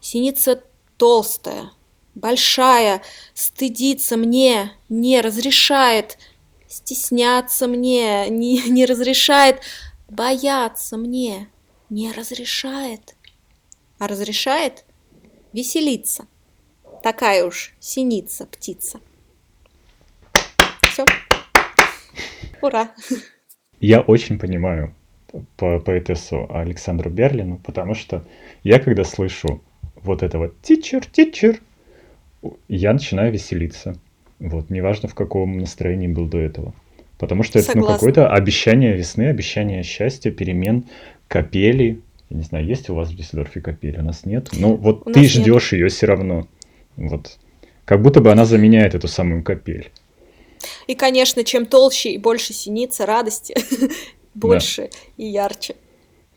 Синица 0.02 0.64
толстая, 0.98 1.72
большая, 2.16 3.02
стыдится 3.34 4.18
мне, 4.18 4.74
не 4.90 5.22
разрешает– 5.22 6.18
стесняться 6.72 7.68
мне 7.68 8.30
не, 8.30 8.70
не 8.70 8.86
разрешает, 8.86 9.60
бояться 10.10 10.98
мне 10.98 11.48
не 11.90 12.12
разрешает, 12.12 13.16
а 14.00 14.08
разрешает 14.08 14.86
веселиться. 15.54 16.28
Такая 17.04 17.46
уж 17.46 17.74
синица, 17.80 18.46
птица. 18.46 19.02
Все. 20.84 21.06
Ура. 22.62 22.92
Я 23.80 24.02
очень 24.02 24.40
понимаю 24.40 24.96
по 25.58 25.80
поэтессу 25.80 26.48
Александру 26.54 27.10
Берлину, 27.10 27.58
потому 27.58 27.96
что 27.96 28.26
я 28.64 28.80
когда 28.80 29.04
слышу 29.04 29.62
вот 30.04 30.24
это 30.24 30.38
вот 30.38 30.54
«тичер, 30.62 31.06
тичер», 31.06 31.60
я 32.68 32.94
начинаю 32.94 33.32
веселиться. 33.32 33.96
Вот, 34.40 34.70
неважно, 34.70 35.08
в 35.08 35.16
каком 35.16 35.60
настроении 35.60 36.08
был 36.08 36.26
до 36.26 36.40
этого. 36.40 36.74
Потому 37.20 37.44
что 37.44 37.60
это 37.60 37.78
ну, 37.78 37.86
какое-то 37.86 38.30
обещание 38.30 38.98
весны, 38.98 39.28
обещание 39.30 39.84
счастья, 39.84 40.32
перемен, 40.32 40.86
капели. 41.28 42.02
Я 42.32 42.38
не 42.38 42.44
знаю, 42.44 42.66
есть 42.66 42.90
у 42.90 42.96
вас 42.96 43.10
в 43.10 43.16
Дюссельдорфе 43.16 43.62
капели? 43.62 44.00
У 44.00 44.04
нас 44.04 44.26
нет. 44.26 44.50
Ну, 44.54 44.76
вот 44.76 45.08
у 45.08 45.12
ты 45.12 45.26
ждешь 45.26 45.74
ее 45.74 45.90
все 45.90 46.08
равно. 46.08 46.48
Вот. 46.96 47.38
Как 47.86 48.02
будто 48.02 48.22
бы 48.22 48.32
она 48.32 48.46
заменяет 48.46 48.96
эту 48.96 49.08
самую 49.08 49.44
капель. 49.44 49.92
И, 50.88 50.96
конечно, 50.96 51.44
чем 51.44 51.68
толще 51.68 52.12
и 52.12 52.18
больше 52.18 52.54
синица 52.54 53.06
радости, 53.06 53.56
больше 54.34 54.90
и 55.18 55.26
ярче. 55.26 55.76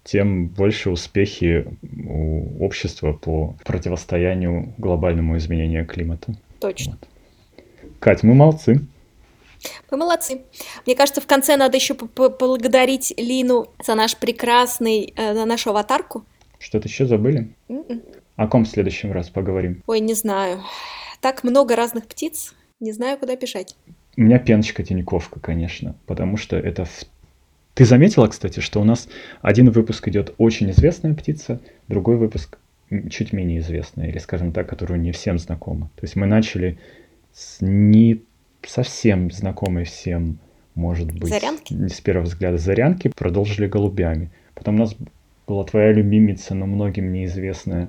Тем 0.04 0.48
больше 0.48 0.90
успехи 0.90 1.66
у 2.06 2.64
общества 2.64 3.12
по 3.12 3.56
противостоянию 3.64 4.74
глобальному 4.78 5.36
изменению 5.38 5.86
климата. 5.86 6.34
Точно. 6.60 6.98
Вот. 7.00 7.08
Кать, 8.00 8.22
мы 8.22 8.34
молодцы. 8.34 8.80
Вы 9.90 9.96
молодцы. 9.96 10.42
Мне 10.84 10.94
кажется, 10.94 11.20
в 11.20 11.26
конце 11.26 11.56
надо 11.56 11.76
еще 11.76 11.94
поблагодарить 11.94 13.14
Лину 13.16 13.68
за 13.82 13.94
наш 13.94 14.16
прекрасный, 14.16 15.12
э, 15.16 15.34
за 15.34 15.44
нашу 15.46 15.70
аватарку. 15.70 16.24
Что-то 16.58 16.88
еще 16.88 17.06
забыли? 17.06 17.54
Mm-mm. 17.68 17.84
М-м. 17.88 18.02
О 18.36 18.46
ком 18.46 18.64
в 18.64 18.68
следующем 18.68 19.12
раз 19.12 19.30
поговорим? 19.30 19.82
Ой, 19.86 20.00
не 20.00 20.14
знаю. 20.14 20.60
так 21.20 21.44
много 21.44 21.76
разных 21.76 22.06
птиц, 22.06 22.54
не 22.80 22.92
знаю, 22.92 23.16
куда 23.16 23.36
бежать. 23.36 23.76
У 24.16 24.20
меня 24.20 24.38
пеночка-тиньковка, 24.38 25.40
конечно, 25.40 25.96
потому 26.06 26.36
что 26.36 26.56
это... 26.56 26.84
В... 26.84 27.04
Ты 27.74 27.84
заметила, 27.84 28.28
кстати, 28.28 28.60
что 28.60 28.80
у 28.80 28.84
нас 28.84 29.08
один 29.42 29.70
выпуск 29.70 30.06
идет 30.08 30.34
очень 30.38 30.70
известная 30.70 31.14
птица, 31.14 31.60
другой 31.88 32.16
выпуск 32.16 32.58
чуть 33.10 33.32
менее 33.32 33.58
известная, 33.58 34.08
или, 34.08 34.18
скажем 34.18 34.52
так, 34.52 34.68
которую 34.68 35.00
не 35.00 35.10
всем 35.10 35.38
знакома. 35.38 35.90
То 35.96 36.04
есть 36.04 36.14
мы 36.14 36.26
начали 36.26 36.78
с 37.32 37.58
не 37.60 38.22
совсем 38.62 39.30
знакомой 39.32 39.84
всем, 39.84 40.38
может 40.76 41.10
быть, 41.12 41.28
зарянки? 41.28 41.88
с 41.88 42.00
первого 42.00 42.26
взгляда 42.26 42.58
зарянки, 42.58 43.10
продолжили 43.14 43.66
голубями. 43.66 44.30
Потом 44.54 44.76
у 44.76 44.78
нас 44.78 44.94
была 45.46 45.64
твоя 45.64 45.92
любимица, 45.92 46.54
но 46.54 46.66
многим 46.66 47.12
неизвестная 47.12 47.88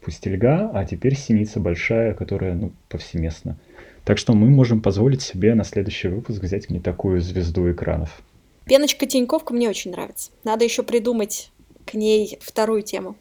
пустельга, 0.00 0.70
а 0.72 0.84
теперь 0.84 1.14
синица 1.14 1.60
большая, 1.60 2.14
которая 2.14 2.54
ну, 2.54 2.72
повсеместна. 2.88 3.58
Так 4.04 4.18
что 4.18 4.34
мы 4.34 4.48
можем 4.48 4.80
позволить 4.80 5.20
себе 5.20 5.54
на 5.54 5.64
следующий 5.64 6.08
выпуск 6.08 6.42
взять 6.42 6.70
не 6.70 6.80
такую 6.80 7.20
звезду 7.20 7.70
экранов. 7.70 8.22
Пеночка 8.66 9.06
Тиньковка 9.06 9.54
мне 9.54 9.68
очень 9.68 9.92
нравится. 9.92 10.32
Надо 10.42 10.64
еще 10.64 10.82
придумать 10.82 11.52
к 11.84 11.94
ней 11.94 12.38
вторую 12.42 12.82
тему. 12.82 13.16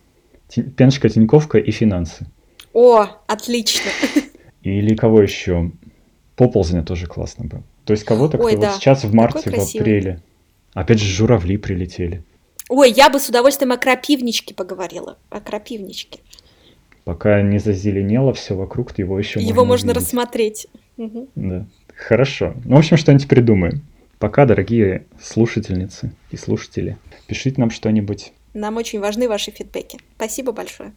Пеночка 0.76 1.08
Тиньковка 1.08 1.60
и 1.60 1.72
финансы. 1.72 2.26
О, 2.74 3.08
отлично. 3.28 3.89
Или 4.64 4.96
кого 4.96 5.22
еще? 5.22 5.72
Поползня 6.36 6.84
тоже 6.84 7.06
классно 7.06 7.46
бы. 7.46 7.64
То 7.86 7.93
есть 7.93 8.04
кого-то, 8.04 8.38
кто 8.38 8.48
Ой, 8.48 8.58
да. 8.58 8.72
вот 8.72 8.78
сейчас 8.78 9.04
в 9.04 9.14
марте, 9.14 9.52
в 9.52 9.76
апреле. 9.76 10.22
Опять 10.74 11.00
же, 11.00 11.06
журавли 11.06 11.58
прилетели. 11.58 12.24
Ой, 12.68 12.91
я 12.91 13.12
бы 13.12 13.20
с 13.20 13.30
удовольствием 13.30 13.72
о 13.72 13.78
крапивничке 13.78 14.56
поговорила. 14.56 15.18
О 15.30 15.39
крапивничке. 15.39 16.20
Пока 17.04 17.43
не 17.43 17.60
зазеленело 17.60 18.34
все 18.34 18.56
вокруг, 18.56 18.98
его 18.98 19.20
еще 19.20 19.39
Его 19.39 19.64
можно, 19.64 19.89
можно 19.89 19.93
рассмотреть. 19.93 20.68
Угу. 20.98 21.30
Да. 21.36 21.68
Хорошо. 21.96 22.56
Ну, 22.66 22.76
в 22.76 22.80
общем, 22.80 22.98
что-нибудь 22.98 23.28
придумаем. 23.28 23.84
Пока, 24.26 24.48
дорогие 24.48 25.06
слушательницы 25.22 26.12
и 26.32 26.36
слушатели, 26.36 26.98
пишите 27.28 27.62
нам 27.62 27.70
что-нибудь. 27.70 28.34
Нам 28.56 28.78
очень 28.78 29.00
важны 29.00 29.30
ваши 29.30 29.52
фидбэки. 29.52 30.00
Спасибо 30.16 30.52
большое. 30.52 30.94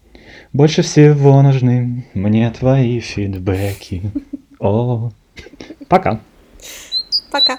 Больше 0.54 0.80
всего 0.80 1.42
нужны 1.42 2.06
мне 2.14 2.50
твои 2.50 3.00
фидбэки. 3.00 4.10
О, 4.58 5.10
пока. 5.88 6.22
Пока. 7.30 7.58